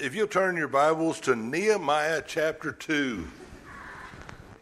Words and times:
if 0.00 0.14
you'll 0.14 0.26
turn 0.26 0.56
your 0.56 0.66
Bibles 0.66 1.20
to 1.20 1.36
Nehemiah 1.36 2.22
chapter 2.26 2.72
2. 2.72 3.28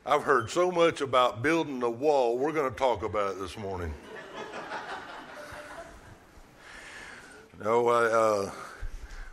I've 0.04 0.25
heard 0.25 0.50
so 0.50 0.72
much 0.72 1.00
about 1.00 1.45
building 1.45 1.80
a 1.84 1.91
wall, 1.91 2.37
we're 2.37 2.50
going 2.50 2.68
to 2.68 2.76
talk 2.76 3.04
about 3.04 3.37
it 3.37 3.38
this 3.38 3.56
morning. 3.56 3.95
no, 7.62 7.87
uh, 7.87 8.51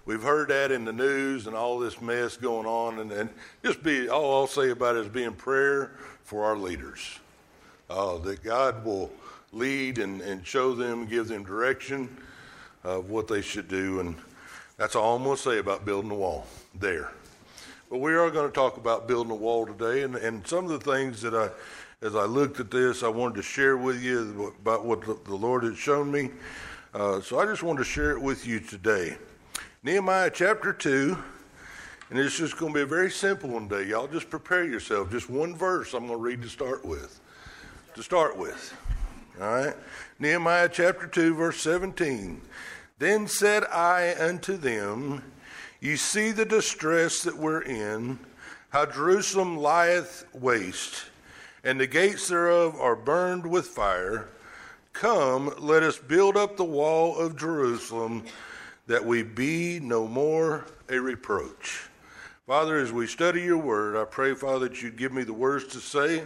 we've 0.05 0.21
heard 0.21 0.49
that 0.49 0.71
in 0.71 0.85
the 0.85 0.93
news 0.93 1.47
and 1.47 1.55
all 1.55 1.79
this 1.79 1.99
mess 1.99 2.37
going 2.37 2.67
on, 2.67 2.99
and, 2.99 3.11
and 3.11 3.29
just 3.63 3.81
be 3.81 4.07
all 4.07 4.41
I'll 4.41 4.47
say 4.47 4.69
about 4.69 4.95
it 4.97 5.05
is 5.05 5.07
being 5.07 5.33
prayer 5.33 5.91
for 6.23 6.45
our 6.45 6.55
leaders. 6.55 7.17
Uh, 7.89 8.19
that 8.19 8.43
God 8.43 8.85
will 8.85 9.11
lead 9.51 9.97
and, 9.97 10.21
and 10.21 10.45
show 10.45 10.75
them, 10.75 11.07
give 11.07 11.29
them 11.29 11.43
direction 11.43 12.15
of 12.83 13.09
what 13.09 13.27
they 13.27 13.41
should 13.41 13.67
do. 13.67 14.01
And 14.01 14.15
that's 14.77 14.95
all 14.95 15.15
I'm 15.15 15.23
going 15.23 15.37
to 15.37 15.41
say 15.41 15.57
about 15.59 15.85
building 15.85 16.11
a 16.11 16.15
wall 16.15 16.45
there. 16.73 17.11
But 17.89 17.99
we 17.99 18.13
are 18.13 18.29
going 18.29 18.47
to 18.47 18.53
talk 18.53 18.77
about 18.77 19.07
building 19.07 19.31
a 19.31 19.35
wall 19.35 19.65
today, 19.65 20.03
and, 20.03 20.15
and 20.15 20.45
some 20.45 20.65
of 20.65 20.71
the 20.71 20.79
things 20.91 21.21
that 21.21 21.33
I, 21.33 21.49
as 22.05 22.15
I 22.15 22.25
looked 22.25 22.59
at 22.59 22.71
this, 22.71 23.03
I 23.03 23.07
wanted 23.07 23.35
to 23.35 23.41
share 23.41 23.77
with 23.77 24.01
you 24.01 24.53
about 24.59 24.85
what 24.85 25.01
the, 25.01 25.35
Lord 25.35 25.63
had 25.63 25.77
shown 25.77 26.11
me. 26.11 26.31
Uh, 26.93 27.21
so 27.21 27.39
I 27.39 27.45
just 27.45 27.63
wanted 27.63 27.79
to 27.79 27.85
share 27.85 28.11
it 28.11 28.21
with 28.21 28.45
you 28.45 28.59
today. 28.59 29.17
Nehemiah 29.83 30.31
chapter 30.33 30.73
2, 30.73 31.17
and 32.09 32.19
it's 32.19 32.37
just 32.37 32.57
going 32.57 32.73
to 32.73 32.79
be 32.79 32.81
a 32.81 32.85
very 32.85 33.11
simple 33.11 33.51
one 33.51 33.67
day. 33.67 33.83
Y'all 33.83 34.07
just 34.07 34.29
prepare 34.29 34.65
yourself. 34.65 35.09
Just 35.09 35.29
one 35.29 35.55
verse 35.55 35.93
I'm 35.93 36.07
going 36.07 36.19
to 36.19 36.23
read 36.23 36.41
to 36.41 36.49
start 36.49 36.83
with. 36.83 37.19
To 37.93 38.03
start 38.03 38.37
with. 38.37 38.75
All 39.39 39.47
right? 39.47 39.75
Nehemiah 40.19 40.69
chapter 40.69 41.07
2, 41.07 41.35
verse 41.35 41.61
17. 41.61 42.41
Then 42.97 43.27
said 43.27 43.65
I 43.65 44.15
unto 44.17 44.55
them, 44.55 45.23
Ye 45.81 45.97
see 45.97 46.31
the 46.31 46.45
distress 46.45 47.21
that 47.23 47.37
we're 47.37 47.61
in, 47.61 48.19
how 48.69 48.85
Jerusalem 48.85 49.57
lieth 49.57 50.25
waste, 50.33 51.05
and 51.63 51.79
the 51.79 51.87
gates 51.87 52.29
thereof 52.29 52.75
are 52.79 52.95
burned 52.95 53.45
with 53.45 53.67
fire. 53.67 54.29
Come, 54.93 55.53
let 55.59 55.83
us 55.83 55.97
build 55.97 56.37
up 56.37 56.55
the 56.55 56.63
wall 56.63 57.17
of 57.17 57.35
Jerusalem, 57.37 58.23
that 58.87 59.05
we 59.05 59.23
be 59.23 59.79
no 59.81 60.07
more 60.07 60.65
a 60.89 60.97
reproach. 60.99 61.89
Father, 62.47 62.77
as 62.77 62.93
we 62.93 63.07
study 63.07 63.41
your 63.41 63.57
word, 63.57 63.97
I 63.97 64.05
pray, 64.05 64.35
Father, 64.35 64.69
that 64.69 64.81
you'd 64.81 64.97
give 64.97 65.11
me 65.11 65.23
the 65.23 65.33
words 65.33 65.65
to 65.73 65.79
say. 65.79 66.23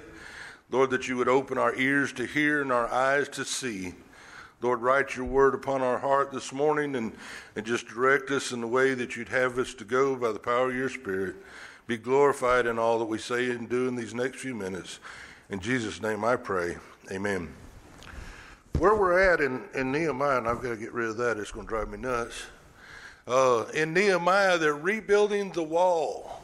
Lord, 0.69 0.91
that 0.91 1.07
you 1.07 1.17
would 1.17 1.29
open 1.29 1.57
our 1.57 1.73
ears 1.75 2.13
to 2.13 2.25
hear 2.25 2.61
and 2.61 2.71
our 2.71 2.87
eyes 2.91 3.27
to 3.29 3.43
see. 3.43 3.93
Lord, 4.61 4.81
write 4.81 5.15
your 5.15 5.25
word 5.25 5.55
upon 5.55 5.81
our 5.81 5.97
heart 5.97 6.33
this 6.33 6.51
morning 6.51 6.97
and, 6.97 7.13
and 7.55 7.65
just 7.65 7.87
direct 7.87 8.29
us 8.29 8.51
in 8.51 8.59
the 8.59 8.67
way 8.67 8.93
that 8.93 9.15
you'd 9.15 9.29
have 9.29 9.57
us 9.57 9.73
to 9.75 9.85
go 9.85 10.17
by 10.17 10.33
the 10.33 10.39
power 10.39 10.69
of 10.69 10.75
your 10.75 10.89
Spirit. 10.89 11.37
Be 11.87 11.95
glorified 11.95 12.65
in 12.65 12.77
all 12.77 12.99
that 12.99 13.05
we 13.05 13.19
say 13.19 13.51
and 13.51 13.69
do 13.69 13.87
in 13.87 13.95
these 13.95 14.13
next 14.13 14.39
few 14.39 14.53
minutes. 14.53 14.99
In 15.49 15.61
Jesus' 15.61 16.01
name 16.01 16.25
I 16.25 16.35
pray. 16.35 16.75
Amen. 17.09 17.53
Where 18.77 18.95
we're 18.95 19.33
at 19.33 19.39
in, 19.39 19.63
in 19.73 19.93
Nehemiah, 19.93 20.39
and 20.39 20.47
I've 20.47 20.61
got 20.61 20.69
to 20.69 20.77
get 20.77 20.93
rid 20.93 21.07
of 21.07 21.17
that, 21.17 21.37
it's 21.37 21.51
going 21.51 21.65
to 21.65 21.69
drive 21.69 21.89
me 21.89 21.97
nuts. 21.97 22.43
Uh, 23.25 23.63
in 23.73 23.93
Nehemiah, 23.93 24.57
they're 24.57 24.75
rebuilding 24.75 25.51
the 25.53 25.63
wall. 25.63 26.41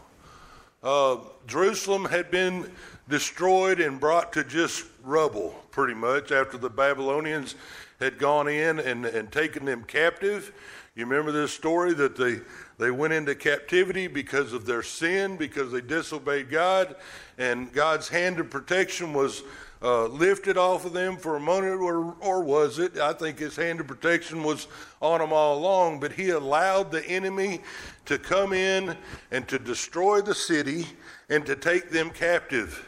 Uh, 0.82 1.18
Jerusalem 1.48 2.06
had 2.06 2.32
been 2.32 2.72
destroyed 3.10 3.82
and 3.82 4.00
brought 4.00 4.32
to 4.34 4.44
just 4.44 4.86
rubble, 5.04 5.56
pretty 5.72 5.94
much, 5.94 6.32
after 6.32 6.58
the 6.58 6.70
Babylonians 6.70 7.56
had 8.00 8.18
gone 8.18 8.48
in 8.48 8.80
and, 8.80 9.06
and 9.06 9.32
taken 9.32 9.66
them 9.66 9.84
captive. 9.84 10.54
You 10.96 11.06
remember 11.06 11.32
this 11.32 11.52
story 11.52 11.94
that 11.96 12.16
they, 12.16 12.40
they 12.78 12.92
went 12.92 13.14
into 13.14 13.36
captivity 13.36 14.08
because 14.08 14.54
of 14.54 14.66
their 14.66 14.84
sin, 14.84 15.36
because 15.36 15.72
they 15.72 15.82
disobeyed 15.82 16.50
God, 16.50 16.96
and 17.38 17.72
God's 17.74 18.08
hand 18.08 18.40
of 18.40 18.50
protection 18.50 19.14
was 19.14 19.44
uh, 19.82 20.06
lifted 20.08 20.58
off 20.58 20.86
of 20.86 20.94
them 20.94 21.18
for 21.18 21.36
a 21.36 21.40
moment, 21.40 21.82
or, 21.82 22.16
or 22.22 22.44
was 22.44 22.80
it? 22.80 22.98
I 22.98 23.14
think 23.14 23.40
his 23.40 23.56
hand 23.56 23.82
of 23.82 23.88
protection 23.88 24.42
was 24.42 24.68
on 25.02 25.20
them 25.20 25.34
all 25.34 25.58
along, 25.60 26.00
but 26.00 26.14
he 26.14 26.30
allowed 26.30 26.92
the 26.92 27.06
enemy 27.06 27.62
to 28.06 28.18
come 28.18 28.54
in 28.54 28.96
and 29.32 29.48
to 29.50 29.60
destroy 29.60 30.22
the 30.22 30.34
city 30.34 30.88
and 31.30 31.46
to 31.46 31.56
take 31.56 31.90
them 31.90 32.10
captive. 32.10 32.88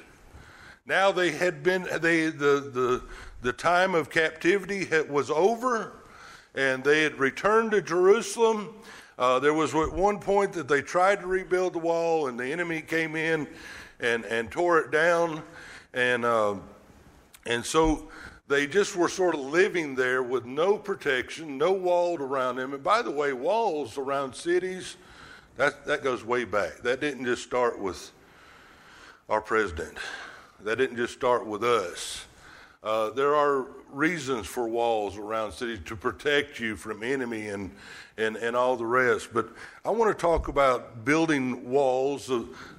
Now 0.86 1.12
they 1.12 1.32
had 1.32 1.62
been, 1.62 1.84
they, 2.00 2.28
the, 2.28 2.72
the, 2.74 3.04
the 3.42 3.54
time 3.54 3.96
of 3.96 4.10
captivity 4.10 4.88
was 5.10 5.30
over 5.30 5.94
and 6.56 6.84
they 6.84 7.04
had 7.04 7.20
returned 7.20 7.72
to 7.72 7.82
Jerusalem. 7.82 8.74
Uh, 9.20 9.40
there 9.40 9.54
was 9.54 9.74
at 9.76 9.94
one 9.94 10.20
point 10.20 10.54
that 10.54 10.68
they 10.68 10.82
tried 10.82 11.22
to 11.22 11.28
rebuild 11.28 11.74
the 11.74 11.80
wall 11.80 12.28
and 12.28 12.40
the 12.40 12.46
enemy 12.46 12.82
came 12.82 13.16
in 13.16 13.48
and, 14.00 14.26
and 14.26 14.52
tore 14.52 14.80
it 14.80 14.92
down. 14.92 15.44
And, 15.94 16.26
uh, 16.26 16.56
and 17.46 17.66
so 17.66 18.10
they 18.48 18.68
just 18.68 18.96
were 18.96 19.10
sort 19.10 19.36
of 19.36 19.42
living 19.42 19.96
there 19.96 20.24
with 20.24 20.46
no 20.46 20.78
protection, 20.78 21.58
no 21.58 21.74
walls 21.74 22.20
around 22.22 22.58
them. 22.58 22.74
And 22.74 22.84
by 22.84 23.02
the 23.02 23.12
way, 23.12 23.34
walls 23.34 23.98
around 23.98 24.36
cities, 24.36 24.98
that, 25.58 25.86
that 25.86 26.04
goes 26.04 26.24
way 26.24 26.44
back. 26.44 26.78
That 26.84 27.02
didn't 27.02 27.26
just 27.26 27.44
start 27.44 27.80
with 27.80 28.12
our 29.30 29.42
president, 29.42 29.98
that 30.62 30.78
didn't 30.78 30.96
just 30.98 31.14
start 31.14 31.46
with 31.46 31.64
us. 31.64 32.27
Uh, 32.84 33.10
there 33.10 33.36
are 33.36 33.66
reasons 33.92 34.46
for 34.46 34.68
walls 34.68 35.18
around 35.18 35.52
cities 35.52 35.80
to 35.86 35.96
protect 35.96 36.60
you 36.60 36.76
from 36.76 37.04
enemy 37.04 37.48
and, 37.48 37.72
and, 38.18 38.36
and 38.38 38.56
all 38.56 38.76
the 38.76 38.86
rest. 38.86 39.30
But 39.34 39.50
I 39.84 39.90
want 39.90 40.16
to 40.16 40.22
talk 40.22 40.48
about 40.48 41.04
building 41.04 41.70
walls. 41.70 42.32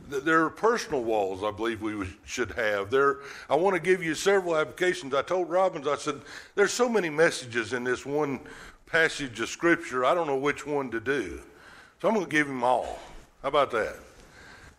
there 0.08 0.44
are 0.44 0.50
personal 0.50 1.02
walls 1.02 1.42
I 1.42 1.50
believe 1.50 1.82
we 1.82 2.08
should 2.24 2.52
have. 2.52 2.90
There, 2.90 3.18
I 3.50 3.56
want 3.56 3.74
to 3.74 3.80
give 3.80 4.02
you 4.02 4.14
several 4.14 4.56
applications. 4.56 5.14
I 5.14 5.22
told 5.22 5.50
Robbins, 5.50 5.88
I 5.88 5.96
said, 5.96 6.20
there's 6.54 6.72
so 6.72 6.88
many 6.88 7.10
messages 7.10 7.72
in 7.72 7.84
this 7.84 8.06
one 8.06 8.40
passage 8.86 9.38
of 9.40 9.48
Scripture, 9.48 10.04
I 10.04 10.14
don't 10.14 10.26
know 10.26 10.38
which 10.38 10.66
one 10.66 10.90
to 10.90 11.00
do. 11.00 11.40
So 12.00 12.08
I'm 12.08 12.14
going 12.14 12.26
to 12.26 12.30
give 12.30 12.46
him 12.46 12.64
all. 12.64 12.98
How 13.42 13.48
about 13.48 13.70
that? 13.72 13.96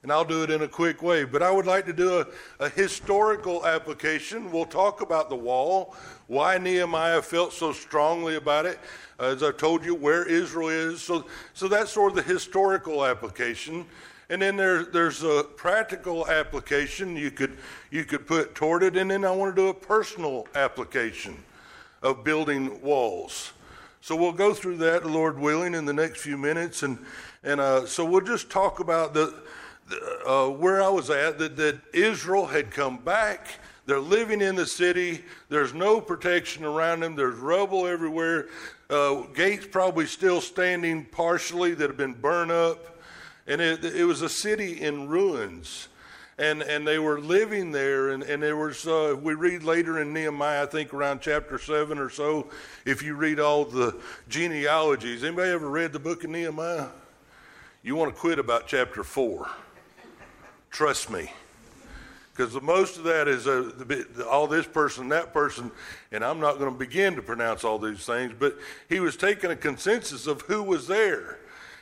And 0.01 0.11
I'll 0.11 0.25
do 0.25 0.43
it 0.43 0.49
in 0.49 0.61
a 0.61 0.67
quick 0.67 1.03
way. 1.03 1.25
But 1.25 1.43
I 1.43 1.51
would 1.51 1.65
like 1.65 1.85
to 1.85 1.93
do 1.93 2.19
a, 2.19 2.27
a, 2.59 2.69
historical 2.69 3.65
application. 3.65 4.51
We'll 4.51 4.65
talk 4.65 5.01
about 5.01 5.29
the 5.29 5.35
wall, 5.35 5.95
why 6.27 6.57
Nehemiah 6.57 7.21
felt 7.21 7.53
so 7.53 7.73
strongly 7.73 8.35
about 8.35 8.65
it, 8.65 8.79
as 9.19 9.43
I 9.43 9.51
told 9.51 9.83
you, 9.83 9.95
where 9.95 10.25
Israel 10.25 10.69
is. 10.69 11.01
So, 11.01 11.25
so 11.53 11.67
that's 11.67 11.91
sort 11.91 12.11
of 12.11 12.15
the 12.15 12.33
historical 12.33 13.05
application. 13.05 13.85
And 14.29 14.41
then 14.41 14.55
there, 14.55 14.85
there's 14.85 15.23
a 15.23 15.43
practical 15.43 16.27
application 16.29 17.15
you 17.15 17.31
could, 17.31 17.57
you 17.91 18.05
could 18.05 18.27
put 18.27 18.55
toward 18.55 18.83
it. 18.83 18.95
And 18.95 19.11
then 19.11 19.25
I 19.25 19.31
want 19.31 19.55
to 19.55 19.61
do 19.61 19.67
a 19.69 19.73
personal 19.73 20.47
application 20.55 21.35
of 22.01 22.23
building 22.23 22.81
walls. 22.81 23.51
So 24.01 24.15
we'll 24.15 24.31
go 24.31 24.53
through 24.53 24.77
that, 24.77 25.05
Lord 25.05 25.37
willing, 25.37 25.73
in 25.73 25.83
the 25.83 25.93
next 25.93 26.21
few 26.21 26.37
minutes. 26.37 26.83
And, 26.83 26.99
and 27.43 27.59
uh, 27.59 27.85
so 27.85 28.05
we'll 28.05 28.21
just 28.21 28.49
talk 28.49 28.79
about 28.79 29.13
the 29.13 29.33
uh, 30.25 30.49
where 30.49 30.81
I 30.81 30.89
was 30.89 31.09
at 31.09 31.39
that, 31.39 31.55
that 31.57 31.79
Israel 31.93 32.45
had 32.45 32.71
come 32.71 32.97
back. 32.97 33.47
They're 33.85 33.99
living 33.99 34.41
in 34.41 34.55
the 34.55 34.67
city. 34.67 35.23
There's 35.49 35.73
no 35.73 35.99
protection 35.99 36.63
around 36.63 36.99
them. 36.99 37.15
There's 37.15 37.37
rubble 37.37 37.87
everywhere. 37.87 38.47
Uh, 38.89 39.21
gates 39.33 39.65
probably 39.65 40.05
still 40.05 40.41
standing 40.41 41.05
partially 41.05 41.73
that 41.73 41.89
have 41.89 41.97
been 41.97 42.13
burned 42.13 42.51
up. 42.51 42.99
And 43.47 43.59
it, 43.59 43.83
it 43.83 44.05
was 44.05 44.21
a 44.21 44.29
city 44.29 44.79
in 44.81 45.07
ruins. 45.07 45.87
And, 46.37 46.61
and 46.61 46.87
they 46.87 46.99
were 46.99 47.19
living 47.19 47.71
there. 47.71 48.09
And, 48.09 48.21
and 48.21 48.43
there 48.43 48.57
was, 48.57 48.87
uh, 48.87 49.15
we 49.19 49.33
read 49.33 49.63
later 49.63 49.99
in 49.99 50.13
Nehemiah, 50.13 50.63
I 50.63 50.65
think 50.67 50.93
around 50.93 51.21
chapter 51.21 51.57
7 51.57 51.97
or 51.97 52.11
so, 52.11 52.47
if 52.85 53.01
you 53.01 53.15
read 53.15 53.39
all 53.39 53.65
the 53.65 53.99
genealogies. 54.27 55.23
Anybody 55.23 55.49
ever 55.49 55.67
read 55.67 55.93
the 55.93 55.99
book 55.99 56.23
of 56.23 56.29
Nehemiah? 56.29 56.89
You 57.81 57.95
want 57.95 58.13
to 58.13 58.19
quit 58.19 58.37
about 58.37 58.67
chapter 58.67 59.03
4 59.03 59.49
Trust 60.69 61.09
me. 61.09 61.31
Because 62.33 62.53
the 62.53 62.61
most 62.61 62.97
of 62.97 63.03
that 63.03 63.27
is 63.27 63.47
uh, 63.47 63.71
all 64.29 64.47
this 64.47 64.65
person, 64.65 65.09
that 65.09 65.33
person, 65.33 65.71
and 66.11 66.23
I'm 66.23 66.39
not 66.39 66.57
going 66.57 66.71
to 66.71 66.77
begin 66.77 67.15
to 67.15 67.21
pronounce 67.21 67.65
all 67.65 67.77
these 67.77 68.05
things, 68.05 68.33
but 68.39 68.57
he 68.87 69.01
was 69.01 69.17
taking 69.17 69.51
a 69.51 69.57
consensus 69.57 70.25
of 70.25 70.41
who 70.43 70.63
was 70.63 70.87
there. 70.87 71.39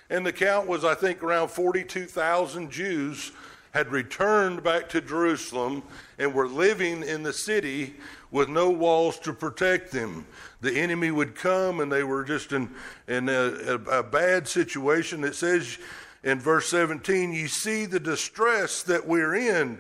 And 0.10 0.26
the 0.26 0.34
count 0.34 0.68
was, 0.68 0.84
I 0.84 0.96
think, 0.96 1.22
around 1.22 1.50
42,000 1.50 2.72
Jews 2.72 3.34
had 3.72 3.92
returned 3.92 4.64
back 4.64 4.90
to 4.90 5.02
Jerusalem 5.02 5.84
and 6.18 6.34
were 6.34 6.48
living 6.48 7.04
in 7.04 7.22
the 7.22 7.34
city 7.34 7.96
with 8.32 8.50
no 8.50 8.70
walls 8.70 9.20
to 9.20 9.34
protect 9.34 9.92
them. 9.92 10.26
The 10.62 10.76
enemy 10.76 11.12
would 11.12 11.36
come 11.36 11.82
and 11.82 11.92
they 11.92 12.04
were 12.04 12.24
just 12.24 12.52
in, 12.52 12.70
in 13.08 13.30
a, 13.30 13.34
a, 13.34 14.00
a 14.00 14.04
bad 14.04 14.48
situation. 14.48 15.24
It 15.24 15.36
says 15.36 15.78
in 16.24 16.40
verse 16.40 16.70
17, 16.70 17.32
ye 17.32 17.48
see 17.48 17.86
the 17.86 18.00
distress 18.00 18.84
that 18.84 19.08
we're 19.08 19.36
in, 19.36 19.78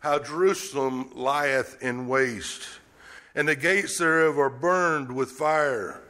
how 0.00 0.18
Jerusalem 0.18 1.10
lieth 1.14 1.82
in 1.82 2.08
waste, 2.08 2.68
and 3.34 3.48
the 3.48 3.56
gates 3.56 3.98
thereof 3.98 4.38
are 4.38 4.50
burned 4.50 5.14
with 5.14 5.30
fire. 5.30 6.00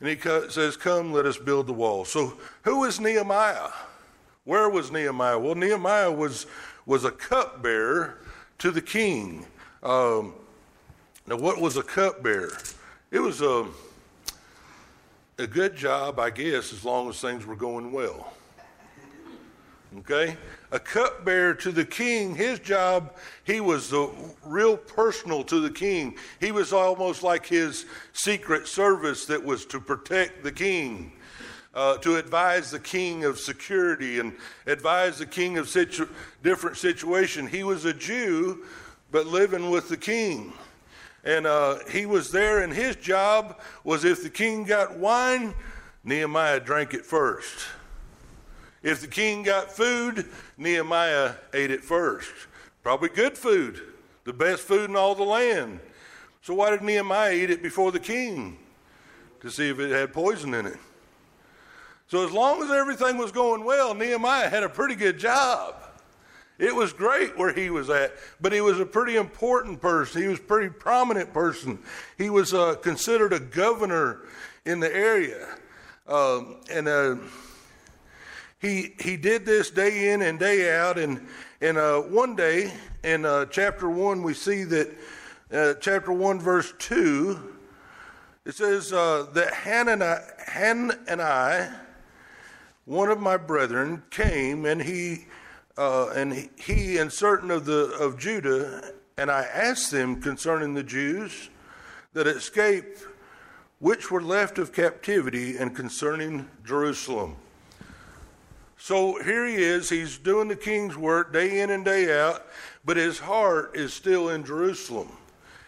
And 0.00 0.08
he 0.08 0.18
says, 0.50 0.76
Come, 0.76 1.12
let 1.12 1.26
us 1.26 1.38
build 1.38 1.66
the 1.66 1.72
wall. 1.72 2.04
So, 2.04 2.38
who 2.62 2.84
is 2.84 3.00
Nehemiah? 3.00 3.70
Where 4.44 4.68
was 4.68 4.92
Nehemiah? 4.92 5.38
Well, 5.38 5.54
Nehemiah 5.54 6.12
was, 6.12 6.46
was 6.84 7.04
a 7.04 7.10
cupbearer 7.10 8.18
to 8.58 8.70
the 8.70 8.82
king. 8.82 9.46
Um, 9.82 10.34
now, 11.26 11.36
what 11.36 11.58
was 11.58 11.78
a 11.78 11.82
cupbearer? 11.82 12.52
It 13.10 13.20
was 13.20 13.40
a, 13.40 13.66
a 15.38 15.46
good 15.46 15.74
job, 15.76 16.18
I 16.18 16.28
guess, 16.30 16.72
as 16.72 16.84
long 16.84 17.08
as 17.08 17.20
things 17.20 17.46
were 17.46 17.56
going 17.56 17.90
well. 17.90 18.34
Okay? 19.98 20.36
A 20.72 20.78
cupbearer 20.78 21.54
to 21.54 21.70
the 21.70 21.84
king, 21.84 22.34
his 22.34 22.58
job, 22.58 23.14
he 23.44 23.60
was 23.60 23.90
the 23.90 24.10
real 24.44 24.76
personal 24.76 25.44
to 25.44 25.60
the 25.60 25.70
king. 25.70 26.16
He 26.40 26.50
was 26.50 26.72
almost 26.72 27.22
like 27.22 27.46
his 27.46 27.86
secret 28.12 28.66
service 28.66 29.26
that 29.26 29.42
was 29.42 29.64
to 29.66 29.80
protect 29.80 30.42
the 30.42 30.52
king. 30.52 31.12
Uh, 31.74 31.96
to 31.98 32.14
advise 32.14 32.70
the 32.70 32.78
king 32.78 33.24
of 33.24 33.36
security 33.36 34.20
and 34.20 34.32
advise 34.64 35.18
the 35.18 35.26
king 35.26 35.58
of 35.58 35.68
situ- 35.68 36.08
different 36.40 36.76
situation. 36.76 37.48
He 37.48 37.64
was 37.64 37.84
a 37.84 37.92
Jew, 37.92 38.64
but 39.10 39.26
living 39.26 39.70
with 39.70 39.88
the 39.88 39.96
king. 39.96 40.52
And 41.24 41.48
uh, 41.48 41.78
he 41.90 42.06
was 42.06 42.30
there, 42.30 42.62
and 42.62 42.72
his 42.72 42.94
job 42.94 43.60
was 43.82 44.04
if 44.04 44.22
the 44.22 44.30
king 44.30 44.62
got 44.62 44.98
wine, 44.98 45.52
Nehemiah 46.04 46.60
drank 46.60 46.94
it 46.94 47.04
first. 47.04 47.66
If 48.84 49.00
the 49.00 49.08
king 49.08 49.42
got 49.42 49.72
food, 49.72 50.28
Nehemiah 50.58 51.32
ate 51.54 51.70
it 51.70 51.82
first. 51.82 52.30
Probably 52.82 53.08
good 53.08 53.36
food, 53.36 53.80
the 54.24 54.32
best 54.34 54.62
food 54.62 54.90
in 54.90 54.94
all 54.94 55.14
the 55.14 55.24
land. 55.24 55.80
So 56.42 56.52
why 56.52 56.70
did 56.70 56.82
Nehemiah 56.82 57.32
eat 57.32 57.48
it 57.48 57.62
before 57.62 57.90
the 57.90 57.98
king? 57.98 58.58
To 59.40 59.50
see 59.50 59.70
if 59.70 59.78
it 59.80 59.90
had 59.90 60.12
poison 60.12 60.52
in 60.52 60.66
it. 60.66 60.76
So 62.08 62.26
as 62.26 62.30
long 62.30 62.62
as 62.62 62.70
everything 62.70 63.16
was 63.16 63.32
going 63.32 63.64
well, 63.64 63.94
Nehemiah 63.94 64.50
had 64.50 64.62
a 64.62 64.68
pretty 64.68 64.94
good 64.94 65.18
job. 65.18 65.76
It 66.58 66.74
was 66.74 66.92
great 66.92 67.38
where 67.38 67.54
he 67.54 67.70
was 67.70 67.88
at, 67.88 68.12
but 68.40 68.52
he 68.52 68.60
was 68.60 68.78
a 68.78 68.86
pretty 68.86 69.16
important 69.16 69.80
person. 69.80 70.20
He 70.20 70.28
was 70.28 70.38
a 70.38 70.42
pretty 70.42 70.68
prominent 70.68 71.32
person. 71.32 71.78
He 72.18 72.28
was 72.28 72.52
uh, 72.52 72.74
considered 72.76 73.32
a 73.32 73.40
governor 73.40 74.20
in 74.66 74.80
the 74.80 74.94
area. 74.94 75.56
Um, 76.06 76.58
and 76.70 76.86
uh, 76.86 77.16
he 78.64 78.94
he 78.98 79.16
did 79.16 79.44
this 79.44 79.70
day 79.70 80.12
in 80.12 80.22
and 80.22 80.38
day 80.38 80.74
out. 80.74 80.98
And 80.98 81.26
and 81.60 81.76
uh, 81.76 82.00
one 82.00 82.34
day 82.34 82.72
in 83.02 83.24
uh, 83.24 83.46
chapter 83.46 83.88
one, 83.88 84.22
we 84.22 84.34
see 84.34 84.64
that 84.64 84.90
uh, 85.52 85.74
chapter 85.80 86.12
one, 86.12 86.40
verse 86.40 86.72
two. 86.78 87.38
It 88.44 88.54
says 88.54 88.92
uh, 88.92 89.26
that 89.32 89.54
Hannah 89.54 90.20
and, 91.08 91.22
I, 91.22 91.70
one 92.84 93.08
of 93.08 93.18
my 93.18 93.38
brethren, 93.38 94.02
came 94.10 94.66
and 94.66 94.82
he 94.82 95.26
uh, 95.78 96.10
and 96.10 96.50
he 96.56 96.98
and 96.98 97.10
certain 97.12 97.50
of 97.50 97.64
the 97.64 97.96
of 97.98 98.18
Judah, 98.18 98.92
and 99.16 99.30
I 99.30 99.44
asked 99.44 99.90
them 99.90 100.20
concerning 100.20 100.74
the 100.74 100.82
Jews 100.82 101.48
that 102.12 102.26
escaped, 102.26 103.02
which 103.78 104.10
were 104.10 104.22
left 104.22 104.58
of 104.58 104.72
captivity, 104.72 105.56
and 105.56 105.74
concerning 105.74 106.48
Jerusalem. 106.64 107.36
So 108.84 109.18
here 109.22 109.46
he 109.46 109.54
is, 109.54 109.88
he's 109.88 110.18
doing 110.18 110.48
the 110.48 110.56
king's 110.56 110.94
work 110.94 111.32
day 111.32 111.62
in 111.62 111.70
and 111.70 111.86
day 111.86 112.20
out, 112.20 112.44
but 112.84 112.98
his 112.98 113.18
heart 113.18 113.74
is 113.74 113.94
still 113.94 114.28
in 114.28 114.44
Jerusalem. 114.44 115.08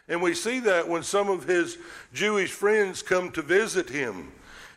And 0.06 0.20
we 0.20 0.34
see 0.34 0.60
that 0.60 0.86
when 0.86 1.02
some 1.02 1.30
of 1.30 1.44
his 1.44 1.78
Jewish 2.12 2.52
friends 2.52 3.00
come 3.00 3.30
to 3.30 3.40
visit 3.40 3.88
him. 3.88 4.32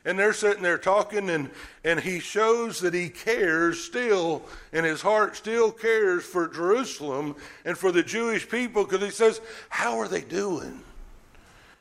And 0.05 0.17
they're 0.17 0.31
sitting 0.31 0.63
there 0.63 0.77
talking, 0.77 1.29
and, 1.29 1.49
and 1.83 1.99
he 1.99 2.21
shows 2.21 2.79
that 2.79 2.93
he 2.93 3.09
cares 3.09 3.83
still, 3.83 4.43
and 4.71 4.85
his 4.85 5.01
heart 5.01 5.35
still 5.35 5.69
cares 5.73 6.23
for 6.23 6.47
Jerusalem 6.47 7.35
and 7.65 7.77
for 7.77 7.91
the 7.91 8.03
Jewish 8.03 8.47
people 8.47 8.85
because 8.85 9.01
he 9.01 9.11
says, 9.11 9.41
How 9.67 9.99
are 9.99 10.07
they 10.07 10.21
doing? 10.21 10.81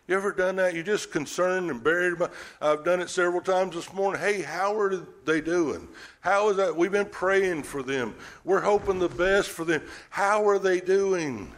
You 0.09 0.17
ever 0.17 0.33
done 0.33 0.57
that? 0.57 0.75
You 0.75 0.83
just 0.83 1.13
concerned 1.13 1.71
and 1.71 1.85
buried 1.85 2.15
about. 2.15 2.33
I've 2.63 2.83
done 2.83 3.01
it 3.01 3.11
several 3.11 3.43
times 3.43 3.75
this 3.75 3.93
morning. 3.93 4.19
Hey, 4.19 4.41
how 4.41 4.75
are 4.81 4.97
they 5.27 5.43
doing? 5.43 5.87
How 6.21 6.49
is 6.49 6.57
that? 6.57 6.75
We've 6.75 6.91
been 6.91 7.05
praying 7.05 7.65
for 7.65 7.83
them. 7.83 8.15
We're 8.43 8.63
hoping 8.63 8.99
the 8.99 9.11
best 9.11 9.51
for 9.51 9.67
them. 9.67 9.83
How 10.09 10.49
are 10.49 10.59
they 10.59 10.81
doing? 10.81 11.53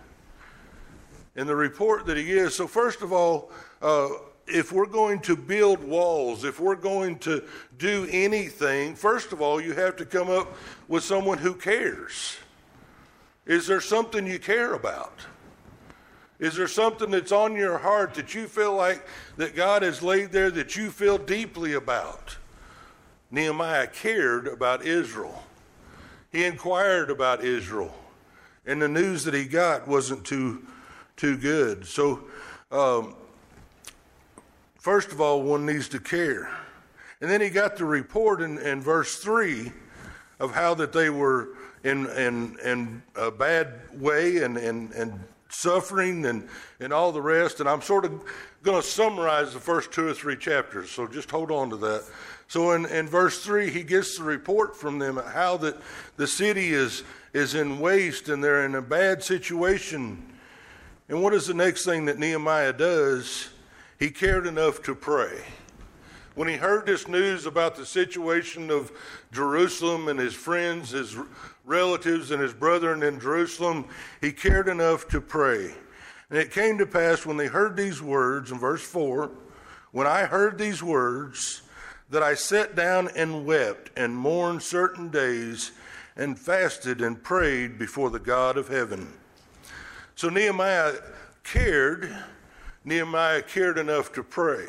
In 1.37 1.47
the 1.47 1.55
report 1.55 2.07
that 2.07 2.17
he 2.17 2.25
gives. 2.25 2.57
So 2.57 2.67
first 2.67 3.03
of 3.03 3.13
all, 3.13 3.53
uh, 3.81 4.09
if 4.49 4.73
we're 4.73 4.85
going 4.85 5.21
to 5.21 5.37
build 5.37 5.85
walls, 5.85 6.43
if 6.43 6.59
we're 6.59 6.75
going 6.75 7.21
to 7.21 7.45
do 7.79 8.09
anything, 8.11 8.97
first 8.97 9.33
of 9.33 9.41
all, 9.41 9.61
you 9.61 9.75
have 9.75 9.95
to 9.99 10.05
come 10.05 10.29
up 10.29 10.57
with 10.89 11.05
someone 11.05 11.39
who 11.39 11.55
cares. 11.55 12.37
Is 13.47 13.69
there 13.69 13.81
something 13.81 14.27
you 14.27 14.41
care 14.41 14.75
about? 14.75 15.21
Is 16.41 16.57
there 16.57 16.69
something 16.69 17.11
that's 17.11 17.33
on 17.33 17.55
your 17.55 17.77
heart 17.77 18.15
that 18.15 18.35
you 18.35 18.49
feel 18.49 18.75
like 18.75 19.07
that 19.37 19.55
God 19.55 19.83
has 19.83 20.03
laid 20.03 20.33
there 20.33 20.51
that 20.51 20.75
you 20.75 20.91
feel 20.91 21.19
deeply 21.19 21.75
about? 21.75 22.39
Nehemiah 23.31 23.87
cared 23.87 24.49
about 24.49 24.85
Israel. 24.85 25.45
He 26.33 26.45
inquired 26.45 27.11
about 27.11 27.45
Israel, 27.45 27.95
and 28.65 28.81
the 28.81 28.89
news 28.89 29.25
that 29.25 29.35
he 29.35 29.45
got 29.45 29.87
wasn't 29.87 30.25
too 30.25 30.67
too 31.17 31.37
good. 31.37 31.85
So, 31.85 32.23
um, 32.73 33.15
first 34.79 35.13
of 35.13 35.21
all, 35.21 35.43
one 35.43 35.67
needs 35.67 35.89
to 35.91 36.01
care, 36.01 36.51
and 37.21 37.29
then 37.29 37.43
he 37.43 37.51
got 37.51 37.77
the 37.77 37.85
report 37.85 38.41
in, 38.41 38.57
in 38.59 38.81
verse 38.81 39.17
three 39.17 39.73
of 40.39 40.55
how 40.55 40.73
that 40.75 40.93
they 40.93 41.11
were 41.11 41.51
in 41.85 42.07
in 42.07 42.57
in 42.65 43.03
a 43.15 43.31
bad 43.31 43.75
way 44.01 44.43
and 44.43 44.57
and 44.57 44.93
and 44.93 45.21
suffering 45.51 46.25
and, 46.25 46.49
and 46.79 46.93
all 46.93 47.13
the 47.13 47.21
rest. 47.21 47.61
And 47.61 47.69
I'm 47.69 47.83
sort 47.83 48.05
of 48.05 48.25
going 48.63 48.81
to 48.81 48.87
summarize 48.87 49.53
the 49.53 49.61
first 49.61 49.93
two 49.93 50.09
or 50.09 50.15
three 50.15 50.37
chapters, 50.37 50.91
so 50.91 51.07
just 51.07 51.31
hold 51.31 51.51
on 51.51 51.71
to 51.71 51.77
that. 51.77 52.05
So 52.49 52.73
in, 52.73 52.87
in 52.87 53.07
verse 53.07 53.45
3, 53.45 53.71
he 53.71 53.85
gets 53.85 54.19
the 54.19 54.25
report 54.25 54.77
from 54.77 54.99
them 54.99 55.17
how 55.17 55.57
that 55.59 55.77
the 56.17 56.27
city 56.27 56.73
is, 56.73 57.05
is 57.33 57.55
in 57.55 57.79
waste 57.79 58.29
and 58.29 58.43
they're 58.43 58.65
in 58.65 58.75
a 58.75 58.83
bad 58.83 59.23
situation. 59.23 60.27
And 61.09 61.23
what 61.23 61.33
is 61.33 61.47
the 61.47 61.55
next 61.55 61.85
thing 61.85 62.07
that 62.07 62.19
Nehemiah 62.19 62.73
does? 62.73 63.51
He 64.01 64.11
cared 64.11 64.47
enough 64.47 64.83
to 64.85 64.95
pray. 64.95 65.43
When 66.35 66.49
he 66.49 66.57
heard 66.57 66.87
this 66.87 67.07
news 67.07 67.47
about 67.47 67.77
the 67.77 67.85
situation 67.85 68.71
of 68.71 68.91
Jerusalem 69.31 70.09
and 70.09 70.19
his 70.19 70.35
friends, 70.35 70.91
his 70.91 71.17
relatives, 71.71 72.33
and 72.33 72.43
his 72.43 72.53
brethren 72.53 73.03
in 73.03 73.21
Jerusalem, 73.21 73.87
he 74.21 74.33
cared 74.33 74.69
enough 74.69 75.09
to 75.09 75.21
pray. 75.21 75.73
And 76.29 76.39
it 76.39 76.51
came 76.51 76.77
to 76.79 76.87
pass 76.87 77.25
when 77.25 77.37
they 77.37 77.47
heard 77.47 77.77
these 77.77 78.03
words, 78.03 78.51
in 78.51 78.59
verse 78.59 78.83
4, 78.83 79.31
when 79.93 80.07
I 80.07 80.25
heard 80.25 80.59
these 80.59 80.83
words, 80.83 81.63
that 82.11 82.23
I 82.23 82.35
sat 82.35 82.75
down 82.75 83.09
and 83.15 83.47
wept 83.47 83.91
and 83.97 84.17
mourned 84.17 84.63
certain 84.63 85.09
days 85.09 85.71
and 86.17 86.39
fasted 86.39 87.01
and 87.01 87.23
prayed 87.23 87.79
before 87.79 88.11
the 88.11 88.19
God 88.19 88.59
of 88.59 88.69
heaven. 88.69 89.13
So 90.17 90.29
Nehemiah 90.29 90.95
cared. 91.45 92.15
Nehemiah 92.85 93.43
cared 93.43 93.79
enough 93.79 94.13
to 94.15 94.25
pray. 94.25 94.67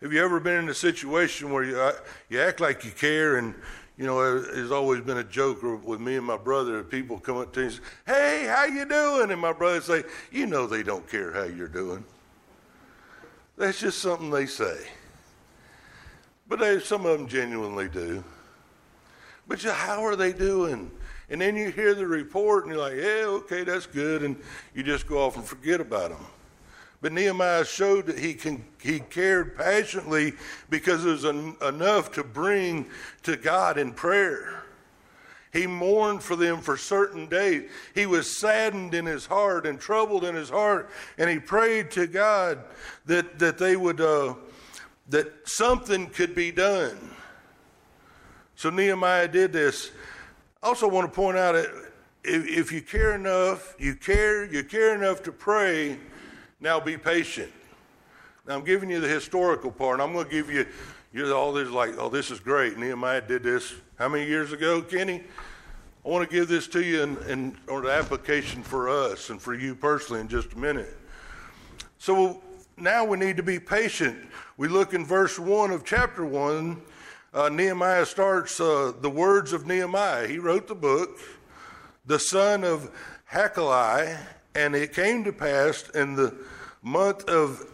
Have 0.00 0.14
you 0.14 0.24
ever 0.24 0.40
been 0.40 0.56
in 0.56 0.68
a 0.70 0.74
situation 0.74 1.52
where 1.52 1.62
you, 1.62 1.78
uh, 1.78 1.92
you 2.30 2.40
act 2.40 2.58
like 2.58 2.86
you 2.86 2.90
care 2.90 3.36
and 3.36 3.54
you 4.00 4.06
know, 4.06 4.38
it's 4.38 4.72
always 4.72 5.02
been 5.02 5.18
a 5.18 5.24
joke 5.24 5.62
with 5.62 6.00
me 6.00 6.16
and 6.16 6.24
my 6.24 6.38
brother. 6.38 6.82
People 6.82 7.20
come 7.20 7.36
up 7.36 7.52
to 7.52 7.60
me 7.60 7.66
and 7.66 7.74
say, 7.74 7.80
"Hey, 8.06 8.46
how 8.46 8.64
you 8.64 8.86
doing?" 8.86 9.30
And 9.30 9.38
my 9.38 9.52
brother 9.52 9.82
say, 9.82 10.04
"You 10.32 10.46
know, 10.46 10.66
they 10.66 10.82
don't 10.82 11.06
care 11.06 11.32
how 11.32 11.42
you're 11.42 11.68
doing. 11.68 12.02
That's 13.58 13.78
just 13.78 13.98
something 13.98 14.30
they 14.30 14.46
say." 14.46 14.88
But 16.48 16.60
they, 16.60 16.80
some 16.80 17.04
of 17.04 17.18
them 17.18 17.28
genuinely 17.28 17.90
do. 17.90 18.24
But 19.46 19.62
you, 19.64 19.70
how 19.70 20.02
are 20.06 20.16
they 20.16 20.32
doing? 20.32 20.90
And 21.28 21.38
then 21.38 21.54
you 21.54 21.70
hear 21.70 21.94
the 21.94 22.06
report, 22.06 22.64
and 22.64 22.72
you're 22.72 22.82
like, 22.82 22.96
"Yeah, 22.96 23.26
okay, 23.26 23.64
that's 23.64 23.84
good," 23.84 24.22
and 24.22 24.42
you 24.74 24.82
just 24.82 25.06
go 25.06 25.18
off 25.18 25.36
and 25.36 25.44
forget 25.44 25.78
about 25.78 26.12
them. 26.12 26.26
But 27.00 27.12
Nehemiah 27.12 27.64
showed 27.64 28.06
that 28.06 28.18
he, 28.18 28.34
can, 28.34 28.64
he 28.80 29.00
cared 29.00 29.56
passionately 29.56 30.34
because 30.68 31.04
it 31.04 31.08
was 31.08 31.24
en- 31.24 31.56
enough 31.62 32.12
to 32.12 32.24
bring 32.24 32.86
to 33.22 33.36
God 33.36 33.78
in 33.78 33.92
prayer. 33.92 34.64
He 35.52 35.66
mourned 35.66 36.22
for 36.22 36.36
them 36.36 36.60
for 36.60 36.76
certain 36.76 37.26
days. 37.26 37.70
He 37.94 38.06
was 38.06 38.30
saddened 38.30 38.94
in 38.94 39.06
his 39.06 39.26
heart 39.26 39.66
and 39.66 39.80
troubled 39.80 40.24
in 40.24 40.34
his 40.34 40.50
heart, 40.50 40.90
and 41.18 41.28
he 41.28 41.38
prayed 41.38 41.90
to 41.92 42.06
God 42.06 42.58
that, 43.06 43.38
that 43.38 43.58
they 43.58 43.76
would 43.76 44.00
uh, 44.00 44.34
that 45.08 45.48
something 45.48 46.06
could 46.06 46.34
be 46.34 46.52
done. 46.52 46.96
So 48.54 48.70
Nehemiah 48.70 49.26
did 49.26 49.52
this. 49.52 49.90
I 50.62 50.68
also 50.68 50.86
want 50.86 51.10
to 51.10 51.14
point 51.14 51.36
out 51.36 51.52
that 51.54 51.68
if, 52.22 52.46
if 52.46 52.72
you 52.72 52.80
care 52.80 53.14
enough, 53.14 53.74
you 53.78 53.96
care, 53.96 54.44
you 54.44 54.62
care 54.62 54.94
enough 54.94 55.22
to 55.24 55.32
pray 55.32 55.98
now 56.60 56.78
be 56.78 56.96
patient. 56.96 57.50
Now, 58.46 58.56
I'm 58.56 58.64
giving 58.64 58.90
you 58.90 59.00
the 59.00 59.08
historical 59.08 59.70
part. 59.70 60.00
I'm 60.00 60.12
going 60.12 60.24
to 60.26 60.30
give 60.30 60.50
you, 60.50 60.66
you 61.12 61.32
all 61.34 61.52
this 61.52 61.68
like, 61.70 61.94
oh, 61.98 62.08
this 62.08 62.30
is 62.30 62.40
great. 62.40 62.78
Nehemiah 62.78 63.20
did 63.20 63.42
this 63.42 63.72
how 63.98 64.08
many 64.08 64.26
years 64.26 64.52
ago, 64.52 64.82
Kenny? 64.82 65.22
I 66.04 66.08
want 66.08 66.28
to 66.28 66.34
give 66.34 66.48
this 66.48 66.66
to 66.68 66.82
you 66.82 67.02
in, 67.02 67.16
in 67.28 67.58
or 67.68 67.82
the 67.82 67.92
application 67.92 68.62
for 68.62 68.88
us 68.88 69.28
and 69.28 69.40
for 69.40 69.54
you 69.54 69.74
personally 69.74 70.20
in 70.20 70.28
just 70.28 70.52
a 70.54 70.58
minute. 70.58 70.96
So 71.98 72.42
now 72.78 73.04
we 73.04 73.18
need 73.18 73.36
to 73.36 73.42
be 73.42 73.60
patient. 73.60 74.18
We 74.56 74.68
look 74.68 74.94
in 74.94 75.04
verse 75.04 75.38
1 75.38 75.70
of 75.70 75.84
chapter 75.84 76.24
1. 76.24 76.80
Uh, 77.32 77.48
Nehemiah 77.50 78.06
starts 78.06 78.58
uh, 78.58 78.92
the 79.00 79.10
words 79.10 79.52
of 79.52 79.66
Nehemiah. 79.66 80.26
He 80.26 80.38
wrote 80.38 80.66
the 80.66 80.74
book, 80.74 81.18
the 82.06 82.18
son 82.18 82.64
of 82.64 82.90
Hachaliah, 83.30 84.18
and 84.54 84.74
it 84.74 84.92
came 84.92 85.24
to 85.24 85.32
pass 85.32 85.88
in 85.90 86.16
the 86.16 86.34
month 86.82 87.24
of 87.28 87.64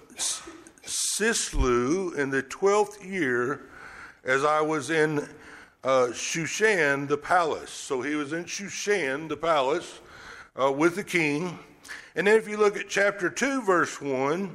Sislu 0.85 2.17
in 2.17 2.31
the 2.31 2.43
twelfth 2.43 3.05
year, 3.05 3.63
as 4.25 4.45
I 4.45 4.61
was 4.61 4.91
in 4.91 5.29
uh, 5.85 6.09
Shushan 6.09 7.09
the 7.09 7.17
palace. 7.17 7.71
So 7.71 8.03
he 8.03 8.15
was 8.15 8.33
in 8.33 8.45
Shushan 8.45 9.29
the 9.29 9.37
palace 9.37 10.01
uh, 10.61 10.73
with 10.73 10.97
the 10.97 11.05
king. 11.05 11.59
And 12.15 12.27
then 12.27 12.37
if 12.37 12.49
you 12.49 12.57
look 12.57 12.77
at 12.77 12.89
chapter 12.89 13.31
2, 13.31 13.63
verse 13.63 14.01
1, 14.01 14.51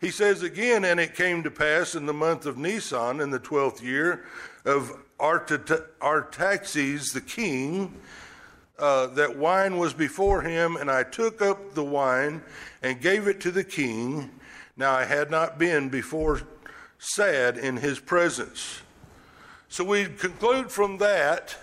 he 0.00 0.10
says 0.10 0.42
again, 0.42 0.84
And 0.84 1.00
it 1.00 1.14
came 1.14 1.42
to 1.42 1.50
pass 1.50 1.94
in 1.94 2.06
the 2.06 2.12
month 2.12 2.46
of 2.46 2.56
Nisan, 2.56 3.20
in 3.20 3.30
the 3.30 3.38
twelfth 3.38 3.82
year 3.82 4.24
of 4.64 4.96
Artaxerxes 5.20 7.12
the 7.12 7.20
king, 7.20 7.94
uh, 8.78 9.08
that 9.08 9.36
wine 9.36 9.76
was 9.76 9.92
before 9.92 10.42
him, 10.42 10.76
and 10.76 10.90
I 10.90 11.02
took 11.02 11.42
up 11.42 11.74
the 11.74 11.84
wine 11.84 12.42
and 12.82 13.00
gave 13.00 13.26
it 13.26 13.40
to 13.40 13.50
the 13.50 13.64
king. 13.64 14.30
Now 14.76 14.92
I 14.92 15.04
had 15.04 15.30
not 15.30 15.58
been 15.58 15.88
before 15.88 16.42
sad 16.98 17.58
in 17.58 17.76
his 17.76 17.98
presence. 17.98 18.82
So 19.68 19.84
we 19.84 20.06
conclude 20.06 20.70
from 20.70 20.98
that 20.98 21.56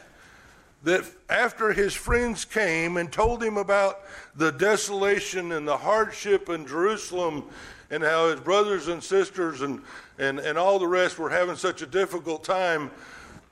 that 0.83 1.03
after 1.29 1.73
his 1.73 1.95
friends 1.95 2.45
came 2.45 2.97
and 2.97 3.11
told 3.11 3.41
him 3.41 3.57
about 3.57 4.01
the 4.35 4.51
desolation 4.51 5.51
and 5.51 5.67
the 5.67 5.77
hardship 5.77 6.47
in 6.47 6.67
Jerusalem 6.67 7.45
and 7.89 8.03
how 8.03 8.29
his 8.29 8.39
brothers 8.39 8.87
and 8.87 9.03
sisters 9.03 9.61
and, 9.61 9.81
and, 10.19 10.39
and 10.39 10.57
all 10.57 10.77
the 10.77 10.87
rest 10.87 11.17
were 11.17 11.29
having 11.29 11.55
such 11.55 11.81
a 11.81 11.87
difficult 11.87 12.43
time, 12.43 12.91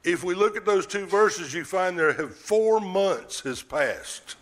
if 0.03 0.23
we 0.23 0.35
look 0.35 0.57
at 0.57 0.65
those 0.65 0.85
two 0.85 1.05
verses, 1.05 1.53
you 1.53 1.63
find 1.63 1.97
there 1.97 2.13
have 2.13 2.35
four 2.35 2.79
months 2.79 3.41
has 3.41 3.61
passed. 3.61 4.35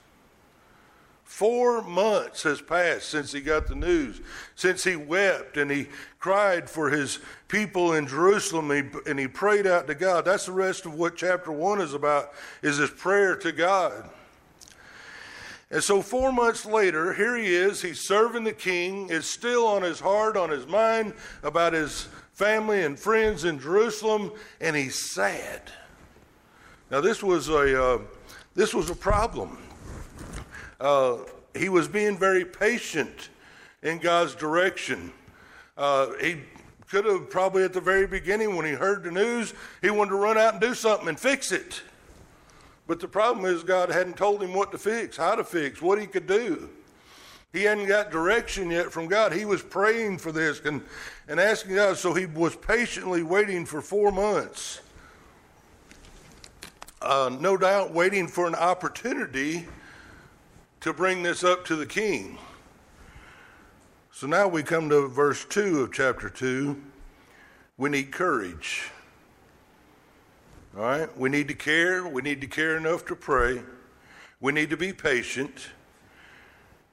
Four 1.24 1.82
months 1.82 2.44
has 2.44 2.62
passed 2.62 3.10
since 3.10 3.32
he 3.32 3.41
got 3.41 3.68
the 3.68 3.75
news, 3.75 4.22
since 4.56 4.84
he 4.84 4.96
wept 4.96 5.58
and 5.58 5.72
he 5.72 5.88
cried 6.20 6.70
for 6.70 6.89
his 6.89 7.20
people 7.48 7.94
in 7.94 8.06
Jerusalem 8.06 8.70
and 9.06 9.18
he 9.18 9.27
prayed 9.27 9.65
out 9.65 9.88
to 9.88 9.96
God. 9.96 10.25
That's 10.25 10.46
the 10.46 10.51
rest 10.51 10.86
of 10.86 10.96
what 10.96 11.15
chapter 11.15 11.51
one 11.51 11.80
is 11.80 11.94
about, 11.94 12.34
is 12.62 12.77
his 12.77 12.89
prayer 12.89 13.36
to 13.38 13.51
God. 13.51 14.10
And 15.72 15.82
so 15.82 16.01
four 16.01 16.34
months 16.34 16.65
later, 16.65 17.13
here 17.13 17.38
he 17.38 17.56
is, 17.56 17.82
he's 17.82 18.01
serving 18.01 18.44
the 18.44 18.51
king. 18.51 19.08
It's 19.10 19.25
still 19.25 19.65
on 19.65 19.84
his 19.84 20.01
heart, 20.01 20.36
on 20.36 20.50
his 20.50 20.68
mind 20.68 21.13
about 21.44 21.72
his 21.72 22.10
family 22.41 22.81
and 22.81 22.98
friends 22.98 23.45
in 23.45 23.60
Jerusalem, 23.60 24.31
and 24.60 24.75
he's 24.75 25.13
sad. 25.13 25.62
Now 26.89 27.00
this 27.00 27.21
was 27.21 27.50
a 27.50 27.83
uh, 27.83 28.00
this 28.55 28.74
was 28.74 28.89
a 28.89 28.95
problem 28.95 29.60
uh, 30.81 31.17
he 31.55 31.69
was 31.69 31.88
being 31.88 32.17
very 32.17 32.43
patient 32.43 33.29
in 33.83 34.00
God's 34.00 34.33
direction. 34.36 35.12
Uh, 35.77 36.07
he 36.19 36.38
could 36.89 37.05
have 37.05 37.29
probably 37.29 37.63
at 37.63 37.74
the 37.74 37.81
very 37.81 38.07
beginning, 38.07 38.55
when 38.55 38.65
he 38.65 38.71
heard 38.71 39.03
the 39.03 39.12
news, 39.12 39.53
he 39.81 39.91
wanted 39.91 40.10
to 40.10 40.15
run 40.17 40.38
out 40.38 40.53
and 40.53 40.62
do 40.62 40.74
something 40.74 41.07
and 41.07 41.19
fix 41.19 41.51
it. 41.51 41.81
But 42.88 43.00
the 43.00 43.07
problem 43.07 43.45
is, 43.45 43.63
God 43.63 43.89
hadn't 43.89 44.17
told 44.17 44.41
him 44.41 44.53
what 44.53 44.71
to 44.71 44.77
fix, 44.77 45.15
how 45.15 45.36
to 45.36 45.43
fix, 45.43 45.81
what 45.81 46.00
he 46.00 46.07
could 46.07 46.25
do. 46.25 46.69
He 47.53 47.63
hadn't 47.63 47.88
got 47.88 48.12
direction 48.12 48.71
yet 48.71 48.91
from 48.91 49.07
God. 49.07 49.33
He 49.33 49.45
was 49.45 49.62
praying 49.62 50.19
for 50.19 50.31
this 50.31 50.62
and, 50.62 50.81
and 51.32 51.40
asking 51.40 51.76
God, 51.76 51.96
so 51.96 52.14
he 52.14 52.26
was 52.26 52.58
patiently 52.58 53.24
waiting 53.24 53.66
for 53.66 53.82
four 53.82 54.12
months. 54.12 54.82
Uh, 57.02 57.34
no 57.40 57.56
doubt 57.56 57.94
waiting 57.94 58.28
for 58.28 58.48
an 58.48 58.54
opportunity 58.54 59.66
to 60.82 60.92
bring 60.92 61.24
this 61.24 61.42
up 61.42 61.64
to 61.68 61.78
the 61.78 61.86
king. 61.86 62.38
So 64.12 64.28
now 64.28 64.50
we 64.50 64.62
come 64.62 64.90
to 64.90 65.08
verse 65.08 65.46
2 65.46 65.80
of 65.80 65.94
chapter 65.94 66.30
2. 66.30 66.76
We 67.78 67.90
need 67.90 68.12
courage. 68.12 68.92
All 70.76 70.84
right? 70.84 71.18
We 71.18 71.30
need 71.30 71.48
to 71.48 71.54
care. 71.54 72.06
We 72.06 72.22
need 72.22 72.42
to 72.42 72.48
care 72.48 72.76
enough 72.76 73.06
to 73.06 73.16
pray. 73.16 73.62
We 74.42 74.52
need 74.52 74.70
to 74.72 74.78
be 74.78 74.92
patient. 74.92 75.70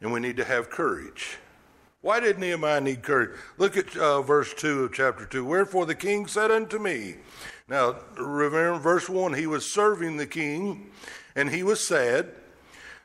And 0.00 0.12
we 0.12 0.20
need 0.20 0.36
to 0.36 0.44
have 0.44 0.70
courage. 0.70 1.38
Why 2.00 2.20
did 2.20 2.38
Nehemiah 2.38 2.80
need 2.80 3.02
courage? 3.02 3.36
Look 3.56 3.76
at 3.76 3.96
uh, 3.96 4.22
verse 4.22 4.54
2 4.54 4.84
of 4.84 4.92
chapter 4.92 5.26
2. 5.26 5.44
Wherefore 5.44 5.84
the 5.86 5.94
king 5.94 6.26
said 6.26 6.50
unto 6.50 6.78
me, 6.78 7.16
Now, 7.68 7.96
remember 8.16 8.78
verse 8.78 9.08
1, 9.08 9.34
he 9.34 9.46
was 9.46 9.70
serving 9.70 10.16
the 10.16 10.26
king, 10.26 10.90
and 11.34 11.50
he 11.50 11.62
was 11.62 11.86
sad 11.86 12.32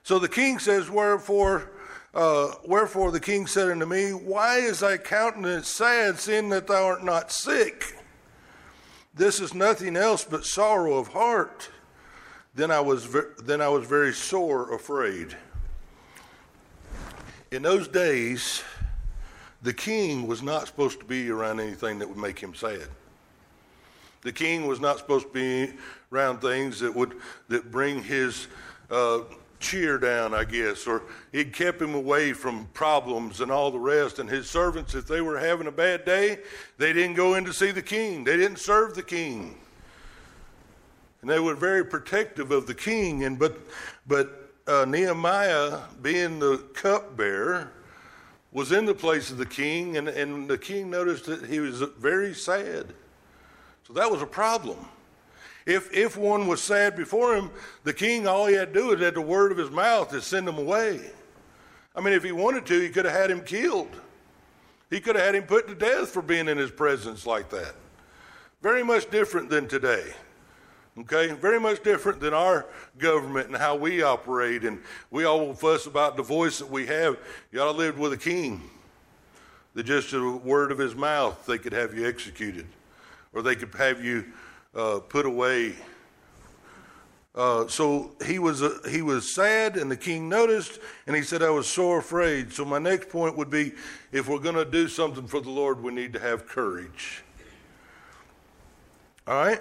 so 0.03 0.19
the 0.19 0.27
king 0.27 0.59
says, 0.59 0.89
Wherefore, 0.89 1.71
uh, 2.13 2.51
wherefore 2.65 3.11
the 3.11 3.21
king 3.21 3.47
said 3.47 3.69
unto 3.69 3.85
me, 3.85 4.11
Why 4.11 4.57
is 4.57 4.81
thy 4.81 4.97
countenance 4.97 5.69
sad, 5.69 6.19
seeing 6.19 6.49
that 6.49 6.67
thou 6.67 6.85
art 6.85 7.03
not 7.03 7.31
sick? 7.31 7.95
This 9.15 9.39
is 9.39 9.53
nothing 9.53 9.95
else 9.95 10.25
but 10.25 10.45
sorrow 10.45 10.95
of 10.95 11.09
heart. 11.09 11.69
Then 12.53 12.69
I 12.69 12.81
was, 12.81 13.05
ver- 13.05 13.33
then 13.41 13.61
I 13.61 13.69
was 13.69 13.87
very 13.87 14.13
sore 14.13 14.73
afraid. 14.73 15.37
In 17.51 17.61
those 17.61 17.87
days, 17.87 18.61
the 19.63 19.73
king 19.73 20.27
was 20.27 20.43
not 20.43 20.67
supposed 20.67 20.99
to 20.99 21.05
be 21.05 21.29
around 21.29 21.59
anything 21.59 21.99
that 21.99 22.07
would 22.07 22.17
make 22.17 22.37
him 22.37 22.53
sad. 22.53 22.87
The 24.21 24.31
king 24.31 24.67
was 24.67 24.79
not 24.79 24.99
supposed 24.99 25.27
to 25.27 25.33
be 25.33 25.73
around 26.11 26.39
things 26.39 26.79
that 26.79 26.93
would 26.93 27.15
that 27.49 27.71
bring 27.71 28.03
his 28.03 28.47
uh, 28.91 29.21
cheer 29.59 29.97
down, 29.97 30.33
I 30.33 30.43
guess, 30.43 30.85
or 30.85 31.03
he'd 31.31 31.53
kept 31.53 31.81
him 31.81 31.95
away 31.95 32.33
from 32.33 32.67
problems 32.73 33.41
and 33.41 33.51
all 33.51 33.71
the 33.71 33.79
rest. 33.79 34.19
And 34.19 34.29
his 34.29 34.49
servants, 34.49 34.95
if 34.95 35.07
they 35.07 35.21
were 35.21 35.39
having 35.39 35.67
a 35.67 35.71
bad 35.71 36.05
day, 36.05 36.39
they 36.77 36.93
didn't 36.93 37.15
go 37.15 37.35
in 37.35 37.45
to 37.45 37.53
see 37.53 37.71
the 37.71 37.81
king. 37.81 38.23
They 38.23 38.37
didn't 38.37 38.59
serve 38.59 38.93
the 38.93 39.03
king. 39.03 39.57
And 41.21 41.29
they 41.29 41.39
were 41.39 41.55
very 41.55 41.85
protective 41.85 42.51
of 42.51 42.67
the 42.67 42.75
king. 42.75 43.23
And 43.23 43.39
but 43.39 43.57
but 44.07 44.51
uh, 44.67 44.85
Nehemiah, 44.85 45.79
being 46.01 46.39
the 46.39 46.57
cupbearer, 46.73 47.71
was 48.53 48.71
in 48.71 48.85
the 48.85 48.93
place 48.93 49.31
of 49.31 49.37
the 49.37 49.45
king, 49.45 49.97
and, 49.97 50.07
and 50.07 50.47
the 50.47 50.57
king 50.57 50.89
noticed 50.89 51.25
that 51.25 51.45
he 51.45 51.59
was 51.59 51.81
very 51.99 52.33
sad. 52.33 52.93
So 53.87 53.93
that 53.93 54.09
was 54.09 54.21
a 54.21 54.27
problem. 54.27 54.77
If, 55.65 55.91
if 55.93 56.15
one 56.15 56.47
was 56.47 56.61
sad 56.61 56.95
before 56.95 57.35
him, 57.35 57.49
the 57.83 57.93
king, 57.93 58.27
all 58.27 58.45
he 58.45 58.55
had 58.55 58.73
to 58.73 58.79
do 58.79 58.91
is 58.93 59.01
at 59.01 59.15
the 59.15 59.21
word 59.21 59.51
of 59.51 59.57
his 59.57 59.71
mouth 59.71 60.09
to 60.11 60.21
send 60.21 60.47
him 60.47 60.57
away. 60.57 61.01
I 61.95 62.01
mean, 62.01 62.13
if 62.13 62.23
he 62.23 62.31
wanted 62.31 62.65
to, 62.67 62.79
he 62.79 62.89
could 62.89 63.05
have 63.05 63.15
had 63.15 63.31
him 63.31 63.41
killed. 63.41 63.89
He 64.89 64.99
could 64.99 65.15
have 65.15 65.25
had 65.25 65.35
him 65.35 65.43
put 65.43 65.67
to 65.67 65.75
death 65.75 66.09
for 66.09 66.21
being 66.21 66.47
in 66.47 66.57
his 66.57 66.71
presence 66.71 67.25
like 67.25 67.49
that. 67.49 67.75
Very 68.61 68.83
much 68.83 69.09
different 69.09 69.49
than 69.49 69.67
today. 69.67 70.13
Okay? 70.97 71.33
Very 71.33 71.59
much 71.59 71.83
different 71.83 72.19
than 72.19 72.33
our 72.33 72.65
government 72.97 73.47
and 73.47 73.57
how 73.57 73.75
we 73.75 74.01
operate. 74.01 74.63
And 74.63 74.79
we 75.11 75.25
all 75.25 75.53
fuss 75.53 75.85
about 75.85 76.17
the 76.17 76.23
voice 76.23 76.59
that 76.59 76.69
we 76.69 76.85
have. 76.87 77.17
Y'all 77.51 77.73
lived 77.73 77.97
with 77.97 78.13
a 78.13 78.17
king 78.17 78.61
that 79.73 79.83
just 79.83 80.13
a 80.13 80.31
word 80.31 80.71
of 80.71 80.77
his 80.77 80.95
mouth, 80.95 81.45
they 81.45 81.57
could 81.57 81.73
have 81.73 81.93
you 81.93 82.07
executed. 82.07 82.67
Or 83.33 83.41
they 83.41 83.55
could 83.55 83.73
have 83.75 84.03
you 84.03 84.25
uh, 84.75 84.99
put 84.99 85.25
away. 85.25 85.75
Uh, 87.35 87.67
so 87.67 88.11
he 88.23 88.37
was 88.37 88.61
uh, 88.61 88.77
he 88.87 89.01
was 89.01 89.33
sad, 89.33 89.75
and 89.75 89.89
the 89.89 89.97
king 89.97 90.29
noticed, 90.29 90.79
and 91.07 91.15
he 91.15 91.23
said, 91.23 91.41
"I 91.41 91.49
was 91.49 91.67
so 91.67 91.93
afraid." 91.93 92.53
So 92.53 92.63
my 92.63 92.77
next 92.77 93.09
point 93.09 93.35
would 93.35 93.49
be, 93.49 93.71
if 94.11 94.29
we're 94.29 94.37
going 94.37 94.53
to 94.53 94.65
do 94.65 94.87
something 94.87 95.25
for 95.25 95.41
the 95.41 95.49
Lord, 95.49 95.81
we 95.81 95.91
need 95.91 96.13
to 96.13 96.19
have 96.19 96.47
courage. 96.47 97.23
All 99.25 99.33
right. 99.33 99.59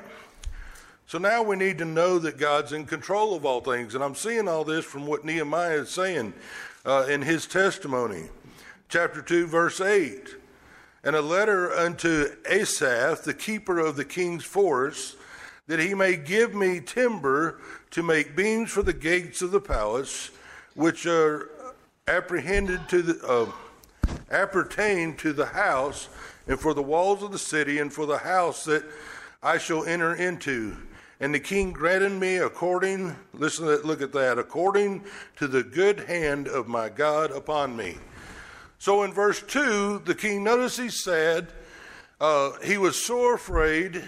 So 1.06 1.18
now 1.18 1.42
we 1.42 1.56
need 1.56 1.78
to 1.78 1.84
know 1.84 2.18
that 2.20 2.38
God's 2.38 2.72
in 2.72 2.86
control 2.86 3.34
of 3.34 3.44
all 3.44 3.60
things, 3.60 3.94
and 3.94 4.02
I'm 4.02 4.14
seeing 4.14 4.48
all 4.48 4.64
this 4.64 4.84
from 4.84 5.06
what 5.06 5.24
Nehemiah 5.24 5.80
is 5.80 5.90
saying 5.90 6.32
uh, 6.86 7.06
in 7.08 7.22
his 7.22 7.46
testimony, 7.46 8.30
chapter 8.88 9.20
two, 9.20 9.46
verse 9.46 9.80
eight. 9.80 10.36
And 11.04 11.16
a 11.16 11.20
letter 11.20 11.72
unto 11.72 12.28
Asaph, 12.48 13.24
the 13.24 13.34
keeper 13.34 13.78
of 13.78 13.96
the 13.96 14.04
king's 14.04 14.44
forest, 14.44 15.16
that 15.66 15.80
he 15.80 15.94
may 15.94 16.16
give 16.16 16.54
me 16.54 16.80
timber 16.80 17.60
to 17.90 18.02
make 18.02 18.36
beams 18.36 18.70
for 18.70 18.82
the 18.82 18.92
gates 18.92 19.42
of 19.42 19.50
the 19.50 19.60
palace, 19.60 20.30
which 20.74 21.04
are 21.04 21.50
apprehended 22.06 22.88
to 22.88 23.02
the 23.02 23.26
uh, 23.26 23.50
appertain 24.30 25.16
to 25.16 25.32
the 25.32 25.46
house, 25.46 26.08
and 26.46 26.58
for 26.58 26.72
the 26.72 26.82
walls 26.82 27.22
of 27.22 27.32
the 27.32 27.38
city, 27.38 27.80
and 27.80 27.92
for 27.92 28.06
the 28.06 28.18
house 28.18 28.64
that 28.64 28.84
I 29.42 29.58
shall 29.58 29.84
enter 29.84 30.14
into. 30.14 30.76
And 31.22 31.32
the 31.32 31.38
king 31.38 31.70
granted 31.70 32.10
me 32.10 32.38
according, 32.38 33.14
listen, 33.32 33.66
look 33.66 34.02
at 34.02 34.12
that, 34.12 34.40
according 34.40 35.04
to 35.36 35.46
the 35.46 35.62
good 35.62 36.00
hand 36.00 36.48
of 36.48 36.66
my 36.66 36.88
God 36.88 37.30
upon 37.30 37.76
me. 37.76 37.98
So 38.80 39.04
in 39.04 39.12
verse 39.12 39.40
2, 39.40 40.02
the 40.04 40.16
king, 40.16 40.42
notice 40.42 40.76
he 40.76 40.88
said, 40.88 41.46
uh, 42.20 42.58
he 42.64 42.76
was 42.76 43.06
sore 43.06 43.34
afraid, 43.34 44.02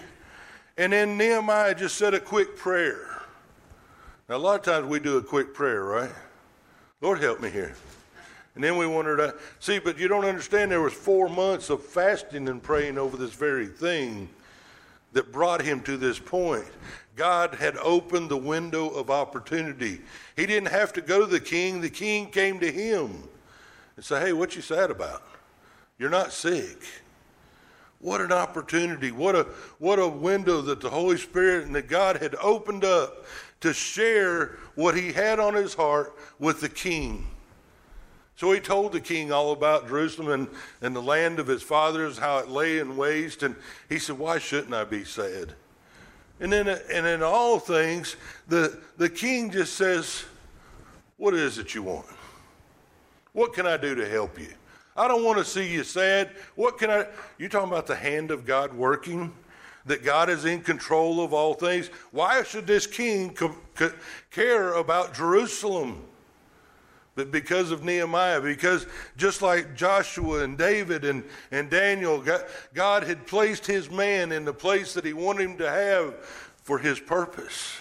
and 0.77 0.93
then 0.93 1.17
Nehemiah 1.17 1.77
just 1.77 1.97
said 1.97 2.15
a 2.15 2.21
quick 2.21 2.57
prayer. 2.57 3.23
Now, 4.29 4.35
a 4.35 4.39
lot 4.39 4.59
of 4.59 4.63
times 4.63 4.89
we 4.89 4.99
do 4.99 5.17
a 5.17 5.23
quick 5.23 5.55
prayer, 5.55 5.85
right? 5.85 6.11
Lord, 7.01 7.21
help 7.21 7.41
me 7.41 7.49
here. 7.49 7.77
And 8.57 8.65
then 8.65 8.77
we 8.77 8.89
wondered, 8.89 9.21
uh, 9.21 9.33
see, 9.61 9.79
but 9.79 10.01
you 10.01 10.09
don't 10.09 10.25
understand. 10.25 10.73
There 10.73 10.81
was 10.81 10.93
four 10.93 11.29
months 11.29 11.71
of 11.71 11.81
fasting 11.81 12.49
and 12.49 12.61
praying 12.61 12.99
over 12.99 13.17
this 13.17 13.35
very 13.35 13.69
thing 13.69 14.29
that 15.15 15.33
brought 15.33 15.63
him 15.63 15.81
to 15.83 15.97
this 15.97 16.19
point. 16.19 16.67
God 17.17 17.55
had 17.55 17.77
opened 17.79 18.29
the 18.29 18.37
window 18.37 18.89
of 18.89 19.11
opportunity. 19.11 20.01
He 20.37 20.47
didn't 20.47 20.69
have 20.69 20.93
to 20.95 21.01
go 21.01 21.21
to 21.21 21.27
the 21.27 21.41
king. 21.41 21.81
The 21.81 21.89
king 21.89 22.31
came 22.31 22.61
to 22.61 22.71
him 22.71 23.29
and 23.97 24.05
said, 24.05 24.27
"Hey, 24.27 24.33
what 24.33 24.55
you 24.55 24.63
sad 24.63 24.91
about? 24.91 25.23
You're 25.99 26.11
not 26.11 26.33
sick." 26.33 26.83
What 28.01 28.21
an 28.21 28.33
opportunity. 28.33 29.13
What 29.13 29.35
a 29.35 29.45
what 29.79 29.99
a 29.99 30.09
window 30.09 30.61
that 30.61 30.81
the 30.81 30.91
Holy 30.91 31.17
Spirit 31.17 31.65
and 31.65 31.75
that 31.75 31.89
God 31.89 32.19
had 32.19 32.35
opened 32.35 32.85
up 32.85 33.25
to 33.61 33.73
share 33.73 34.59
what 34.75 34.95
he 34.95 35.13
had 35.13 35.39
on 35.39 35.55
his 35.55 35.73
heart 35.73 36.15
with 36.39 36.61
the 36.61 36.69
king. 36.69 37.27
So 38.37 38.51
he 38.51 38.59
told 38.59 38.93
the 38.93 39.01
king 39.01 39.31
all 39.31 39.53
about 39.53 39.87
Jerusalem 39.87 40.29
and, 40.29 40.49
and 40.83 40.95
the 40.95 41.03
land 41.03 41.39
of 41.39 41.47
his 41.47 41.63
fathers, 41.63 42.19
how 42.19 42.39
it 42.39 42.49
lay 42.49 42.79
in 42.79 42.97
waste. 42.97 43.43
And 43.43 43.55
he 43.89 43.99
said, 43.99 44.19
Why 44.19 44.39
shouldn't 44.39 44.75
I 44.75 44.85
be 44.85 45.05
sad? 45.05 45.55
And 46.41 46.53
then, 46.53 46.67
and 46.69 47.07
in 47.07 47.23
all 47.23 47.61
things, 47.61 48.17
the, 48.49 48.81
the 48.97 49.09
king 49.09 49.51
just 49.51 49.75
says, 49.75 50.25
What 51.17 51.35
is 51.35 51.59
it 51.59 51.75
you 51.75 51.85
want? 51.85 52.07
What 53.33 53.53
can 53.53 53.67
I 53.67 53.77
do 53.77 53.95
to 53.95 54.09
help 54.09 54.39
you? 54.39 54.53
I 54.97 55.09
don't 55.09 55.25
want 55.25 55.39
to 55.39 55.45
see 55.45 55.73
you 55.73 55.85
sad. 55.85 56.31
What 56.55 56.79
can 56.79 56.91
I? 56.91 57.07
You 57.39 57.49
talking 57.49 57.69
about 57.69 57.87
the 57.87 57.97
hand 57.97 58.31
of 58.31 58.45
God 58.45 58.73
working? 58.73 59.33
That 59.87 60.03
God 60.03 60.31
is 60.31 60.47
in 60.47 60.63
control 60.63 61.23
of 61.23 61.35
all 61.35 61.53
things? 61.53 61.89
Why 62.11 62.43
should 62.43 62.67
this 62.67 62.87
king 62.87 63.35
co- 63.35 63.55
co- 63.75 63.93
care 64.31 64.73
about 64.75 65.13
Jerusalem? 65.13 66.03
But 67.15 67.31
because 67.31 67.71
of 67.71 67.85
Nehemiah, 67.85 68.41
because 68.41 68.87
just 69.17 69.41
like 69.41 69.77
Joshua 69.77 70.43
and 70.43 70.59
David 70.59 71.05
and, 71.05 71.23
and 71.53 71.71
Daniel, 71.71 72.21
God, 72.21 72.45
God 72.73 73.05
had 73.05 73.27
placed 73.27 73.67
his 73.67 73.91
man 73.91 74.33
in 74.33 74.45
the 74.45 74.53
place 74.53 74.95
that 74.95 75.05
he 75.05 75.13
wanted 75.13 75.51
him 75.51 75.59
to 75.59 75.71
have 75.71 76.15
for 76.63 76.79
his 76.79 76.99
purpose. 76.99 77.79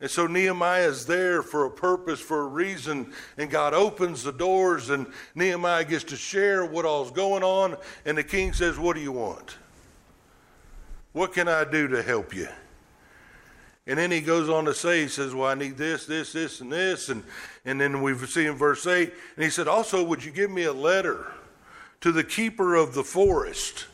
And 0.00 0.10
so 0.10 0.26
Nehemiah 0.26 0.88
is 0.88 1.06
there 1.06 1.40
for 1.40 1.66
a 1.66 1.70
purpose, 1.70 2.20
for 2.20 2.40
a 2.40 2.46
reason, 2.46 3.12
and 3.38 3.48
God 3.48 3.74
opens 3.74 4.24
the 4.24 4.32
doors, 4.32 4.90
and 4.90 5.06
Nehemiah 5.36 5.84
gets 5.84 6.04
to 6.04 6.16
share 6.16 6.64
what 6.66 6.84
all's 6.84 7.12
going 7.12 7.44
on, 7.44 7.76
and 8.04 8.18
the 8.18 8.24
king 8.24 8.52
says, 8.52 8.76
What 8.76 8.96
do 8.96 9.02
you 9.02 9.12
want? 9.12 9.56
What 11.12 11.32
can 11.32 11.46
I 11.46 11.64
do 11.64 11.86
to 11.88 12.02
help 12.02 12.34
you? 12.34 12.48
And 13.86 13.98
then 13.98 14.10
he 14.10 14.20
goes 14.20 14.48
on 14.48 14.64
to 14.64 14.74
say, 14.74 15.02
he 15.02 15.08
says, 15.08 15.34
Well, 15.34 15.48
I 15.48 15.54
need 15.54 15.76
this, 15.76 16.06
this, 16.06 16.32
this, 16.32 16.60
and 16.60 16.72
this. 16.72 17.10
And, 17.10 17.22
and 17.64 17.80
then 17.80 18.00
we 18.00 18.16
see 18.26 18.46
in 18.46 18.54
verse 18.54 18.86
8, 18.86 19.12
and 19.36 19.44
he 19.44 19.50
said, 19.50 19.68
Also, 19.68 20.02
would 20.02 20.24
you 20.24 20.30
give 20.30 20.50
me 20.50 20.64
a 20.64 20.72
letter 20.72 21.30
to 22.00 22.10
the 22.10 22.24
keeper 22.24 22.74
of 22.74 22.94
the 22.94 23.04
forest? 23.04 23.86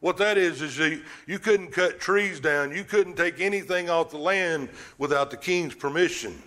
What 0.00 0.18
that 0.18 0.38
is, 0.38 0.62
is 0.62 0.78
you, 0.78 1.02
you 1.26 1.38
couldn't 1.38 1.72
cut 1.72 2.00
trees 2.00 2.38
down. 2.40 2.74
You 2.74 2.84
couldn't 2.84 3.16
take 3.16 3.40
anything 3.40 3.90
off 3.90 4.10
the 4.10 4.18
land 4.18 4.68
without 4.98 5.30
the 5.30 5.36
king's 5.36 5.74
permission. 5.74 6.42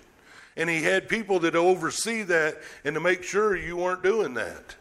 And 0.56 0.70
he 0.70 0.84
had 0.84 1.10
people 1.10 1.40
that 1.42 1.56
oversee 1.56 2.24
that 2.24 2.58
and 2.84 2.94
to 2.94 3.00
make 3.00 3.24
sure 3.24 3.56
you 3.56 3.78
weren't 3.78 4.04
doing 4.04 4.34
that. 4.36 4.76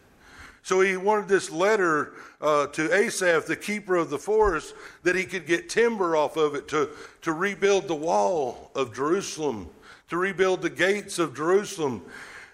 So 0.69 0.83
he 0.83 0.99
wanted 0.99 1.29
this 1.29 1.51
letter 1.51 2.13
uh, 2.43 2.67
to 2.67 2.93
Asaph, 2.95 3.47
the 3.47 3.57
keeper 3.57 3.97
of 3.97 4.11
the 4.11 4.19
forest, 4.19 4.75
that 5.03 5.17
he 5.17 5.25
could 5.25 5.47
get 5.47 5.71
timber 5.71 6.15
off 6.15 6.37
of 6.37 6.55
it 6.55 6.69
to, 6.69 6.91
to 7.23 7.33
rebuild 7.33 7.89
the 7.89 7.95
wall 7.95 8.71
of 8.75 8.95
Jerusalem, 8.95 9.71
to 10.11 10.19
rebuild 10.19 10.61
the 10.61 10.69
gates 10.69 11.19
of 11.19 11.35
Jerusalem. 11.35 12.03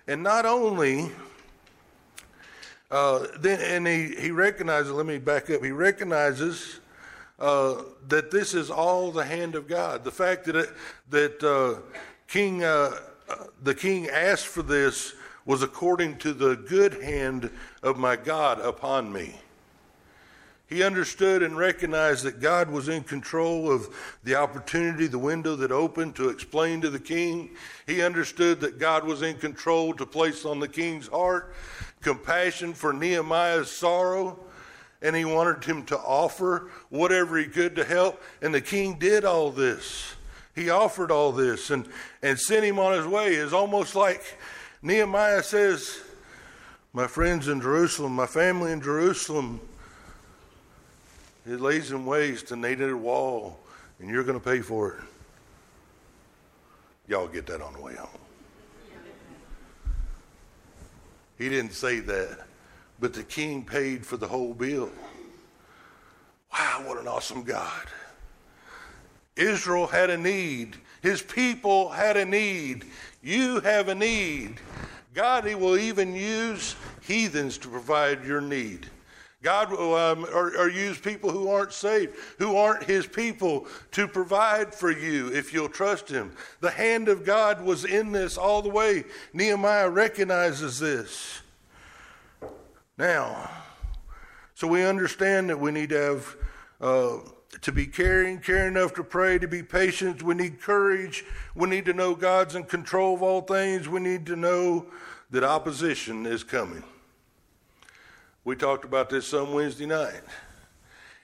And 0.06 0.22
not 0.22 0.46
only, 0.46 1.10
uh, 2.88 3.26
then, 3.40 3.60
and 3.60 3.84
he, 3.84 4.14
he 4.14 4.30
recognizes, 4.30 4.92
let 4.92 5.06
me 5.06 5.18
back 5.18 5.50
up, 5.50 5.64
he 5.64 5.72
recognizes 5.72 6.78
uh, 7.40 7.82
that 8.06 8.30
this 8.30 8.54
is 8.54 8.70
all 8.70 9.10
the 9.10 9.24
hand 9.24 9.56
of 9.56 9.66
God. 9.66 10.04
The 10.04 10.12
fact 10.12 10.44
that, 10.44 10.54
it, 10.54 10.70
that 11.10 11.42
uh, 11.42 11.80
King, 12.28 12.62
uh, 12.62 12.96
uh, 13.28 13.34
the 13.64 13.74
king 13.74 14.06
asked 14.06 14.46
for 14.46 14.62
this 14.62 15.14
was 15.46 15.62
according 15.62 16.16
to 16.18 16.32
the 16.32 16.56
good 16.56 17.02
hand 17.02 17.50
of 17.82 17.98
my 17.98 18.16
God 18.16 18.60
upon 18.60 19.12
me. 19.12 19.36
He 20.66 20.82
understood 20.82 21.42
and 21.42 21.56
recognized 21.56 22.24
that 22.24 22.40
God 22.40 22.70
was 22.70 22.88
in 22.88 23.04
control 23.04 23.70
of 23.70 23.94
the 24.24 24.34
opportunity, 24.34 25.06
the 25.06 25.18
window 25.18 25.54
that 25.56 25.70
opened 25.70 26.16
to 26.16 26.30
explain 26.30 26.80
to 26.80 26.90
the 26.90 26.98
king. 26.98 27.50
He 27.86 28.02
understood 28.02 28.60
that 28.60 28.78
God 28.78 29.04
was 29.04 29.22
in 29.22 29.36
control 29.36 29.92
to 29.94 30.06
place 30.06 30.44
on 30.44 30.60
the 30.60 30.68
king's 30.68 31.08
heart 31.08 31.54
compassion 32.00 32.74
for 32.74 32.92
Nehemiah's 32.92 33.70
sorrow. 33.70 34.38
And 35.02 35.14
he 35.14 35.24
wanted 35.24 35.64
him 35.64 35.84
to 35.86 35.98
offer 35.98 36.70
whatever 36.88 37.36
he 37.36 37.46
could 37.46 37.76
to 37.76 37.84
help. 37.84 38.22
And 38.40 38.54
the 38.54 38.60
king 38.60 38.98
did 38.98 39.24
all 39.24 39.50
this. 39.50 40.14
He 40.54 40.70
offered 40.70 41.10
all 41.10 41.32
this 41.32 41.70
and, 41.70 41.86
and 42.22 42.38
sent 42.38 42.64
him 42.64 42.78
on 42.78 42.94
his 42.94 43.06
way. 43.06 43.34
It's 43.34 43.52
almost 43.52 43.96
like 43.96 44.22
Nehemiah 44.84 45.42
says, 45.42 45.98
My 46.92 47.06
friends 47.06 47.48
in 47.48 47.58
Jerusalem, 47.58 48.14
my 48.14 48.26
family 48.26 48.70
in 48.70 48.82
Jerusalem, 48.82 49.58
it 51.46 51.58
lays 51.58 51.90
in 51.90 52.04
waste 52.04 52.50
and 52.50 52.62
they 52.62 52.76
need 52.76 52.90
a 52.90 52.96
wall, 52.96 53.58
and 53.98 54.10
you're 54.10 54.24
going 54.24 54.38
to 54.38 54.44
pay 54.44 54.60
for 54.60 54.90
it. 54.90 55.00
Y'all 57.08 57.26
get 57.26 57.46
that 57.46 57.62
on 57.62 57.72
the 57.72 57.80
way 57.80 57.94
home. 57.94 58.08
He 61.38 61.48
didn't 61.48 61.72
say 61.72 62.00
that, 62.00 62.46
but 63.00 63.14
the 63.14 63.24
king 63.24 63.64
paid 63.64 64.04
for 64.04 64.18
the 64.18 64.28
whole 64.28 64.52
bill. 64.52 64.92
Wow, 66.52 66.82
what 66.84 66.98
an 66.98 67.08
awesome 67.08 67.42
God. 67.42 67.86
Israel 69.34 69.86
had 69.86 70.10
a 70.10 70.18
need. 70.18 70.76
His 71.00 71.22
people 71.22 71.88
had 71.88 72.18
a 72.18 72.24
need. 72.24 72.84
You 73.24 73.60
have 73.60 73.88
a 73.88 73.94
need. 73.94 74.60
God 75.14 75.46
he 75.46 75.54
will 75.54 75.78
even 75.78 76.14
use 76.14 76.76
heathens 77.00 77.56
to 77.58 77.68
provide 77.68 78.26
your 78.26 78.42
need. 78.42 78.86
God 79.42 79.70
will 79.70 79.94
um, 79.94 80.26
or, 80.32 80.56
or, 80.56 80.70
use 80.70 80.98
people 80.98 81.30
who 81.30 81.50
aren't 81.50 81.72
saved, 81.72 82.16
who 82.38 82.56
aren't 82.56 82.84
His 82.84 83.06
people, 83.06 83.66
to 83.90 84.08
provide 84.08 84.74
for 84.74 84.90
you 84.90 85.30
if 85.34 85.52
you'll 85.52 85.68
trust 85.68 86.08
Him. 86.08 86.32
The 86.60 86.70
hand 86.70 87.08
of 87.08 87.26
God 87.26 87.62
was 87.62 87.84
in 87.84 88.10
this 88.10 88.38
all 88.38 88.62
the 88.62 88.70
way. 88.70 89.04
Nehemiah 89.34 89.90
recognizes 89.90 90.78
this. 90.78 91.42
Now, 92.96 93.50
so 94.54 94.66
we 94.66 94.82
understand 94.82 95.50
that 95.50 95.60
we 95.60 95.72
need 95.72 95.90
to 95.90 96.00
have. 96.00 96.36
Uh, 96.80 97.18
to 97.62 97.72
be 97.72 97.86
caring, 97.86 98.40
caring 98.40 98.76
enough 98.76 98.94
to 98.94 99.04
pray, 99.04 99.38
to 99.38 99.48
be 99.48 99.62
patient. 99.62 100.22
We 100.22 100.34
need 100.34 100.60
courage. 100.60 101.24
We 101.54 101.68
need 101.68 101.84
to 101.86 101.92
know 101.92 102.14
God's 102.14 102.54
in 102.54 102.64
control 102.64 103.14
of 103.14 103.22
all 103.22 103.40
things. 103.40 103.88
We 103.88 104.00
need 104.00 104.26
to 104.26 104.36
know 104.36 104.86
that 105.30 105.44
opposition 105.44 106.26
is 106.26 106.44
coming. 106.44 106.84
We 108.44 108.56
talked 108.56 108.84
about 108.84 109.10
this 109.10 109.26
some 109.26 109.54
Wednesday 109.54 109.86
night. 109.86 110.22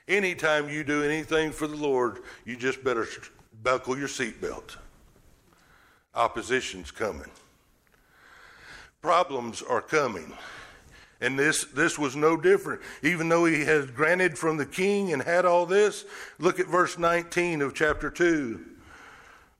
Anytime 0.07 0.69
you 0.69 0.83
do 0.83 1.03
anything 1.03 1.51
for 1.51 1.67
the 1.67 1.75
Lord, 1.75 2.19
you 2.45 2.57
just 2.57 2.83
better 2.83 3.07
buckle 3.63 3.97
your 3.97 4.07
seatbelt. 4.07 4.77
Opposition's 6.15 6.91
coming. 6.91 7.29
Problems 9.01 9.61
are 9.61 9.81
coming. 9.81 10.33
And 11.21 11.37
this, 11.37 11.65
this 11.65 11.99
was 11.99 12.15
no 12.15 12.35
different. 12.35 12.81
Even 13.03 13.29
though 13.29 13.45
he 13.45 13.63
had 13.63 13.95
granted 13.95 14.37
from 14.37 14.57
the 14.57 14.65
king 14.65 15.13
and 15.13 15.21
had 15.21 15.45
all 15.45 15.67
this, 15.67 16.03
look 16.39 16.59
at 16.59 16.67
verse 16.67 16.97
19 16.97 17.61
of 17.61 17.75
chapter 17.75 18.09
2. 18.09 18.59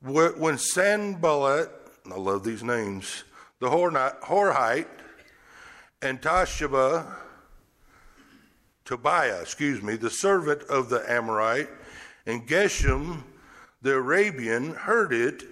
When 0.02 0.58
Sanballat, 0.58 1.70
I 2.10 2.16
love 2.16 2.42
these 2.42 2.64
names, 2.64 3.22
the 3.60 3.70
Horite, 3.70 4.88
and 6.02 6.20
Tashaba, 6.20 7.06
Tobiah, 8.84 9.40
excuse 9.40 9.80
me, 9.80 9.94
the 9.94 10.10
servant 10.10 10.62
of 10.64 10.88
the 10.88 11.08
Amorite, 11.08 11.70
and 12.26 12.46
Geshem, 12.48 13.22
the 13.80 13.94
Arabian, 13.94 14.74
heard 14.74 15.12
it, 15.12 15.44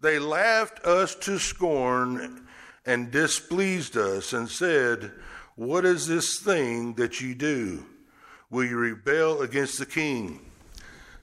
they 0.00 0.20
laughed 0.20 0.84
us 0.84 1.16
to 1.16 1.40
scorn 1.40 2.46
and 2.84 3.10
displeased 3.10 3.96
us 3.96 4.32
and 4.32 4.48
said, 4.48 5.10
What 5.56 5.86
is 5.86 6.06
this 6.06 6.38
thing 6.38 6.94
that 6.94 7.20
you 7.20 7.34
do? 7.34 7.84
Will 8.50 8.64
you 8.64 8.76
rebel 8.76 9.40
against 9.42 9.78
the 9.78 9.86
king? 9.86 10.40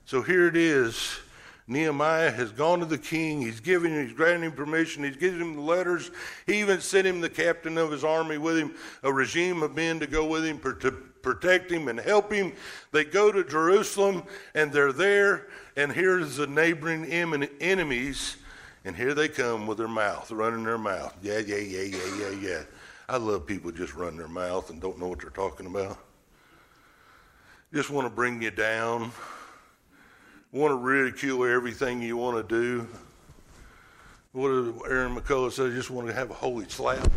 So 0.06 0.22
here 0.22 0.48
it 0.48 0.58
is. 0.58 1.20
Nehemiah 1.68 2.32
has 2.32 2.52
gone 2.52 2.80
to 2.80 2.86
the 2.86 2.98
king. 2.98 3.42
He's 3.42 3.62
giving 3.62 3.94
him, 3.94 4.06
he's 4.06 4.16
granting 4.16 4.50
him 4.50 4.52
permission. 4.52 5.04
He's 5.04 5.16
giving 5.16 5.40
him 5.40 5.56
the 5.56 5.62
letters. 5.62 6.12
He 6.46 6.60
even 6.60 6.82
sent 6.82 7.08
him 7.08 7.22
the 7.22 7.30
captain 7.30 7.78
of 7.78 7.92
his 7.92 8.04
army 8.04 8.38
with 8.38 8.58
him, 8.58 8.76
a 9.04 9.14
regime 9.14 9.64
of 9.64 9.76
men 9.76 10.00
to 10.00 10.08
go 10.08 10.26
with 10.26 10.44
him 10.46 10.60
to 10.60 10.92
protect 10.92 11.72
him 11.72 11.88
and 11.88 12.00
help 12.00 12.34
him. 12.34 12.52
They 12.92 13.06
go 13.06 13.32
to 13.32 13.44
Jerusalem 13.44 14.24
and 14.54 14.74
they're 14.74 14.92
there. 14.92 15.48
And 15.78 15.92
here's 15.92 16.36
the 16.38 16.48
neighboring 16.48 17.06
enemies. 17.06 18.36
And 18.84 18.96
here 18.96 19.14
they 19.14 19.30
come 19.30 19.66
with 19.66 19.78
their 19.78 19.88
mouth, 19.88 20.30
running 20.32 20.66
their 20.66 20.78
mouth. 20.78 21.16
Yeah, 21.22 21.40
yeah, 21.40 21.56
yeah, 21.56 21.84
yeah, 21.84 22.18
yeah, 22.20 22.30
yeah. 22.42 22.64
I 23.10 23.18
love 23.18 23.46
people 23.46 23.72
just 23.72 23.94
run 23.94 24.18
their 24.18 24.28
mouth 24.28 24.70
and 24.70 24.82
don't 24.82 25.00
know 25.00 25.08
what 25.08 25.20
they're 25.20 25.30
talking 25.30 25.66
about. 25.66 25.98
Just 27.74 27.90
want 27.90 28.08
to 28.08 28.14
bring 28.14 28.42
you 28.42 28.52
down 28.52 29.12
want 30.54 30.72
to 30.72 30.76
ridicule 30.76 31.46
everything 31.46 32.00
you 32.02 32.16
want 32.16 32.48
to 32.48 32.56
do. 32.56 32.88
What 34.34 34.50
did 34.50 34.92
Aaron 34.92 35.16
McCullough 35.16 35.52
say? 35.52 35.72
Just 35.72 35.90
want 35.90 36.08
to 36.08 36.14
have 36.14 36.30
a 36.30 36.36
holy 36.36 36.70
slap. 36.70 37.12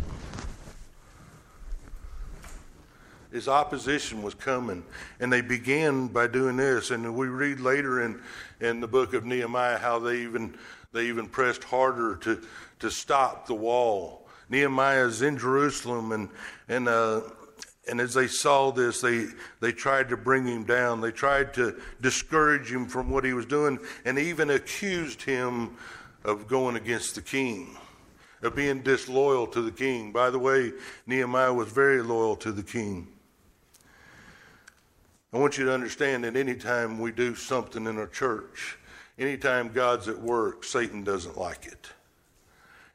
His 3.31 3.47
opposition 3.47 4.23
was 4.23 4.33
coming, 4.33 4.83
and 5.19 5.31
they 5.31 5.41
began 5.41 6.07
by 6.07 6.25
doing 6.25 6.57
this. 6.57 6.89
And 6.89 7.15
we 7.15 7.27
read 7.27 7.59
later 7.59 8.01
in, 8.01 8.19
in 8.59 8.79
the 8.79 8.87
book 8.87 9.13
of 9.13 9.23
Nehemiah 9.23 9.77
how 9.77 9.99
they 9.99 10.21
even 10.21 10.57
they 10.91 11.05
even 11.07 11.27
pressed 11.27 11.63
harder 11.63 12.15
to 12.17 12.41
to 12.79 12.89
stop 12.89 13.45
the 13.45 13.53
wall. 13.53 14.26
Nehemiah 14.49 15.05
is 15.05 15.21
in 15.21 15.37
Jerusalem, 15.37 16.11
and 16.11 16.29
and 16.67 16.87
uh, 16.87 17.21
and 17.87 18.01
as 18.01 18.13
they 18.13 18.27
saw 18.27 18.71
this, 18.71 19.01
they, 19.01 19.27
they 19.61 19.71
tried 19.71 20.09
to 20.09 20.17
bring 20.17 20.45
him 20.45 20.65
down. 20.65 20.99
They 20.99 21.11
tried 21.11 21.53
to 21.53 21.79
discourage 22.01 22.71
him 22.71 22.85
from 22.85 23.09
what 23.09 23.23
he 23.23 23.33
was 23.33 23.45
doing 23.45 23.79
and 24.03 24.19
even 24.19 24.49
accused 24.49 25.21
him 25.21 25.77
of 26.25 26.47
going 26.47 26.75
against 26.75 27.15
the 27.15 27.21
king, 27.21 27.77
of 28.41 28.55
being 28.55 28.81
disloyal 28.81 29.47
to 29.47 29.61
the 29.61 29.71
king. 29.71 30.11
By 30.11 30.29
the 30.29 30.39
way, 30.39 30.73
Nehemiah 31.05 31.53
was 31.53 31.69
very 31.69 32.01
loyal 32.01 32.35
to 32.37 32.51
the 32.51 32.63
king. 32.63 33.07
I 35.31 35.37
want 35.37 35.57
you 35.57 35.65
to 35.65 35.73
understand 35.73 36.23
that 36.23 36.35
anytime 36.35 36.99
we 36.99 37.11
do 37.11 37.35
something 37.35 37.85
in 37.85 37.99
a 37.99 38.07
church, 38.07 38.77
anytime 39.17 39.71
God's 39.71 40.07
at 40.07 40.19
work, 40.19 40.63
Satan 40.63 41.03
doesn't 41.03 41.37
like 41.37 41.65
it. 41.65 41.87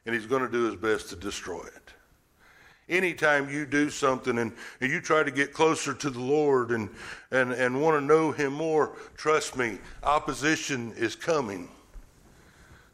And 0.05 0.13
he's 0.13 0.25
going 0.25 0.41
to 0.41 0.51
do 0.51 0.65
his 0.65 0.75
best 0.75 1.09
to 1.09 1.15
destroy 1.15 1.61
it. 1.61 1.93
Anytime 2.89 3.49
you 3.49 3.65
do 3.65 3.89
something 3.89 4.37
and, 4.37 4.51
and 4.81 4.91
you 4.91 4.99
try 4.99 5.23
to 5.23 5.31
get 5.31 5.53
closer 5.53 5.93
to 5.93 6.09
the 6.09 6.19
Lord 6.19 6.71
and, 6.71 6.89
and, 7.31 7.53
and 7.53 7.81
want 7.81 7.99
to 7.99 8.05
know 8.05 8.31
Him 8.31 8.53
more, 8.53 8.97
trust 9.15 9.55
me, 9.55 9.77
opposition 10.03 10.93
is 10.97 11.15
coming. 11.15 11.69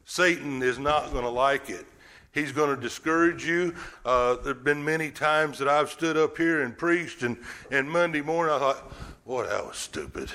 Satan 0.06 0.62
is 0.62 0.78
not 0.78 1.12
going 1.12 1.24
to 1.24 1.30
like 1.30 1.70
it. 1.70 1.86
He's 2.32 2.52
going 2.52 2.76
to 2.76 2.80
discourage 2.80 3.46
you. 3.46 3.74
Uh, 4.06 4.36
there 4.36 4.54
have 4.54 4.64
been 4.64 4.86
many 4.86 5.10
times 5.10 5.58
that 5.58 5.68
I've 5.68 5.90
stood 5.90 6.18
up 6.18 6.38
here 6.38 6.62
and 6.62 6.78
preached, 6.78 7.24
and, 7.24 7.38
and 7.72 7.90
Monday 7.90 8.22
morning 8.22 8.54
I 8.54 8.60
thought, 8.60 8.94
boy, 9.26 9.48
that 9.48 9.66
was 9.66 9.78
stupid. 9.78 10.30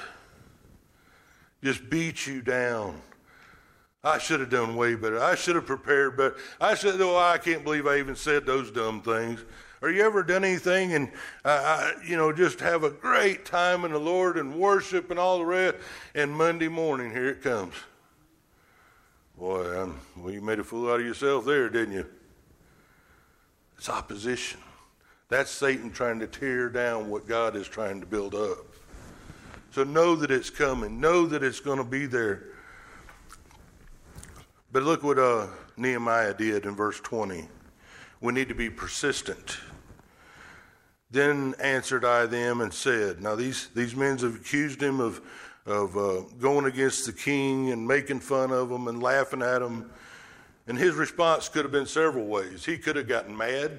Just 1.63 1.89
beat 1.89 2.27
you 2.27 2.43
down. 2.43 3.01
I 4.05 4.19
should 4.19 4.41
have 4.41 4.51
done 4.51 4.77
way 4.77 4.95
better. 4.95 5.19
I 5.19 5.35
should 5.35 5.57
have 5.57 5.65
prepared 5.65 6.17
better. 6.17 6.37
I 6.61 6.75
said, 6.75 7.01
oh, 7.01 7.17
I 7.17 7.39
can't 7.39 7.65
believe 7.65 7.87
I 7.87 7.99
even 7.99 8.15
said 8.15 8.45
those 8.45 8.71
dumb 8.71 9.01
things. 9.01 9.43
Are 9.81 9.91
you 9.91 10.03
ever 10.03 10.23
done 10.23 10.45
anything 10.45 10.93
and, 10.93 11.11
uh, 11.45 11.93
you 12.07 12.17
know, 12.17 12.33
just 12.33 12.61
have 12.61 12.85
a 12.85 12.91
great 12.91 13.45
time 13.45 13.85
in 13.85 13.93
the 13.93 13.99
Lord 13.99 14.37
and 14.37 14.55
worship 14.55 15.11
and 15.11 15.19
all 15.19 15.39
the 15.39 15.45
rest, 15.45 15.77
and 16.15 16.31
Monday 16.31 16.69
morning, 16.69 17.11
here 17.11 17.29
it 17.29 17.43
comes. 17.43 17.75
Boy, 19.39 19.83
I'm, 19.83 19.99
well, 20.17 20.33
you 20.33 20.41
made 20.41 20.59
a 20.59 20.65
fool 20.65 20.91
out 20.91 21.01
of 21.01 21.07
yourself 21.07 21.45
there, 21.45 21.69
didn't 21.69 21.95
you? 21.95 22.07
It's 23.77 23.89
opposition. 23.89 24.61
That's 25.29 25.51
Satan 25.51 25.91
trying 25.91 26.21
to 26.21 26.27
tear 26.27 26.69
down 26.69 27.09
what 27.09 27.27
God 27.27 27.57
is 27.57 27.67
trying 27.67 28.01
to 28.01 28.07
build 28.07 28.35
up. 28.35 28.59
So 29.73 29.83
know 29.83 30.15
that 30.17 30.31
it's 30.31 30.51
coming. 30.51 31.01
Know 31.01 31.27
that 31.27 31.43
it's 31.43 31.61
going 31.61 31.79
to 31.79 31.85
be 31.85 32.07
there. 32.07 32.54
But 34.75 34.83
look 34.83 35.05
what 35.05 35.21
uh, 35.21 35.47
Nehemiah 35.77 36.35
did 36.35 36.67
in 36.67 36.75
verse 36.75 36.99
20. 36.99 37.47
We 38.21 38.33
need 38.33 38.49
to 38.49 38.57
be 38.57 38.69
persistent. 38.69 39.59
Then 41.13 41.55
answered 41.61 42.05
I 42.05 42.27
them 42.27 42.61
and 42.61 42.75
said, 42.75 43.23
Now 43.23 43.37
these, 43.37 43.69
these 43.77 43.95
men 43.95 44.19
have 44.19 44.35
accused 44.35 44.83
him 44.83 44.99
of, 44.99 45.21
of 45.65 45.97
uh, 45.97 46.23
going 46.41 46.65
against 46.65 47.07
the 47.07 47.13
king 47.13 47.71
and 47.71 47.87
making 47.87 48.19
fun 48.19 48.51
of 48.51 48.69
him 48.69 48.89
and 48.89 49.01
laughing 49.01 49.43
at 49.43 49.63
him. 49.63 49.93
And 50.67 50.77
his 50.77 50.97
response 50.97 51.49
could 51.49 51.65
have 51.65 51.71
been 51.71 51.87
several 51.87 52.27
ways. 52.27 52.65
He 52.65 52.77
could 52.77 52.97
have 52.97 53.07
gotten 53.07 53.37
mad. 53.37 53.79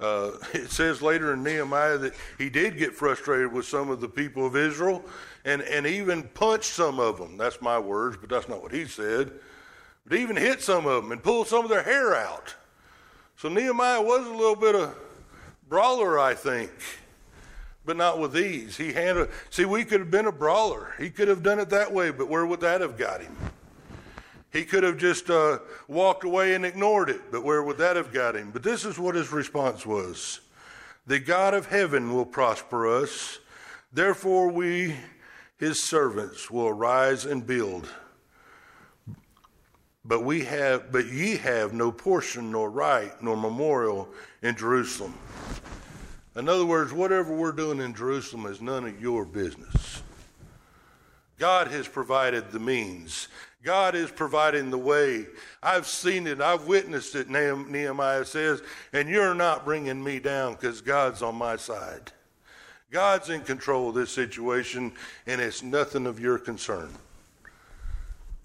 Uh, 0.00 0.32
it 0.52 0.68
says 0.72 1.00
later 1.00 1.32
in 1.32 1.44
Nehemiah 1.44 1.98
that 1.98 2.14
he 2.38 2.50
did 2.50 2.76
get 2.76 2.92
frustrated 2.92 3.52
with 3.52 3.66
some 3.66 3.88
of 3.88 4.00
the 4.00 4.08
people 4.08 4.46
of 4.46 4.56
Israel 4.56 5.04
and, 5.44 5.62
and 5.62 5.86
even 5.86 6.24
punched 6.24 6.72
some 6.72 6.98
of 6.98 7.18
them. 7.18 7.36
That's 7.36 7.62
my 7.62 7.78
words, 7.78 8.16
but 8.20 8.30
that's 8.30 8.48
not 8.48 8.64
what 8.64 8.72
he 8.72 8.86
said 8.86 9.30
but 10.06 10.16
even 10.16 10.36
hit 10.36 10.62
some 10.62 10.86
of 10.86 11.02
them 11.02 11.12
and 11.12 11.22
pulled 11.22 11.48
some 11.48 11.64
of 11.64 11.70
their 11.70 11.82
hair 11.82 12.14
out. 12.14 12.54
So 13.36 13.48
Nehemiah 13.48 14.02
was 14.02 14.26
a 14.26 14.30
little 14.30 14.56
bit 14.56 14.74
of 14.74 14.96
brawler, 15.68 16.18
I 16.18 16.34
think, 16.34 16.70
but 17.84 17.96
not 17.96 18.18
with 18.18 18.32
these. 18.32 18.76
He 18.76 18.92
had 18.92 19.16
a 19.16 19.28
see. 19.50 19.64
We 19.64 19.84
could 19.84 20.00
have 20.00 20.10
been 20.10 20.26
a 20.26 20.32
brawler. 20.32 20.94
He 20.98 21.10
could 21.10 21.28
have 21.28 21.42
done 21.42 21.58
it 21.58 21.70
that 21.70 21.92
way, 21.92 22.10
but 22.10 22.28
where 22.28 22.46
would 22.46 22.60
that 22.60 22.80
have 22.80 22.96
got 22.96 23.20
him? 23.20 23.36
He 24.52 24.64
could 24.64 24.82
have 24.82 24.98
just 24.98 25.30
uh, 25.30 25.60
walked 25.88 26.24
away 26.24 26.54
and 26.54 26.66
ignored 26.66 27.08
it, 27.08 27.32
but 27.32 27.42
where 27.42 27.62
would 27.62 27.78
that 27.78 27.96
have 27.96 28.12
got 28.12 28.36
him? 28.36 28.50
But 28.50 28.62
this 28.62 28.84
is 28.84 28.98
what 28.98 29.14
his 29.14 29.32
response 29.32 29.86
was: 29.86 30.40
"The 31.06 31.18
God 31.18 31.54
of 31.54 31.66
heaven 31.66 32.12
will 32.12 32.26
prosper 32.26 32.86
us. 32.86 33.38
Therefore, 33.92 34.48
we, 34.48 34.96
His 35.58 35.82
servants, 35.82 36.50
will 36.50 36.68
arise 36.68 37.24
and 37.24 37.46
build." 37.46 37.88
But 40.04 40.24
we 40.24 40.44
have, 40.44 40.90
but 40.90 41.06
ye 41.06 41.36
have 41.36 41.72
no 41.72 41.92
portion, 41.92 42.50
nor 42.50 42.70
right, 42.70 43.12
nor 43.22 43.36
memorial 43.36 44.08
in 44.42 44.56
Jerusalem. 44.56 45.14
In 46.34 46.48
other 46.48 46.66
words, 46.66 46.92
whatever 46.92 47.34
we're 47.34 47.52
doing 47.52 47.80
in 47.80 47.94
Jerusalem 47.94 48.46
is 48.46 48.60
none 48.60 48.86
of 48.86 49.00
your 49.00 49.24
business. 49.24 50.02
God 51.38 51.68
has 51.68 51.86
provided 51.86 52.50
the 52.50 52.58
means. 52.58 53.28
God 53.62 53.94
is 53.94 54.10
providing 54.10 54.70
the 54.70 54.78
way. 54.78 55.26
I've 55.62 55.86
seen 55.86 56.26
it. 56.26 56.40
I've 56.40 56.66
witnessed 56.66 57.14
it, 57.14 57.28
Nehemiah 57.28 58.24
says, 58.24 58.60
and 58.92 59.08
you're 59.08 59.34
not 59.34 59.64
bringing 59.64 60.02
me 60.02 60.18
down 60.18 60.54
because 60.54 60.80
God's 60.80 61.22
on 61.22 61.36
my 61.36 61.56
side. 61.56 62.10
God's 62.90 63.30
in 63.30 63.42
control 63.42 63.90
of 63.90 63.94
this 63.94 64.10
situation, 64.10 64.92
and 65.26 65.40
it's 65.40 65.62
nothing 65.62 66.06
of 66.06 66.18
your 66.18 66.38
concern. 66.38 66.90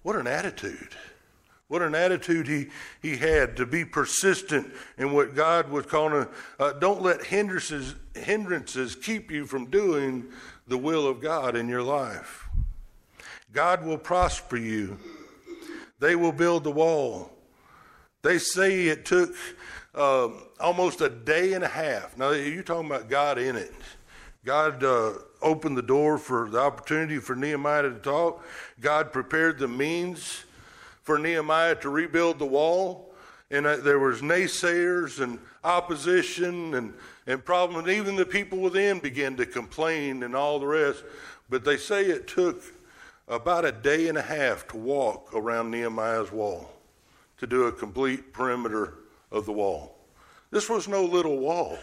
What 0.02 0.16
an 0.16 0.26
attitude. 0.26 0.94
What 1.68 1.82
an 1.82 1.94
attitude 1.94 2.48
he, 2.48 2.68
he 3.02 3.18
had 3.18 3.56
to 3.58 3.66
be 3.66 3.84
persistent 3.84 4.72
in 4.96 5.12
what 5.12 5.34
God 5.34 5.68
was 5.68 5.84
calling. 5.84 6.26
Uh, 6.58 6.72
don't 6.72 7.02
let 7.02 7.24
hindrances, 7.24 7.94
hindrances 8.14 8.96
keep 8.96 9.30
you 9.30 9.44
from 9.44 9.66
doing 9.66 10.26
the 10.66 10.78
will 10.78 11.06
of 11.06 11.20
God 11.20 11.56
in 11.56 11.68
your 11.68 11.82
life. 11.82 12.48
God 13.52 13.84
will 13.84 13.98
prosper 13.98 14.56
you. 14.56 14.98
They 16.00 16.16
will 16.16 16.32
build 16.32 16.64
the 16.64 16.70
wall. 16.70 17.32
They 18.22 18.38
say 18.38 18.86
it 18.86 19.04
took 19.04 19.34
uh, 19.94 20.28
almost 20.60 21.02
a 21.02 21.08
day 21.10 21.52
and 21.52 21.64
a 21.64 21.68
half. 21.68 22.16
Now, 22.16 22.30
you're 22.30 22.62
talking 22.62 22.90
about 22.90 23.10
God 23.10 23.38
in 23.38 23.56
it. 23.56 23.74
God 24.44 24.82
uh, 24.82 25.12
opened 25.42 25.76
the 25.76 25.82
door 25.82 26.16
for 26.16 26.48
the 26.48 26.60
opportunity 26.60 27.18
for 27.18 27.36
Nehemiah 27.36 27.82
to 27.82 27.90
talk. 27.98 28.42
God 28.80 29.12
prepared 29.12 29.58
the 29.58 29.68
means 29.68 30.44
for 31.08 31.18
Nehemiah 31.18 31.74
to 31.76 31.88
rebuild 31.88 32.38
the 32.38 32.44
wall. 32.44 33.14
And 33.50 33.66
uh, 33.66 33.78
there 33.78 33.98
was 33.98 34.20
naysayers 34.20 35.22
and 35.22 35.38
opposition 35.64 36.74
and, 36.74 36.92
and 37.26 37.42
problems. 37.42 37.88
And 37.88 37.96
Even 37.96 38.14
the 38.14 38.26
people 38.26 38.58
within 38.58 38.98
began 38.98 39.34
to 39.38 39.46
complain 39.46 40.22
and 40.22 40.36
all 40.36 40.60
the 40.60 40.66
rest. 40.66 41.02
But 41.48 41.64
they 41.64 41.78
say 41.78 42.04
it 42.04 42.28
took 42.28 42.62
about 43.26 43.64
a 43.64 43.72
day 43.72 44.08
and 44.08 44.18
a 44.18 44.22
half 44.22 44.68
to 44.68 44.76
walk 44.76 45.30
around 45.32 45.70
Nehemiah's 45.70 46.30
wall, 46.30 46.70
to 47.38 47.46
do 47.46 47.64
a 47.64 47.72
complete 47.72 48.34
perimeter 48.34 48.98
of 49.30 49.46
the 49.46 49.52
wall. 49.52 49.96
This 50.50 50.68
was 50.68 50.88
no 50.88 51.02
little 51.02 51.38
wall. 51.38 51.78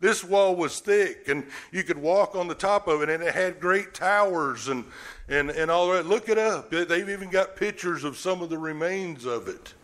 This 0.00 0.22
wall 0.22 0.54
was 0.54 0.78
thick, 0.78 1.28
and 1.28 1.44
you 1.72 1.82
could 1.82 1.98
walk 1.98 2.36
on 2.36 2.46
the 2.46 2.54
top 2.54 2.86
of 2.86 3.02
it, 3.02 3.08
and 3.08 3.22
it 3.22 3.34
had 3.34 3.58
great 3.58 3.94
towers 3.94 4.68
and, 4.68 4.84
and, 5.28 5.50
and 5.50 5.70
all 5.70 5.90
that. 5.90 6.06
Look 6.06 6.28
it 6.28 6.38
up. 6.38 6.70
They've 6.70 7.08
even 7.08 7.30
got 7.30 7.56
pictures 7.56 8.04
of 8.04 8.16
some 8.16 8.40
of 8.40 8.48
the 8.48 8.58
remains 8.58 9.24
of 9.24 9.48
it. 9.48 9.74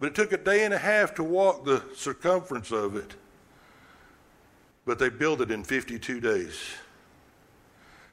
But 0.00 0.06
it 0.06 0.14
took 0.14 0.32
a 0.32 0.38
day 0.38 0.64
and 0.64 0.72
a 0.72 0.78
half 0.78 1.14
to 1.16 1.22
walk 1.22 1.64
the 1.64 1.82
circumference 1.94 2.72
of 2.72 2.96
it. 2.96 3.14
but 4.84 4.98
they 4.98 5.08
built 5.08 5.40
it 5.40 5.50
in 5.50 5.62
52 5.62 6.20
days. 6.20 6.58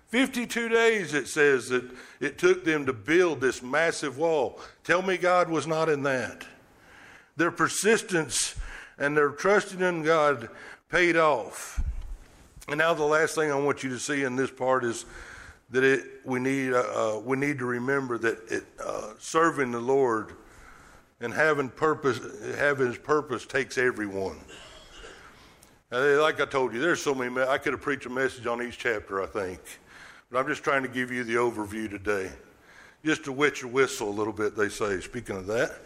52 0.10 0.70
days 0.70 1.14
it 1.14 1.28
says 1.28 1.70
that 1.70 1.90
it 2.20 2.38
took 2.38 2.64
them 2.64 2.86
to 2.86 2.94
build 2.94 3.42
this 3.42 3.62
massive 3.62 4.18
wall. 4.18 4.60
Tell 4.84 5.02
me 5.02 5.18
God 5.18 5.50
was 5.50 5.68
not 5.68 5.88
in 5.90 6.04
that. 6.04 6.46
Their 7.38 7.52
persistence 7.52 8.56
and 8.98 9.16
their 9.16 9.30
trusting 9.30 9.82
in 9.82 10.04
God 10.04 10.50
paid 10.90 11.16
off. 11.16 11.82
And 12.68 12.80
now 12.80 12.94
the 12.94 13.04
last 13.04 13.36
thing 13.36 13.52
I 13.52 13.56
want 13.56 13.84
you 13.84 13.90
to 13.90 14.00
see 14.00 14.24
in 14.24 14.36
this 14.36 14.52
part 14.52 14.84
is 14.84 15.06
that 15.70 15.84
it, 15.84 16.04
we 16.26 16.40
need 16.40 16.74
uh, 16.74 16.80
uh, 16.80 17.20
we 17.24 17.38
need 17.38 17.60
to 17.60 17.66
remember 17.66 18.18
that 18.18 18.40
it, 18.52 18.64
uh, 18.84 19.14
serving 19.20 19.72
the 19.72 19.80
Lord 19.80 20.34
and 21.20 21.34
having 21.34 21.70
purpose 21.70 22.20
having 22.58 22.88
His 22.88 22.98
purpose 22.98 23.46
takes 23.46 23.78
everyone. 23.78 24.40
Like 25.92 26.40
I 26.40 26.46
told 26.46 26.74
you, 26.74 26.80
there's 26.80 27.02
so 27.02 27.16
many. 27.16 27.40
I 27.42 27.58
could 27.58 27.74
have 27.74 27.82
preached 27.82 28.06
a 28.06 28.10
message 28.10 28.46
on 28.46 28.62
each 28.62 28.78
chapter, 28.78 29.24
I 29.24 29.26
think, 29.26 29.60
but 30.30 30.40
I'm 30.40 30.48
just 30.48 30.64
trying 30.64 30.84
to 30.84 30.90
give 30.90 31.12
you 31.12 31.24
the 31.24 31.36
overview 31.36 31.90
today, 31.90 32.32
just 33.04 33.24
to 33.26 33.32
wet 33.32 33.62
your 33.62 33.72
whistle 33.72 34.10
a 34.10 34.12
little 34.12 34.34
bit. 34.34 34.56
They 34.56 34.70
say. 34.70 35.00
Speaking 35.02 35.38
of 35.38 35.48
that, 35.48 35.80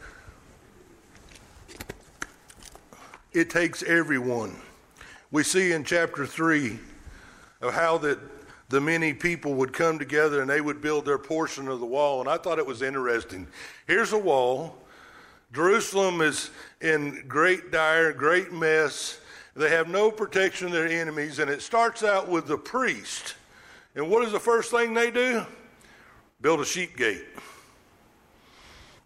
it 3.31 3.49
takes 3.49 3.83
everyone. 3.83 4.57
We 5.33 5.41
see 5.41 5.71
in 5.71 5.83
chapter 5.83 6.27
three 6.27 6.77
of 7.59 7.73
how 7.73 7.97
that 7.97 8.19
the 8.69 8.79
many 8.79 9.15
people 9.15 9.55
would 9.55 9.73
come 9.73 9.97
together 9.97 10.41
and 10.41 10.49
they 10.49 10.61
would 10.61 10.79
build 10.79 11.05
their 11.05 11.17
portion 11.17 11.67
of 11.67 11.79
the 11.79 11.87
wall. 11.87 12.19
And 12.19 12.29
I 12.29 12.37
thought 12.37 12.59
it 12.59 12.67
was 12.67 12.83
interesting. 12.83 13.47
Here's 13.87 14.13
a 14.13 14.17
wall. 14.17 14.77
Jerusalem 15.51 16.21
is 16.21 16.51
in 16.81 17.25
great 17.27 17.71
dire, 17.71 18.13
great 18.13 18.53
mess. 18.53 19.19
They 19.55 19.71
have 19.71 19.87
no 19.87 20.11
protection 20.11 20.67
of 20.67 20.73
their 20.73 20.87
enemies. 20.87 21.39
And 21.39 21.49
it 21.49 21.63
starts 21.63 22.03
out 22.03 22.29
with 22.29 22.45
the 22.45 22.57
priest. 22.59 23.33
And 23.95 24.11
what 24.11 24.23
is 24.23 24.33
the 24.33 24.39
first 24.39 24.69
thing 24.69 24.93
they 24.93 25.09
do? 25.09 25.47
Build 26.41 26.59
a 26.59 26.65
sheep 26.65 26.95
gate. 26.95 27.25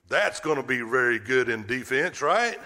That's 0.10 0.42
going 0.42 0.58
to 0.58 0.63
be 0.63 0.82
very 0.82 1.20
good 1.20 1.48
in 1.48 1.66
defense, 1.66 2.22
right? 2.22 2.60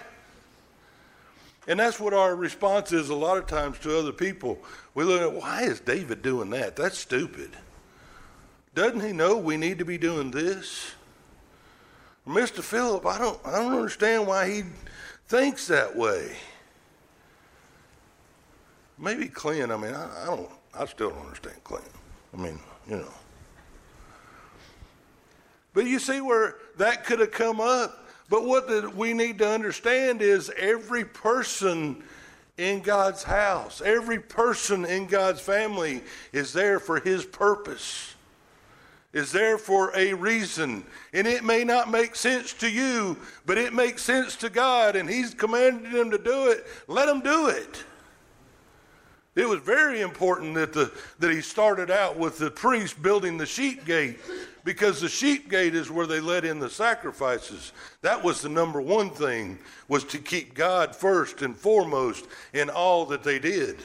And 1.68 1.78
that's 1.78 2.00
what 2.00 2.12
our 2.12 2.34
response 2.34 2.92
is 2.92 3.08
a 3.08 3.14
lot 3.14 3.38
of 3.38 3.46
times 3.46 3.78
to 3.80 3.96
other 3.96 4.12
people. 4.12 4.58
We 4.94 5.04
look 5.04 5.22
at, 5.22 5.32
why 5.32 5.62
is 5.62 5.80
David 5.80 6.22
doing 6.22 6.50
that? 6.50 6.74
That's 6.74 6.98
stupid. 6.98 7.50
Doesn't 8.74 9.00
he 9.00 9.12
know 9.12 9.36
we 9.36 9.56
need 9.56 9.78
to 9.78 9.84
be 9.84 9.98
doing 9.98 10.30
this? 10.30 10.92
Mr. 12.26 12.62
Philip, 12.62 13.04
I 13.06 13.18
don't, 13.18 13.38
I 13.44 13.52
don't 13.52 13.74
understand 13.74 14.26
why 14.26 14.48
he 14.48 14.62
thinks 15.26 15.66
that 15.68 15.94
way. 15.94 16.36
Maybe 18.98 19.28
Clint, 19.28 19.72
I 19.72 19.76
mean, 19.76 19.94
I, 19.94 20.22
I 20.22 20.26
don't, 20.26 20.50
I 20.74 20.86
still 20.86 21.10
don't 21.10 21.26
understand 21.26 21.62
Clint. 21.64 21.84
I 22.32 22.36
mean, 22.36 22.58
you 22.88 22.96
know. 22.96 23.12
But 25.74 25.86
you 25.86 25.98
see 25.98 26.20
where 26.20 26.56
that 26.76 27.04
could 27.04 27.18
have 27.20 27.32
come 27.32 27.60
up. 27.60 28.01
But 28.32 28.46
what 28.46 28.66
the, 28.66 28.88
we 28.88 29.12
need 29.12 29.36
to 29.40 29.46
understand 29.50 30.22
is 30.22 30.50
every 30.56 31.04
person 31.04 32.02
in 32.56 32.80
God's 32.80 33.22
house, 33.22 33.82
every 33.84 34.20
person 34.20 34.86
in 34.86 35.04
God's 35.04 35.42
family 35.42 36.00
is 36.32 36.54
there 36.54 36.80
for 36.80 36.98
His 36.98 37.26
purpose, 37.26 38.14
is 39.12 39.32
there 39.32 39.58
for 39.58 39.94
a 39.94 40.14
reason. 40.14 40.82
And 41.12 41.26
it 41.26 41.44
may 41.44 41.62
not 41.62 41.90
make 41.90 42.16
sense 42.16 42.54
to 42.54 42.70
you, 42.70 43.18
but 43.44 43.58
it 43.58 43.74
makes 43.74 44.02
sense 44.02 44.34
to 44.36 44.48
God, 44.48 44.96
and 44.96 45.10
He's 45.10 45.34
commanded 45.34 45.92
them 45.92 46.10
to 46.10 46.16
do 46.16 46.48
it. 46.48 46.66
Let 46.88 47.08
them 47.08 47.20
do 47.20 47.48
it. 47.48 47.84
It 49.34 49.48
was 49.48 49.60
very 49.60 50.02
important 50.02 50.54
that, 50.56 50.74
the, 50.74 50.92
that 51.18 51.30
he 51.30 51.40
started 51.40 51.90
out 51.90 52.18
with 52.18 52.38
the 52.38 52.50
priest 52.50 53.02
building 53.02 53.38
the 53.38 53.46
sheep 53.46 53.86
gate 53.86 54.18
because 54.62 55.00
the 55.00 55.08
sheep 55.08 55.48
gate 55.48 55.74
is 55.74 55.90
where 55.90 56.06
they 56.06 56.20
let 56.20 56.44
in 56.44 56.58
the 56.58 56.68
sacrifices. 56.68 57.72
That 58.02 58.22
was 58.22 58.42
the 58.42 58.50
number 58.50 58.80
one 58.80 59.10
thing 59.10 59.58
was 59.88 60.04
to 60.04 60.18
keep 60.18 60.54
God 60.54 60.94
first 60.94 61.40
and 61.40 61.56
foremost 61.56 62.26
in 62.52 62.68
all 62.68 63.06
that 63.06 63.22
they 63.22 63.38
did. 63.38 63.78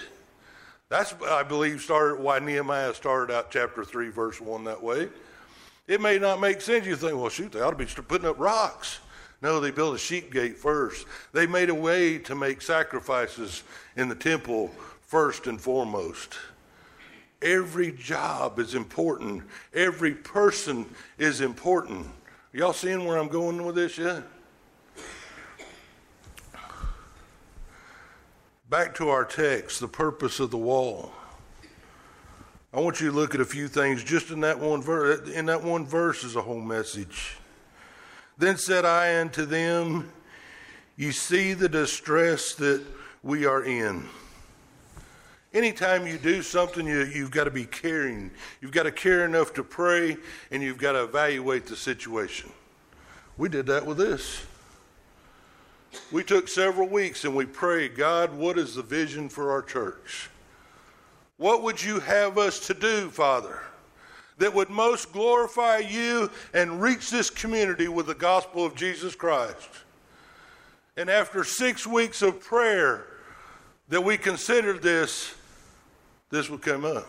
That's 0.89 1.13
I 1.25 1.43
believe 1.43 1.81
started 1.81 2.19
why 2.19 2.39
Nehemiah 2.39 2.93
started 2.93 3.33
out 3.33 3.51
chapter 3.51 3.83
3 3.83 4.09
verse 4.09 4.41
1 4.41 4.65
that 4.65 4.81
way. 4.81 5.09
It 5.87 6.01
may 6.01 6.19
not 6.19 6.41
make 6.41 6.59
sense. 6.59 6.85
You 6.85 6.97
think, 6.97 7.15
well, 7.15 7.29
shoot, 7.29 7.53
they 7.53 7.61
ought 7.61 7.71
to 7.71 7.77
be 7.77 7.85
putting 7.85 8.27
up 8.27 8.37
rocks. 8.37 8.99
No, 9.41 9.59
they 9.59 9.71
built 9.71 9.95
a 9.95 9.99
sheep 9.99 10.33
gate 10.33 10.57
first. 10.57 11.05
They 11.31 11.45
made 11.45 11.69
a 11.69 11.75
way 11.75 12.17
to 12.19 12.35
make 12.35 12.61
sacrifices 12.61 13.63
in 13.95 14.09
the 14.09 14.15
temple 14.15 14.71
first 15.07 15.47
and 15.47 15.59
foremost. 15.59 16.37
Every 17.41 17.91
job 17.91 18.59
is 18.59 18.75
important. 18.75 19.43
Every 19.73 20.13
person 20.13 20.85
is 21.17 21.41
important. 21.41 22.07
Y'all 22.51 22.73
seeing 22.73 23.05
where 23.05 23.17
I'm 23.17 23.29
going 23.29 23.65
with 23.65 23.75
this 23.75 23.97
yet? 23.97 24.23
Back 28.69 28.95
to 28.95 29.07
our 29.07 29.23
text, 29.23 29.79
the 29.79 29.87
purpose 29.87 30.41
of 30.41 30.51
the 30.51 30.57
wall. 30.57 31.13
I 32.73 32.81
want 32.81 32.99
you 32.99 33.09
to 33.09 33.15
look 33.15 33.33
at 33.33 33.39
a 33.39 33.45
few 33.45 33.69
things 33.69 34.03
just 34.03 34.29
in 34.29 34.41
that 34.41 34.59
one 34.59 34.81
verse. 34.81 35.29
In 35.29 35.45
that 35.45 35.63
one 35.63 35.85
verse 35.85 36.25
is 36.25 36.35
a 36.35 36.41
whole 36.41 36.59
message. 36.59 37.37
Then 38.37 38.57
said 38.57 38.83
I 38.83 39.21
unto 39.21 39.45
them, 39.45 40.11
You 40.97 41.13
see 41.13 41.53
the 41.53 41.69
distress 41.69 42.55
that 42.55 42.83
we 43.23 43.45
are 43.45 43.63
in. 43.63 44.09
Anytime 45.57 46.05
you 46.05 46.19
do 46.19 46.43
something, 46.43 46.85
you, 46.85 47.05
you've 47.05 47.31
got 47.31 47.45
to 47.45 47.49
be 47.51 47.65
caring. 47.65 48.29
You've 48.61 48.71
got 48.71 48.83
to 48.83 48.91
care 48.91 49.25
enough 49.25 49.55
to 49.55 49.63
pray, 49.63 50.15
and 50.51 50.61
you've 50.61 50.77
got 50.77 50.91
to 50.91 51.05
evaluate 51.05 51.65
the 51.65 51.75
situation. 51.75 52.51
We 53.37 53.49
did 53.49 53.65
that 53.65 53.83
with 53.83 53.97
this. 53.97 54.45
We 56.11 56.23
took 56.23 56.47
several 56.47 56.87
weeks 56.87 57.25
and 57.25 57.35
we 57.35 57.47
prayed, 57.47 57.95
God, 57.95 58.35
what 58.35 58.59
is 58.59 58.75
the 58.75 58.83
vision 58.83 59.29
for 59.29 59.49
our 59.49 59.63
church? 59.63 60.29
What 61.37 61.63
would 61.63 61.83
you 61.83 62.01
have 62.01 62.37
us 62.37 62.67
to 62.67 62.75
do, 62.75 63.09
Father, 63.09 63.59
that 64.37 64.53
would 64.53 64.69
most 64.69 65.11
glorify 65.11 65.79
you 65.79 66.29
and 66.53 66.79
reach 66.79 67.09
this 67.09 67.31
community 67.31 67.87
with 67.87 68.05
the 68.05 68.13
gospel 68.13 68.63
of 68.63 68.75
Jesus 68.75 69.15
Christ? 69.15 69.69
And 70.97 71.09
after 71.09 71.43
six 71.43 71.87
weeks 71.87 72.21
of 72.21 72.41
prayer, 72.41 73.07
that 73.89 74.01
we 74.01 74.17
considered 74.17 74.83
this, 74.83 75.33
this 76.29 76.49
would 76.49 76.61
come 76.61 76.85
up. 76.85 77.07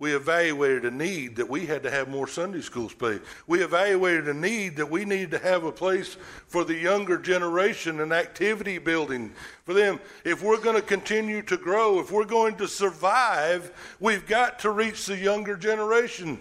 We 0.00 0.14
evaluated 0.14 0.84
a 0.84 0.92
need 0.92 1.34
that 1.36 1.50
we 1.50 1.66
had 1.66 1.82
to 1.82 1.90
have 1.90 2.08
more 2.08 2.28
Sunday 2.28 2.60
school 2.60 2.88
space. 2.88 3.18
We 3.48 3.64
evaluated 3.64 4.28
a 4.28 4.34
need 4.34 4.76
that 4.76 4.88
we 4.88 5.04
needed 5.04 5.32
to 5.32 5.38
have 5.40 5.64
a 5.64 5.72
place 5.72 6.16
for 6.46 6.62
the 6.62 6.76
younger 6.76 7.18
generation 7.18 7.98
and 7.98 8.12
activity 8.12 8.78
building 8.78 9.32
for 9.64 9.74
them. 9.74 9.98
If 10.24 10.40
we're 10.40 10.60
going 10.60 10.76
to 10.76 10.82
continue 10.82 11.42
to 11.42 11.56
grow, 11.56 11.98
if 11.98 12.12
we're 12.12 12.26
going 12.26 12.54
to 12.58 12.68
survive, 12.68 13.96
we've 13.98 14.24
got 14.24 14.60
to 14.60 14.70
reach 14.70 15.06
the 15.06 15.16
younger 15.16 15.56
generation. 15.56 16.38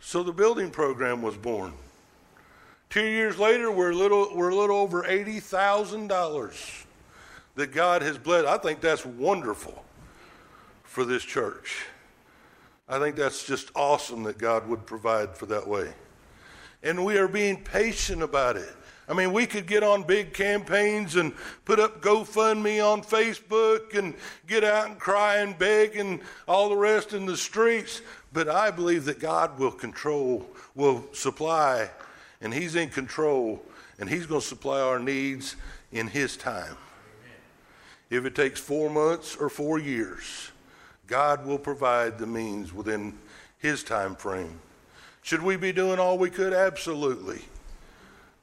So 0.00 0.22
the 0.22 0.32
building 0.32 0.70
program 0.70 1.22
was 1.22 1.36
born. 1.36 1.72
Two 2.88 3.04
years 3.04 3.36
later, 3.36 3.72
we're 3.72 3.90
a 3.90 3.96
little, 3.96 4.28
we're 4.32 4.50
a 4.50 4.54
little 4.54 4.76
over 4.76 5.02
$80,000 5.02 6.85
that 7.56 7.72
God 7.72 8.02
has 8.02 8.16
blessed. 8.16 8.46
I 8.46 8.58
think 8.58 8.80
that's 8.80 9.04
wonderful 9.04 9.84
for 10.84 11.04
this 11.04 11.24
church. 11.24 11.84
I 12.88 12.98
think 12.98 13.16
that's 13.16 13.44
just 13.44 13.70
awesome 13.74 14.22
that 14.24 14.38
God 14.38 14.68
would 14.68 14.86
provide 14.86 15.36
for 15.36 15.46
that 15.46 15.66
way. 15.66 15.92
And 16.82 17.04
we 17.04 17.18
are 17.18 17.26
being 17.26 17.62
patient 17.62 18.22
about 18.22 18.56
it. 18.56 18.72
I 19.08 19.14
mean, 19.14 19.32
we 19.32 19.46
could 19.46 19.66
get 19.66 19.82
on 19.82 20.02
big 20.02 20.32
campaigns 20.32 21.16
and 21.16 21.32
put 21.64 21.78
up 21.78 22.02
GoFundMe 22.02 22.84
on 22.84 23.02
Facebook 23.02 23.96
and 23.96 24.14
get 24.46 24.64
out 24.64 24.88
and 24.88 24.98
cry 24.98 25.36
and 25.36 25.56
beg 25.58 25.96
and 25.96 26.20
all 26.46 26.68
the 26.68 26.76
rest 26.76 27.12
in 27.12 27.24
the 27.24 27.36
streets. 27.36 28.02
But 28.32 28.48
I 28.48 28.70
believe 28.70 29.04
that 29.04 29.20
God 29.20 29.58
will 29.58 29.70
control, 29.70 30.46
will 30.74 31.04
supply, 31.12 31.90
and 32.40 32.52
He's 32.52 32.74
in 32.74 32.88
control, 32.88 33.62
and 33.98 34.08
He's 34.08 34.26
going 34.26 34.40
to 34.40 34.46
supply 34.46 34.80
our 34.80 34.98
needs 34.98 35.56
in 35.92 36.08
His 36.08 36.36
time. 36.36 36.76
If 38.08 38.24
it 38.24 38.34
takes 38.34 38.60
four 38.60 38.88
months 38.88 39.36
or 39.36 39.48
four 39.48 39.78
years, 39.78 40.50
God 41.06 41.44
will 41.44 41.58
provide 41.58 42.18
the 42.18 42.26
means 42.26 42.72
within 42.72 43.18
His 43.58 43.82
time 43.82 44.14
frame. 44.14 44.60
Should 45.22 45.42
we 45.42 45.56
be 45.56 45.72
doing 45.72 45.98
all 45.98 46.18
we 46.18 46.30
could? 46.30 46.52
Absolutely. 46.52 47.40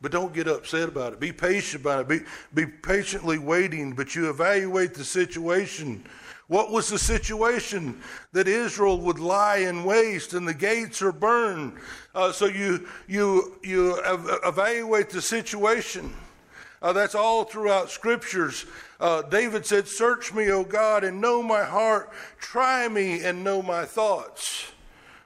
But 0.01 0.11
don't 0.11 0.33
get 0.33 0.49
upset 0.49 0.89
about 0.89 1.13
it. 1.13 1.19
Be 1.21 1.31
patient 1.31 1.81
about 1.81 2.01
it. 2.01 2.07
Be, 2.09 2.19
be 2.53 2.65
patiently 2.69 3.37
waiting, 3.37 3.93
but 3.93 4.15
you 4.15 4.29
evaluate 4.29 4.93
the 4.93 5.05
situation. 5.05 6.03
What 6.47 6.71
was 6.71 6.89
the 6.89 6.99
situation? 6.99 8.01
That 8.33 8.49
Israel 8.49 8.99
would 8.99 9.19
lie 9.19 9.59
in 9.59 9.85
waste 9.85 10.33
and 10.33 10.45
the 10.45 10.53
gates 10.53 11.01
are 11.01 11.13
burned. 11.13 11.77
Uh, 12.13 12.33
so 12.33 12.47
you, 12.47 12.85
you, 13.07 13.57
you 13.63 13.97
evaluate 14.43 15.09
the 15.09 15.21
situation. 15.21 16.13
Uh, 16.83 16.91
that's 16.91 17.15
all 17.15 17.45
throughout 17.45 17.89
scriptures. 17.89 18.65
Uh, 18.99 19.21
David 19.21 19.65
said, 19.65 19.87
Search 19.87 20.33
me, 20.33 20.51
O 20.51 20.65
God, 20.65 21.05
and 21.05 21.21
know 21.21 21.41
my 21.41 21.63
heart. 21.63 22.11
Try 22.39 22.89
me 22.89 23.23
and 23.23 23.41
know 23.41 23.61
my 23.61 23.85
thoughts. 23.85 24.73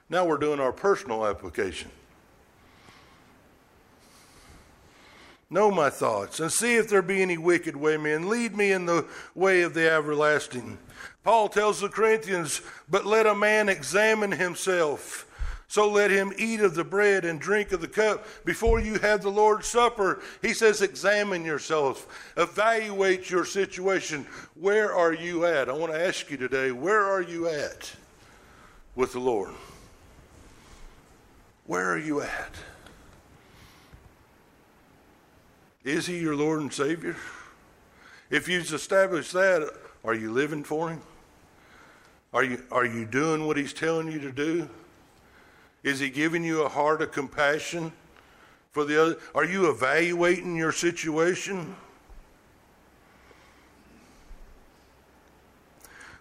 Now 0.08 0.24
we're 0.24 0.38
doing 0.38 0.60
our 0.60 0.72
personal 0.72 1.26
application. 1.26 1.90
Know 5.50 5.70
my 5.70 5.90
thoughts 5.90 6.40
and 6.40 6.52
see 6.52 6.76
if 6.76 6.88
there 6.88 7.02
be 7.02 7.22
any 7.22 7.38
wicked 7.38 7.74
way 7.74 7.94
and 7.94 8.28
lead 8.28 8.54
me 8.54 8.70
in 8.70 8.86
the 8.86 9.06
way 9.34 9.62
of 9.62 9.74
the 9.74 9.90
everlasting. 9.90 10.78
Paul 11.24 11.48
tells 11.48 11.80
the 11.80 11.88
Corinthians, 11.88 12.62
But 12.88 13.04
let 13.04 13.26
a 13.26 13.34
man 13.34 13.68
examine 13.68 14.32
himself 14.32 15.27
so 15.68 15.90
let 15.90 16.10
him 16.10 16.32
eat 16.38 16.60
of 16.60 16.74
the 16.74 16.82
bread 16.82 17.26
and 17.26 17.38
drink 17.38 17.72
of 17.72 17.82
the 17.82 17.88
cup 17.88 18.26
before 18.46 18.80
you 18.80 18.98
have 19.00 19.20
the 19.20 19.30
Lord's 19.30 19.68
Supper. 19.68 20.22
He 20.40 20.54
says, 20.54 20.80
examine 20.80 21.44
yourself, 21.44 22.32
evaluate 22.38 23.28
your 23.28 23.44
situation. 23.44 24.26
Where 24.54 24.94
are 24.94 25.12
you 25.12 25.44
at? 25.44 25.68
I 25.68 25.72
want 25.74 25.92
to 25.92 26.00
ask 26.00 26.30
you 26.30 26.38
today, 26.38 26.72
where 26.72 27.04
are 27.04 27.20
you 27.20 27.48
at 27.48 27.94
with 28.94 29.12
the 29.12 29.20
Lord? 29.20 29.52
Where 31.66 31.92
are 31.92 31.98
you 31.98 32.22
at? 32.22 32.54
Is 35.84 36.06
he 36.06 36.18
your 36.18 36.34
Lord 36.34 36.62
and 36.62 36.72
Savior? 36.72 37.16
If 38.30 38.48
you've 38.48 38.72
established 38.72 39.34
that, 39.34 39.70
are 40.02 40.14
you 40.14 40.32
living 40.32 40.64
for 40.64 40.88
him? 40.88 41.02
Are 42.32 42.42
you, 42.42 42.62
are 42.70 42.86
you 42.86 43.04
doing 43.04 43.46
what 43.46 43.58
he's 43.58 43.74
telling 43.74 44.10
you 44.10 44.18
to 44.20 44.32
do? 44.32 44.68
Is 45.88 46.00
he 46.00 46.10
giving 46.10 46.44
you 46.44 46.62
a 46.62 46.68
heart 46.68 47.00
of 47.00 47.12
compassion 47.12 47.92
for 48.72 48.84
the 48.84 49.02
other? 49.02 49.16
Are 49.34 49.46
you 49.46 49.70
evaluating 49.70 50.54
your 50.54 50.70
situation? 50.70 51.74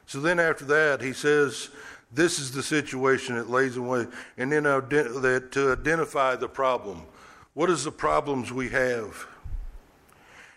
So 0.05 0.21
then 0.21 0.39
after 0.39 0.63
that, 0.65 1.01
he 1.01 1.11
says, 1.11 1.69
this 2.13 2.39
is 2.39 2.53
the 2.53 2.63
situation 2.63 3.35
that 3.35 3.49
lays 3.49 3.75
away. 3.75 4.07
And 4.37 4.49
then 4.49 4.63
that 4.63 5.49
to 5.51 5.73
identify 5.73 6.37
the 6.37 6.47
problem. 6.47 7.01
What 7.53 7.69
is 7.69 7.83
the 7.83 7.91
problems 7.91 8.53
we 8.53 8.69
have? 8.69 9.27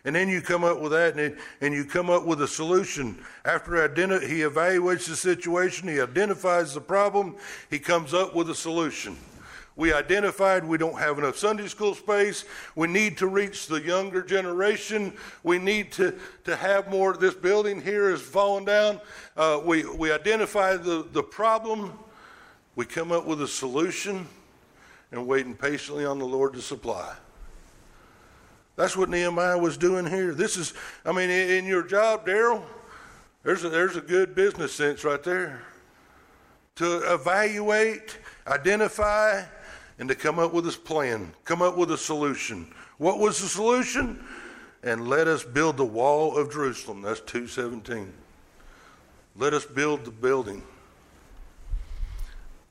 And 0.05 0.17
then 0.17 0.29
you 0.29 0.41
come 0.41 0.65
up 0.65 0.81
with 0.81 0.93
that 0.93 1.13
and, 1.13 1.21
it, 1.21 1.39
and 1.61 1.75
you 1.75 1.85
come 1.85 2.09
up 2.09 2.25
with 2.25 2.41
a 2.41 2.49
solution. 2.49 3.19
After 3.45 3.73
identi- 3.73 4.27
he 4.27 4.41
evaluates 4.41 5.07
the 5.07 5.17
situation, 5.17 5.89
he 5.89 6.01
identifies 6.01 6.73
the 6.73 6.81
problem, 6.81 7.37
he 7.69 7.79
comes 7.79 8.15
up 8.15 8.35
with 8.35 8.49
a 8.49 8.55
solution. 8.55 9.17
We 9.77 9.93
identified 9.95 10.65
we 10.65 10.79
don't 10.79 10.99
have 10.99 11.19
enough 11.19 11.39
Sunday 11.39 11.67
school 11.67 11.95
space. 11.95 12.45
We 12.75 12.89
need 12.89 13.17
to 13.19 13.27
reach 13.27 13.67
the 13.67 13.81
younger 13.81 14.21
generation. 14.21 15.15
We 15.43 15.59
need 15.59 15.93
to, 15.93 16.19
to 16.45 16.57
have 16.57 16.91
more. 16.91 17.17
This 17.17 17.35
building 17.35 17.81
here 17.81 18.11
is 18.11 18.21
falling 18.21 18.67
down. 18.67 19.01
Uh, 19.37 19.61
we, 19.65 19.85
we 19.85 20.13
identify 20.13 20.77
the, 20.77 21.07
the 21.13 21.23
problem. 21.23 21.99
We 22.77 22.85
come 22.85 23.11
up 23.11 23.27
with 23.27 23.41
a 23.41 23.49
solution 23.49 24.27
and 25.13 25.27
waiting 25.27 25.55
patiently 25.55 26.05
on 26.05 26.19
the 26.19 26.27
Lord 26.27 26.53
to 26.55 26.61
supply. 26.61 27.17
That's 28.76 28.96
what 28.96 29.09
Nehemiah 29.09 29.59
was 29.59 29.76
doing 29.76 30.06
here. 30.06 30.35
This 30.35 30.56
is, 30.56 30.72
I 31.04 31.12
mean, 31.12 31.28
in 31.30 31.66
your 31.66 31.83
job, 31.83 32.26
Daryl, 32.26 32.62
there's 33.42 33.64
a, 33.64 33.68
there's 33.68 33.96
a 33.96 34.00
good 34.00 34.35
business 34.35 34.72
sense 34.72 35.04
right 35.04 35.22
there. 35.22 35.62
To 36.76 37.12
evaluate, 37.12 38.18
identify, 38.46 39.42
and 39.98 40.09
to 40.09 40.14
come 40.14 40.38
up 40.38 40.52
with 40.52 40.66
a 40.66 40.72
plan, 40.72 41.33
come 41.44 41.61
up 41.61 41.76
with 41.76 41.90
a 41.90 41.98
solution. 41.98 42.72
What 42.98 43.18
was 43.18 43.40
the 43.40 43.48
solution? 43.48 44.24
And 44.83 45.09
let 45.09 45.28
us 45.28 45.44
build 45.44 45.76
the 45.76 45.85
wall 45.85 46.37
of 46.37 46.50
Jerusalem. 46.50 47.02
That's 47.02 47.20
217. 47.20 48.12
Let 49.37 49.52
us 49.52 49.66
build 49.66 50.04
the 50.04 50.11
building. 50.11 50.62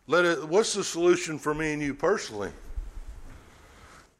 Let 0.07 0.25
it, 0.25 0.47
what's 0.47 0.73
the 0.73 0.83
solution 0.83 1.37
for 1.37 1.53
me 1.53 1.73
and 1.73 1.81
you 1.81 1.93
personally? 1.93 2.51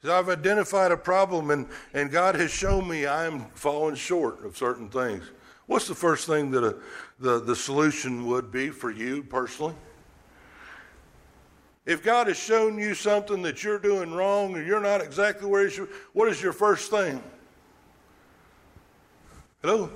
I've 0.07 0.29
identified 0.29 0.91
a 0.91 0.97
problem 0.97 1.51
and, 1.51 1.67
and 1.93 2.09
God 2.09 2.35
has 2.35 2.51
shown 2.51 2.88
me 2.88 3.05
I'm 3.05 3.41
falling 3.53 3.95
short 3.95 4.45
of 4.45 4.55
certain 4.55 4.89
things. 4.89 5.25
What's 5.65 5.88
the 5.88 5.95
first 5.95 6.25
thing 6.25 6.51
that 6.51 6.63
a, 6.63 6.75
the, 7.19 7.41
the 7.41 7.55
solution 7.55 8.25
would 8.27 8.51
be 8.51 8.69
for 8.69 8.91
you 8.91 9.23
personally? 9.23 9.75
If 11.85 12.01
God 12.01 12.27
has 12.27 12.38
shown 12.38 12.77
you 12.77 12.93
something 12.93 13.41
that 13.41 13.63
you're 13.63 13.79
doing 13.79 14.13
wrong 14.13 14.55
or 14.55 14.63
you're 14.63 14.79
not 14.79 15.01
exactly 15.01 15.49
where 15.49 15.63
you 15.63 15.69
should, 15.69 15.89
what 16.13 16.29
is 16.29 16.41
your 16.41 16.53
first 16.53 16.89
thing? 16.89 17.21
Hello? 19.62 19.89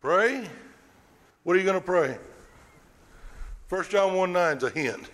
Pray? 0.00 0.48
What 1.44 1.54
are 1.54 1.58
you 1.58 1.64
going 1.64 1.78
to 1.78 1.84
pray? 1.84 2.18
1 3.68 3.84
John 3.84 4.14
1 4.14 4.32
9 4.32 4.56
is 4.56 4.62
a 4.64 4.70
hint 4.70 5.10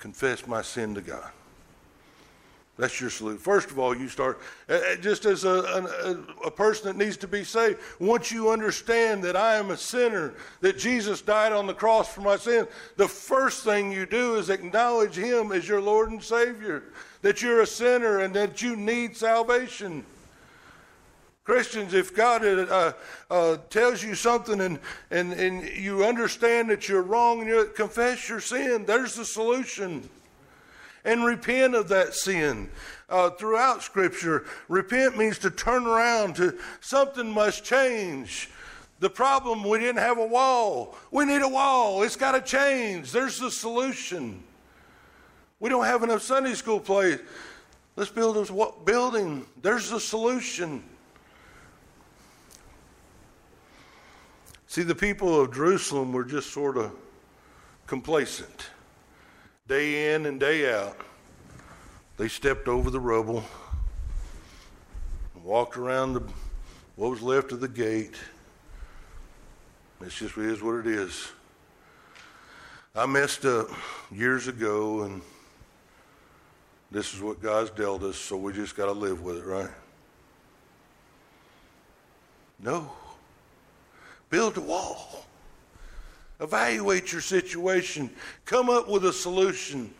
confess 0.00 0.46
my 0.46 0.62
sin 0.62 0.94
to 0.96 1.00
God. 1.00 1.30
That's 2.80 2.98
your 2.98 3.10
solution. 3.10 3.38
First 3.38 3.70
of 3.70 3.78
all, 3.78 3.94
you 3.94 4.08
start 4.08 4.40
uh, 4.66 4.72
uh, 4.72 4.96
just 4.96 5.26
as 5.26 5.44
a, 5.44 5.50
a, 5.50 6.46
a, 6.46 6.50
person 6.50 6.86
that 6.86 6.96
needs 6.96 7.18
to 7.18 7.28
be 7.28 7.44
saved. 7.44 7.78
Once 7.98 8.32
you 8.32 8.50
understand 8.50 9.22
that 9.24 9.36
I 9.36 9.56
am 9.56 9.70
a 9.70 9.76
sinner, 9.76 10.32
that 10.62 10.78
Jesus 10.78 11.20
died 11.20 11.52
on 11.52 11.66
the 11.66 11.74
cross 11.74 12.10
for 12.10 12.22
my 12.22 12.38
sin, 12.38 12.66
the 12.96 13.06
first 13.06 13.64
thing 13.64 13.92
you 13.92 14.06
do 14.06 14.36
is 14.36 14.48
acknowledge 14.48 15.14
Him 15.14 15.52
as 15.52 15.68
your 15.68 15.82
Lord 15.82 16.10
and 16.10 16.22
Savior. 16.22 16.84
That 17.20 17.42
you're 17.42 17.60
a 17.60 17.66
sinner 17.66 18.20
and 18.20 18.34
that 18.34 18.62
you 18.62 18.76
need 18.76 19.14
salvation. 19.14 20.06
Christians, 21.50 21.94
if 21.94 22.14
God 22.14 22.44
uh, 22.44 22.92
uh, 23.28 23.56
tells 23.70 24.04
you 24.04 24.14
something 24.14 24.60
and, 24.60 24.78
and, 25.10 25.32
and 25.32 25.68
you 25.76 26.04
understand 26.04 26.70
that 26.70 26.88
you're 26.88 27.02
wrong 27.02 27.40
and 27.40 27.48
you 27.48 27.68
confess 27.74 28.28
your 28.28 28.38
sin, 28.38 28.84
there's 28.86 29.16
the 29.16 29.24
solution. 29.24 30.08
And 31.04 31.24
repent 31.24 31.74
of 31.74 31.88
that 31.88 32.14
sin. 32.14 32.70
Uh, 33.08 33.30
throughout 33.30 33.82
Scripture, 33.82 34.44
repent 34.68 35.18
means 35.18 35.38
to 35.38 35.50
turn 35.50 35.88
around, 35.88 36.36
to 36.36 36.56
something 36.80 37.28
must 37.28 37.64
change. 37.64 38.48
The 39.00 39.10
problem, 39.10 39.64
we 39.64 39.80
didn't 39.80 39.98
have 39.98 40.18
a 40.18 40.26
wall. 40.26 40.96
We 41.10 41.24
need 41.24 41.42
a 41.42 41.48
wall. 41.48 42.04
It's 42.04 42.14
got 42.14 42.32
to 42.32 42.40
change. 42.40 43.10
There's 43.10 43.40
the 43.40 43.50
solution. 43.50 44.40
We 45.58 45.68
don't 45.68 45.84
have 45.84 46.04
enough 46.04 46.22
Sunday 46.22 46.54
school 46.54 46.78
place. 46.78 47.18
Let's 47.96 48.12
build 48.12 48.36
a 48.36 48.84
building. 48.84 49.46
There's 49.60 49.90
the 49.90 49.98
solution. 49.98 50.84
See, 54.70 54.84
the 54.84 54.94
people 54.94 55.40
of 55.40 55.52
Jerusalem 55.52 56.12
were 56.12 56.22
just 56.22 56.52
sort 56.52 56.76
of 56.76 56.92
complacent. 57.88 58.70
Day 59.66 60.14
in 60.14 60.26
and 60.26 60.38
day 60.38 60.72
out, 60.72 60.96
they 62.16 62.28
stepped 62.28 62.68
over 62.68 62.88
the 62.88 63.00
rubble, 63.00 63.42
and 65.34 65.42
walked 65.42 65.76
around 65.76 66.12
the, 66.12 66.22
what 66.94 67.10
was 67.10 67.20
left 67.20 67.50
of 67.50 67.58
the 67.58 67.66
gate. 67.66 68.14
It's 70.02 70.16
just 70.16 70.38
is 70.38 70.62
what 70.62 70.76
it 70.76 70.86
is. 70.86 71.32
I 72.94 73.06
messed 73.06 73.44
up 73.44 73.70
years 74.12 74.46
ago, 74.46 75.02
and 75.02 75.20
this 76.92 77.12
is 77.12 77.20
what 77.20 77.42
God's 77.42 77.70
dealt 77.70 78.04
us, 78.04 78.16
so 78.16 78.36
we 78.36 78.52
just 78.52 78.76
got 78.76 78.86
to 78.86 78.92
live 78.92 79.20
with 79.20 79.38
it, 79.38 79.44
right? 79.44 79.70
No. 82.60 82.92
Build 84.30 84.56
a 84.56 84.60
wall. 84.60 85.26
Evaluate 86.40 87.12
your 87.12 87.20
situation. 87.20 88.08
Come 88.46 88.70
up 88.70 88.88
with 88.88 89.04
a 89.04 89.12
solution. 89.12 89.92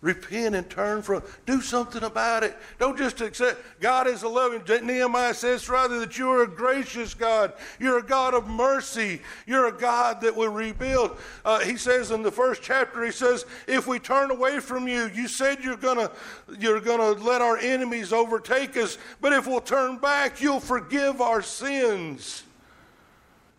Repent 0.00 0.54
and 0.54 0.68
turn 0.68 1.00
from. 1.00 1.22
Do 1.46 1.62
something 1.62 2.02
about 2.02 2.42
it. 2.42 2.54
Don't 2.78 2.98
just 2.98 3.22
accept. 3.22 3.58
God 3.80 4.06
is 4.06 4.22
a 4.22 4.28
loving. 4.28 4.62
Nehemiah 4.86 5.32
says 5.32 5.66
rather 5.66 6.00
that 6.00 6.18
you 6.18 6.28
are 6.28 6.42
a 6.42 6.46
gracious 6.46 7.14
God. 7.14 7.54
You're 7.78 7.98
a 7.98 8.02
God 8.02 8.34
of 8.34 8.46
mercy. 8.46 9.22
You're 9.46 9.68
a 9.68 9.72
God 9.72 10.20
that 10.20 10.36
will 10.36 10.50
rebuild. 10.50 11.16
Uh, 11.42 11.60
he 11.60 11.78
says 11.78 12.10
in 12.10 12.22
the 12.22 12.30
first 12.30 12.60
chapter, 12.60 13.02
he 13.02 13.12
says, 13.12 13.46
if 13.66 13.86
we 13.86 13.98
turn 13.98 14.30
away 14.30 14.60
from 14.60 14.86
you, 14.88 15.08
you 15.14 15.26
said 15.26 15.64
you're 15.64 15.76
gonna 15.76 16.10
you're 16.58 16.80
gonna 16.80 17.12
let 17.12 17.40
our 17.40 17.56
enemies 17.56 18.12
overtake 18.12 18.76
us, 18.76 18.98
but 19.22 19.32
if 19.32 19.46
we'll 19.46 19.60
turn 19.60 19.96
back, 19.96 20.38
you'll 20.38 20.60
forgive 20.60 21.22
our 21.22 21.40
sins 21.40 22.42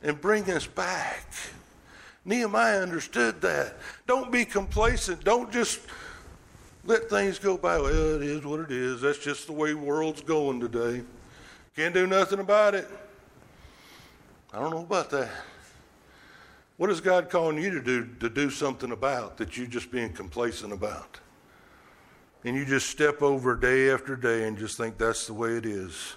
and 0.06 0.22
bring 0.22 0.49
us 0.49 0.66
back. 0.66 1.26
Nehemiah 2.24 2.80
understood 2.80 3.41
that. 3.41 3.76
Don't 4.08 4.32
be 4.32 4.45
complacent. 4.45 5.24
Don't 5.24 5.51
just 5.51 5.82
let 6.86 7.10
things 7.10 7.38
go 7.38 7.58
by. 7.58 7.78
Well, 7.78 8.16
it 8.16 8.24
is 8.24 8.45
what 8.45 8.62
it 8.62 8.72
is. 8.72 9.01
That's 9.01 9.18
just 9.18 9.47
the 9.47 9.53
way 9.53 9.74
the 9.74 9.80
world's 9.80 10.22
going 10.22 10.60
today. 10.62 11.03
Can't 11.76 11.93
do 11.93 12.08
nothing 12.08 12.39
about 12.39 12.74
it. 12.74 12.88
I 14.53 14.60
don't 14.60 14.72
know 14.72 14.84
about 14.84 15.10
that. 15.10 15.30
What 16.78 16.89
is 16.89 17.01
God 17.01 17.30
calling 17.30 17.62
you 17.62 17.72
to 17.72 17.82
do 17.82 18.08
to 18.22 18.30
do 18.30 18.49
something 18.49 18.91
about 18.91 19.38
that 19.38 19.58
you're 19.58 19.68
just 19.68 19.91
being 19.91 20.14
complacent 20.14 20.72
about? 20.72 21.20
and 22.45 22.56
you 22.56 22.64
just 22.64 22.89
step 22.89 23.24
over 23.24 23.56
day 23.56 23.89
after 23.89 24.16
day 24.16 24.47
and 24.47 24.58
just 24.58 24.78
think 24.78 24.97
that's 24.99 25.26
the 25.26 25.34
way 25.34 25.58
it 25.58 25.66
is. 25.66 26.16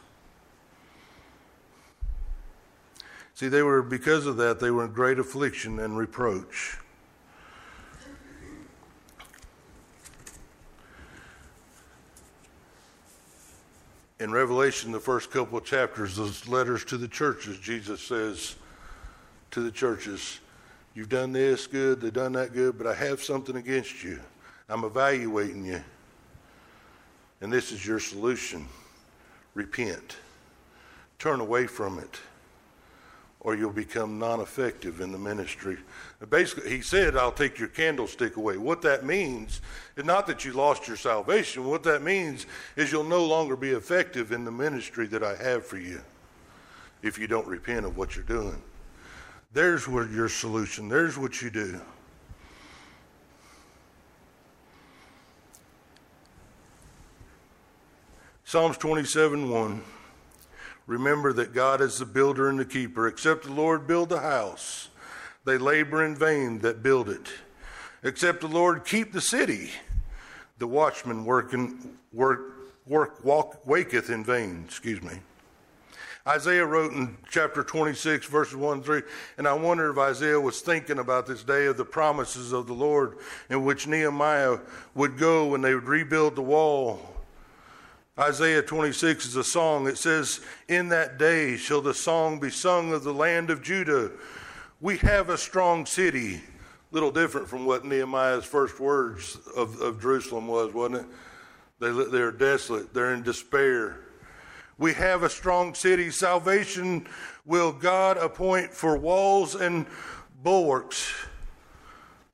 See, 3.38 3.46
they 3.46 3.62
were, 3.62 3.82
because 3.82 4.26
of 4.26 4.36
that, 4.38 4.58
they 4.58 4.72
were 4.72 4.84
in 4.84 4.90
great 4.90 5.20
affliction 5.20 5.78
and 5.78 5.96
reproach. 5.96 6.76
in 14.18 14.32
Revelation, 14.32 14.90
the 14.90 14.98
first 14.98 15.30
couple 15.30 15.56
of 15.56 15.64
chapters, 15.64 16.16
those 16.16 16.48
letters 16.48 16.84
to 16.86 16.96
the 16.96 17.06
churches, 17.06 17.56
Jesus 17.60 18.00
says 18.00 18.56
to 19.52 19.60
the 19.60 19.70
churches, 19.70 20.40
You've 20.94 21.08
done 21.08 21.32
this 21.32 21.68
good, 21.68 22.00
they've 22.00 22.12
done 22.12 22.32
that 22.32 22.52
good, 22.52 22.76
but 22.76 22.88
I 22.88 22.94
have 22.94 23.22
something 23.22 23.54
against 23.54 24.02
you. 24.02 24.18
I'm 24.68 24.82
evaluating 24.82 25.64
you. 25.64 25.80
And 27.40 27.52
this 27.52 27.70
is 27.70 27.86
your 27.86 28.00
solution 28.00 28.66
repent, 29.54 30.16
turn 31.20 31.38
away 31.38 31.68
from 31.68 32.00
it, 32.00 32.18
or 33.40 33.54
you'll 33.54 33.70
become 33.70 34.18
non 34.18 34.40
effective 34.40 35.00
in 35.00 35.12
the 35.12 35.18
ministry. 35.18 35.78
Basically, 36.28 36.70
he 36.70 36.80
said, 36.80 37.16
I'll 37.16 37.32
take 37.32 37.58
your 37.58 37.68
candlestick 37.68 38.36
away. 38.36 38.56
What 38.56 38.82
that 38.82 39.04
means 39.04 39.60
is 39.96 40.04
not 40.04 40.26
that 40.26 40.44
you 40.44 40.52
lost 40.52 40.88
your 40.88 40.96
salvation. 40.96 41.64
What 41.64 41.84
that 41.84 42.02
means 42.02 42.46
is 42.76 42.90
you'll 42.90 43.04
no 43.04 43.24
longer 43.24 43.56
be 43.56 43.70
effective 43.70 44.32
in 44.32 44.44
the 44.44 44.50
ministry 44.50 45.06
that 45.08 45.22
I 45.22 45.36
have 45.36 45.64
for 45.64 45.78
you 45.78 46.00
if 47.02 47.18
you 47.18 47.28
don't 47.28 47.46
repent 47.46 47.86
of 47.86 47.96
what 47.96 48.16
you're 48.16 48.24
doing. 48.24 48.60
There's 49.52 49.86
where 49.86 50.08
your 50.08 50.28
solution, 50.28 50.88
there's 50.88 51.16
what 51.16 51.40
you 51.40 51.50
do. 51.50 51.80
Psalms 58.44 58.78
27 58.78 59.50
1. 59.50 59.82
Remember 60.88 61.34
that 61.34 61.52
God 61.52 61.82
is 61.82 61.98
the 61.98 62.06
builder 62.06 62.48
and 62.48 62.58
the 62.58 62.64
keeper. 62.64 63.06
Except 63.06 63.44
the 63.44 63.52
Lord 63.52 63.86
build 63.86 64.08
the 64.08 64.20
house, 64.20 64.88
they 65.44 65.58
labor 65.58 66.02
in 66.02 66.16
vain 66.16 66.60
that 66.60 66.82
build 66.82 67.10
it. 67.10 67.28
Except 68.02 68.40
the 68.40 68.48
Lord 68.48 68.86
keep 68.86 69.12
the 69.12 69.20
city, 69.20 69.70
the 70.58 70.66
watchman 70.66 71.26
working, 71.26 71.98
work, 72.10 72.40
work, 72.86 73.22
walk, 73.22 73.66
waketh 73.66 74.08
in 74.08 74.24
vain. 74.24 74.64
Excuse 74.66 75.02
me. 75.02 75.12
Isaiah 76.26 76.64
wrote 76.64 76.92
in 76.92 77.18
chapter 77.30 77.62
26, 77.62 78.26
verses 78.26 78.56
1 78.56 78.82
3, 78.82 79.02
and 79.36 79.46
I 79.46 79.52
wonder 79.52 79.90
if 79.90 79.98
Isaiah 79.98 80.40
was 80.40 80.62
thinking 80.62 80.98
about 80.98 81.26
this 81.26 81.42
day 81.42 81.66
of 81.66 81.76
the 81.76 81.84
promises 81.84 82.52
of 82.52 82.66
the 82.66 82.72
Lord 82.72 83.18
in 83.50 83.62
which 83.62 83.86
Nehemiah 83.86 84.58
would 84.94 85.18
go 85.18 85.48
when 85.48 85.60
they 85.60 85.74
would 85.74 85.88
rebuild 85.88 86.34
the 86.34 86.42
wall. 86.42 87.17
Isaiah 88.18 88.62
26 88.62 89.26
is 89.26 89.36
a 89.36 89.44
song. 89.44 89.86
It 89.86 89.96
says, 89.96 90.40
In 90.66 90.88
that 90.88 91.18
day 91.18 91.56
shall 91.56 91.80
the 91.80 91.94
song 91.94 92.40
be 92.40 92.50
sung 92.50 92.92
of 92.92 93.04
the 93.04 93.14
land 93.14 93.48
of 93.48 93.62
Judah. 93.62 94.10
We 94.80 94.96
have 94.98 95.28
a 95.28 95.38
strong 95.38 95.86
city. 95.86 96.40
Little 96.90 97.12
different 97.12 97.46
from 97.46 97.64
what 97.64 97.84
Nehemiah's 97.84 98.44
first 98.44 98.80
words 98.80 99.38
of, 99.54 99.80
of 99.80 100.00
Jerusalem 100.00 100.48
was, 100.48 100.74
wasn't 100.74 101.02
it? 101.02 101.06
They, 101.78 101.92
they're 102.10 102.32
desolate, 102.32 102.92
they're 102.92 103.14
in 103.14 103.22
despair. 103.22 104.00
We 104.78 104.94
have 104.94 105.22
a 105.22 105.30
strong 105.30 105.74
city. 105.74 106.10
Salvation 106.10 107.06
will 107.44 107.70
God 107.70 108.16
appoint 108.16 108.72
for 108.72 108.96
walls 108.96 109.54
and 109.54 109.86
bulwarks. 110.42 111.12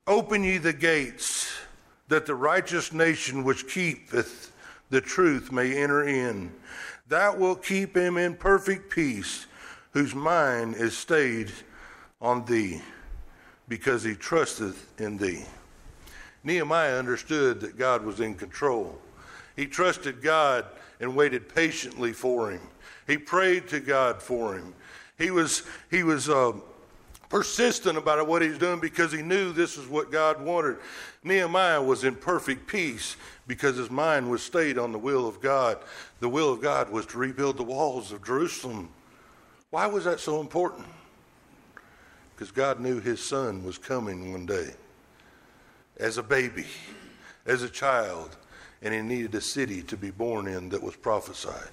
Open 0.07 0.43
ye 0.43 0.57
the 0.57 0.73
gates, 0.73 1.51
that 2.07 2.25
the 2.25 2.35
righteous 2.35 2.91
nation 2.91 3.43
which 3.43 3.67
keepeth 3.67 4.51
the 4.89 5.01
truth 5.01 5.51
may 5.51 5.75
enter 5.75 6.03
in. 6.03 6.51
That 7.07 7.37
will 7.37 7.55
keep 7.55 7.95
him 7.95 8.17
in 8.17 8.35
perfect 8.35 8.89
peace, 8.89 9.45
whose 9.91 10.15
mind 10.15 10.75
is 10.75 10.97
stayed 10.97 11.51
on 12.21 12.45
thee, 12.45 12.81
because 13.67 14.03
he 14.03 14.15
trusteth 14.15 14.99
in 14.99 15.17
thee. 15.17 15.45
Nehemiah 16.43 16.97
understood 16.97 17.59
that 17.61 17.77
God 17.77 18.03
was 18.03 18.19
in 18.19 18.35
control. 18.35 18.99
He 19.55 19.65
trusted 19.65 20.21
God 20.21 20.65
and 20.99 21.15
waited 21.15 21.53
patiently 21.53 22.13
for 22.13 22.51
him. 22.51 22.61
He 23.07 23.17
prayed 23.17 23.67
to 23.69 23.79
God 23.79 24.21
for 24.21 24.55
him. 24.55 24.73
He 25.17 25.31
was, 25.31 25.63
he 25.89 26.03
was 26.03 26.29
uh, 26.29 26.53
persistent 27.35 27.97
about 27.97 28.25
what 28.25 28.41
he's 28.41 28.57
doing 28.57 28.79
because 28.79 29.11
he 29.11 29.21
knew 29.21 29.51
this 29.51 29.77
is 29.77 29.89
what 29.89 30.09
God 30.09 30.41
wanted. 30.41 30.77
Nehemiah 31.21 31.83
was 31.83 32.05
in 32.05 32.15
perfect 32.15 32.65
peace 32.65 33.17
because 33.45 33.75
his 33.75 33.91
mind 33.91 34.31
was 34.31 34.41
stayed 34.41 34.77
on 34.77 34.93
the 34.93 34.97
will 34.97 35.27
of 35.27 35.41
God. 35.41 35.79
The 36.21 36.29
will 36.29 36.53
of 36.53 36.61
God 36.61 36.89
was 36.89 37.05
to 37.07 37.17
rebuild 37.17 37.57
the 37.57 37.63
walls 37.63 38.13
of 38.13 38.23
Jerusalem. 38.23 38.87
Why 39.69 39.85
was 39.85 40.05
that 40.05 40.21
so 40.21 40.39
important? 40.39 40.87
Because 42.33 42.51
God 42.51 42.79
knew 42.79 43.01
his 43.01 43.21
son 43.21 43.65
was 43.65 43.77
coming 43.77 44.31
one 44.31 44.45
day 44.45 44.69
as 45.97 46.17
a 46.17 46.23
baby, 46.23 46.67
as 47.45 47.63
a 47.63 47.69
child, 47.69 48.37
and 48.81 48.93
he 48.93 49.01
needed 49.01 49.35
a 49.35 49.41
city 49.41 49.81
to 49.81 49.97
be 49.97 50.09
born 50.09 50.47
in 50.47 50.69
that 50.69 50.81
was 50.81 50.95
prophesied. 50.95 51.67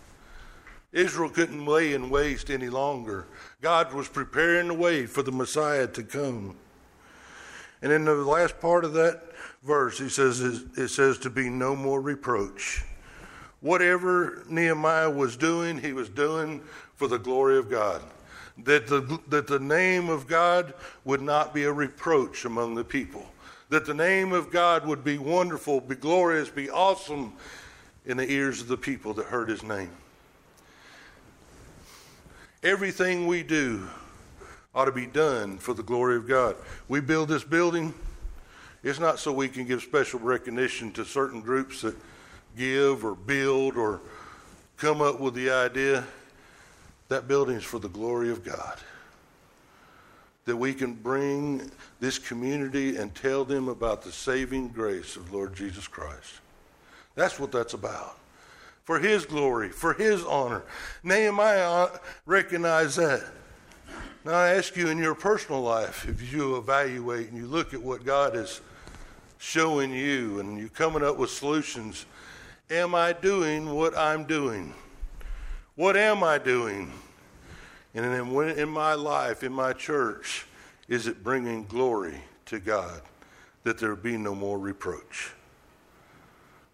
Israel 0.93 1.31
couldn't 1.31 1.65
lay 1.65 1.95
in 1.95 2.11
waste 2.11 2.51
any 2.51 2.69
longer. 2.69 3.27
God 3.61 3.93
was 3.93 4.09
preparing 4.09 4.69
the 4.69 4.75
way 4.75 5.07
for 5.07 5.23
the 5.23 5.33
Messiah 5.33 5.87
to 5.89 6.03
come. 6.03 6.57
And 7.81 7.91
in 7.91 8.05
the 8.05 8.15
last 8.15 8.61
part 8.61 8.85
of 8.85 8.93
that 8.95 9.23
verse, 9.63 9.99
he 9.99 10.09
says 10.09 10.41
it 10.41 10.89
says 10.89 11.19
to 11.19 11.31
be 11.31 11.49
no 11.49 11.75
more 11.75 12.01
reproach. 12.01 12.85
Whatever 13.61 14.45
Nehemiah 14.49 15.11
was 15.11 15.37
doing, 15.37 15.79
he 15.79 15.93
was 15.93 16.09
doing 16.09 16.63
for 16.95 17.09
the 17.09 17.19
glory 17.19 17.59
of 17.59 17.71
God. 17.71 18.03
That 18.59 18.87
the, 18.87 19.19
that 19.29 19.47
the 19.47 19.59
name 19.59 20.11
of 20.11 20.27
God 20.27 20.75
would 21.05 21.23
not 21.23 21.55
be 21.55 21.65
a 21.65 21.73
reproach 21.73 22.45
among 22.45 22.75
the 22.75 22.85
people 22.85 23.27
that 23.73 23.87
the 23.87 23.95
name 23.95 24.35
of 24.35 24.51
God 24.51 24.87
would 24.87 25.03
be 25.03 25.17
wonderful, 25.17 25.81
be 25.81 25.95
glorious, 25.95 26.51
be 26.51 26.69
awesome 26.69 27.33
in 28.05 28.19
the 28.19 28.31
ears 28.31 28.61
of 28.61 28.69
the 28.69 28.77
people 28.77 29.15
that 29.15 29.25
heard 29.25 29.49
his 29.49 29.63
name. 29.63 29.89
Everything 32.63 33.27
we 33.27 33.43
do 33.43 33.89
ought 34.75 34.85
to 34.87 34.93
be 34.93 35.07
done 35.07 35.59
for 35.59 35.75
the 35.75 35.83
glory 35.83 36.17
of 36.17 36.29
God. 36.29 36.57
We 36.89 37.01
build 37.01 37.29
this 37.29 37.45
building, 37.45 37.93
it's 38.83 39.01
not 39.01 39.19
so 39.19 39.33
we 39.33 39.49
can 39.49 39.65
give 39.65 39.83
special 39.83 40.21
recognition 40.21 40.93
to 40.93 41.05
certain 41.05 41.41
groups 41.41 41.83
that 41.83 41.97
give 42.57 43.05
or 43.05 43.15
build 43.15 43.77
or 43.77 44.01
come 44.77 45.01
up 45.01 45.21
with 45.21 45.35
the 45.35 45.51
idea. 45.51 46.05
That 47.09 47.29
building 47.29 47.57
is 47.57 47.65
for 47.65 47.79
the 47.79 47.89
glory 47.89 48.31
of 48.31 48.45
God 48.45 48.79
that 50.45 50.57
we 50.57 50.75
can 50.75 50.95
bring 50.95 51.71
this 52.01 52.19
community 52.19 52.97
and 52.97 53.15
tell 53.15 53.45
them 53.45 53.69
about 53.69 54.03
the 54.03 54.11
saving 54.11 54.69
grace 54.69 55.17
of 55.17 55.33
Lord 55.33 55.55
Jesus 55.55 55.87
Christ. 55.87 56.41
That's 57.15 57.39
what 57.39 57.53
that's 57.53 57.75
about. 57.75 58.19
For 58.85 58.99
his 58.99 59.25
glory, 59.25 59.71
for 59.71 59.95
his 59.95 60.25
honor. 60.25 60.63
Nehemiah 61.03 61.71
uh, 61.71 61.99
recognized 62.27 62.99
that. 62.99 63.25
Now 64.25 64.35
I 64.35 64.51
ask 64.51 64.77
you 64.77 64.89
in 64.89 64.99
your 64.99 65.15
personal 65.15 65.63
life, 65.63 66.09
if 66.09 66.33
you 66.33 66.57
evaluate 66.57 67.29
and 67.29 67.37
you 67.37 67.47
look 67.47 67.75
at 67.75 67.83
what 67.83 68.05
God 68.05 68.37
is 68.37 68.61
showing 69.39 69.93
you 69.93 70.39
and 70.41 70.59
you're 70.59 70.69
coming 70.69 71.03
up 71.03 71.17
with 71.17 71.31
solutions, 71.31 72.07
am 72.71 72.95
I 72.95 73.13
doing 73.13 73.75
what 73.75 73.97
I'm 73.97 74.25
doing? 74.25 74.73
What 75.75 75.97
am 75.97 76.23
I 76.23 76.39
doing? 76.39 76.93
And 77.95 78.05
in, 78.05 78.59
in 78.59 78.69
my 78.69 78.95
life, 78.95 79.43
in 79.43 79.53
my 79.53 79.73
church, 79.73 80.47
is 80.89 81.07
it 81.07 81.23
bringing 81.23 81.65
glory 81.65 82.21
to 82.47 82.59
God 82.59 83.03
that 83.65 83.79
there 83.79 83.97
be 83.97 84.17
no 84.17 84.35
more 84.35 84.59
reproach? 84.59 85.33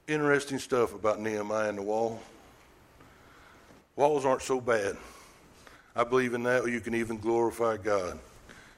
Interesting 0.09 0.59
stuff 0.59 0.95
about 0.95 1.21
Nehemiah 1.21 1.69
and 1.69 1.77
the 1.77 1.83
wall. 1.83 2.19
Walls 3.95 4.25
aren't 4.25 4.41
so 4.41 4.59
bad. 4.59 4.97
I 5.95 6.03
believe 6.03 6.33
in 6.33 6.43
that. 6.45 6.67
You 6.67 6.81
can 6.81 6.95
even 6.95 7.19
glorify 7.19 7.77
God 7.77 8.19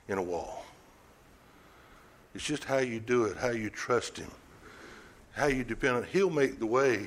in 0.08 0.18
a 0.18 0.22
wall. 0.22 0.64
It's 2.34 2.44
just 2.44 2.64
how 2.64 2.78
you 2.78 2.98
do 2.98 3.24
it, 3.24 3.36
how 3.36 3.50
you 3.50 3.70
trust 3.70 4.18
Him, 4.18 4.30
how 5.32 5.46
you 5.46 5.62
depend 5.62 5.98
on. 5.98 6.02
He'll 6.04 6.30
make 6.30 6.58
the 6.58 6.66
way. 6.66 7.06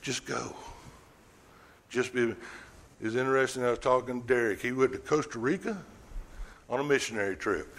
Just 0.00 0.26
go. 0.26 0.54
Just 1.88 2.14
be. 2.14 2.36
It's 3.00 3.16
interesting. 3.16 3.64
I 3.64 3.70
was 3.70 3.80
talking 3.80 4.22
to 4.22 4.26
Derek. 4.28 4.62
He 4.62 4.70
went 4.70 4.92
to 4.92 4.98
Costa 4.98 5.40
Rica 5.40 5.76
on 6.70 6.78
a 6.78 6.84
missionary 6.84 7.34
trip. 7.34 7.74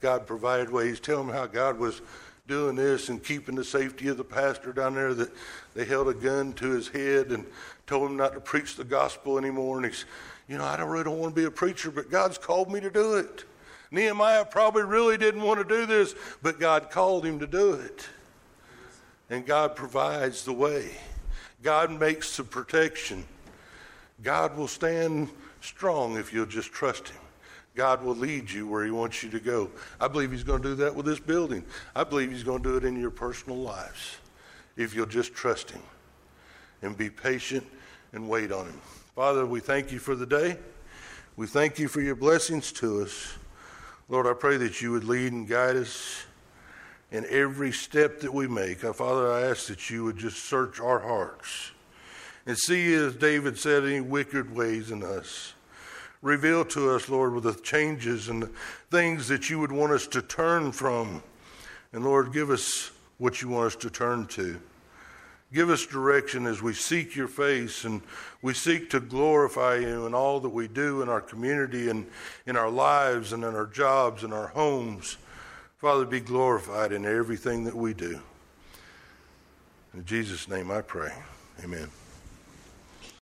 God 0.00 0.26
provided 0.26 0.70
ways. 0.70 1.00
Tell 1.00 1.20
him 1.20 1.28
how 1.28 1.44
God 1.46 1.78
was 1.78 2.00
doing 2.46 2.76
this 2.76 3.08
and 3.08 3.22
keeping 3.22 3.54
the 3.54 3.64
safety 3.64 4.08
of 4.08 4.16
the 4.16 4.24
pastor 4.24 4.72
down 4.72 4.94
there. 4.94 5.14
That 5.14 5.30
they 5.74 5.84
held 5.84 6.08
a 6.08 6.14
gun 6.14 6.52
to 6.54 6.70
his 6.70 6.88
head 6.88 7.32
and 7.32 7.46
told 7.86 8.10
him 8.10 8.16
not 8.16 8.34
to 8.34 8.40
preach 8.40 8.76
the 8.76 8.84
gospel 8.84 9.38
anymore. 9.38 9.78
And 9.78 9.86
he's, 9.86 10.04
you 10.48 10.58
know, 10.58 10.64
I 10.64 10.76
don't 10.76 10.90
really 10.90 11.04
don't 11.04 11.18
want 11.18 11.34
to 11.34 11.40
be 11.40 11.46
a 11.46 11.50
preacher, 11.50 11.90
but 11.90 12.10
God's 12.10 12.38
called 12.38 12.70
me 12.70 12.80
to 12.80 12.90
do 12.90 13.14
it. 13.16 13.44
Nehemiah 13.90 14.44
probably 14.44 14.82
really 14.82 15.18
didn't 15.18 15.42
want 15.42 15.60
to 15.60 15.64
do 15.64 15.86
this, 15.86 16.14
but 16.42 16.58
God 16.58 16.90
called 16.90 17.26
him 17.26 17.38
to 17.40 17.46
do 17.46 17.74
it. 17.74 18.08
and 19.30 19.46
God 19.46 19.74
provides 19.76 20.44
the 20.44 20.52
way. 20.52 20.90
God 21.62 21.90
makes 21.98 22.36
the 22.36 22.44
protection. 22.44 23.24
God 24.22 24.56
will 24.56 24.68
stand 24.68 25.30
strong 25.62 26.18
if 26.18 26.32
you'll 26.32 26.46
just 26.46 26.70
trust 26.70 27.08
Him. 27.08 27.21
God 27.74 28.02
will 28.02 28.14
lead 28.14 28.50
you 28.50 28.66
where 28.66 28.84
He 28.84 28.90
wants 28.90 29.22
you 29.22 29.30
to 29.30 29.40
go. 29.40 29.70
I 30.00 30.08
believe 30.08 30.30
He's 30.30 30.44
going 30.44 30.62
to 30.62 30.68
do 30.68 30.74
that 30.76 30.94
with 30.94 31.06
this 31.06 31.20
building. 31.20 31.64
I 31.94 32.04
believe 32.04 32.30
He's 32.30 32.44
going 32.44 32.62
to 32.62 32.68
do 32.68 32.76
it 32.76 32.84
in 32.84 33.00
your 33.00 33.10
personal 33.10 33.58
lives 33.58 34.16
if 34.76 34.94
you'll 34.94 35.06
just 35.06 35.34
trust 35.34 35.70
Him 35.70 35.82
and 36.82 36.96
be 36.96 37.08
patient 37.08 37.66
and 38.12 38.28
wait 38.28 38.52
on 38.52 38.66
Him. 38.66 38.80
Father, 39.14 39.46
we 39.46 39.60
thank 39.60 39.92
you 39.92 39.98
for 39.98 40.14
the 40.14 40.26
day. 40.26 40.56
We 41.36 41.46
thank 41.46 41.78
you 41.78 41.88
for 41.88 42.00
your 42.00 42.14
blessings 42.14 42.72
to 42.72 43.02
us. 43.02 43.34
Lord, 44.08 44.26
I 44.26 44.34
pray 44.34 44.58
that 44.58 44.82
you 44.82 44.92
would 44.92 45.04
lead 45.04 45.32
and 45.32 45.48
guide 45.48 45.76
us 45.76 46.24
in 47.10 47.24
every 47.30 47.72
step 47.72 48.20
that 48.20 48.32
we 48.32 48.46
make. 48.46 48.80
Father, 48.80 49.32
I 49.32 49.42
ask 49.42 49.66
that 49.68 49.88
you 49.88 50.04
would 50.04 50.18
just 50.18 50.44
search 50.44 50.80
our 50.80 50.98
hearts 50.98 51.70
and 52.46 52.58
see, 52.58 52.92
as 52.94 53.14
David 53.14 53.58
said, 53.58 53.84
any 53.84 54.00
wicked 54.00 54.54
ways 54.54 54.90
in 54.90 55.02
us. 55.02 55.54
Reveal 56.22 56.64
to 56.66 56.90
us, 56.90 57.08
Lord, 57.08 57.34
with 57.34 57.44
the 57.44 57.54
changes 57.54 58.28
and 58.28 58.44
the 58.44 58.50
things 58.90 59.26
that 59.28 59.50
you 59.50 59.58
would 59.58 59.72
want 59.72 59.92
us 59.92 60.06
to 60.08 60.22
turn 60.22 60.70
from. 60.70 61.22
And 61.92 62.04
Lord, 62.04 62.32
give 62.32 62.50
us 62.50 62.92
what 63.18 63.42
you 63.42 63.48
want 63.48 63.66
us 63.66 63.76
to 63.76 63.90
turn 63.90 64.26
to. 64.28 64.58
Give 65.52 65.68
us 65.68 65.84
direction 65.84 66.46
as 66.46 66.62
we 66.62 66.72
seek 66.72 67.14
your 67.14 67.28
face 67.28 67.84
and 67.84 68.00
we 68.40 68.54
seek 68.54 68.88
to 68.90 69.00
glorify 69.00 69.76
you 69.76 70.06
in 70.06 70.14
all 70.14 70.40
that 70.40 70.48
we 70.48 70.66
do 70.66 71.02
in 71.02 71.10
our 71.10 71.20
community 71.20 71.90
and 71.90 72.06
in 72.46 72.56
our 72.56 72.70
lives 72.70 73.34
and 73.34 73.44
in 73.44 73.54
our 73.54 73.66
jobs 73.66 74.24
and 74.24 74.32
our 74.32 74.46
homes. 74.48 75.18
Father, 75.76 76.06
be 76.06 76.20
glorified 76.20 76.92
in 76.92 77.04
everything 77.04 77.64
that 77.64 77.74
we 77.74 77.92
do. 77.92 78.20
In 79.92 80.04
Jesus' 80.06 80.48
name 80.48 80.70
I 80.70 80.80
pray. 80.80 81.12
Amen. 81.62 81.88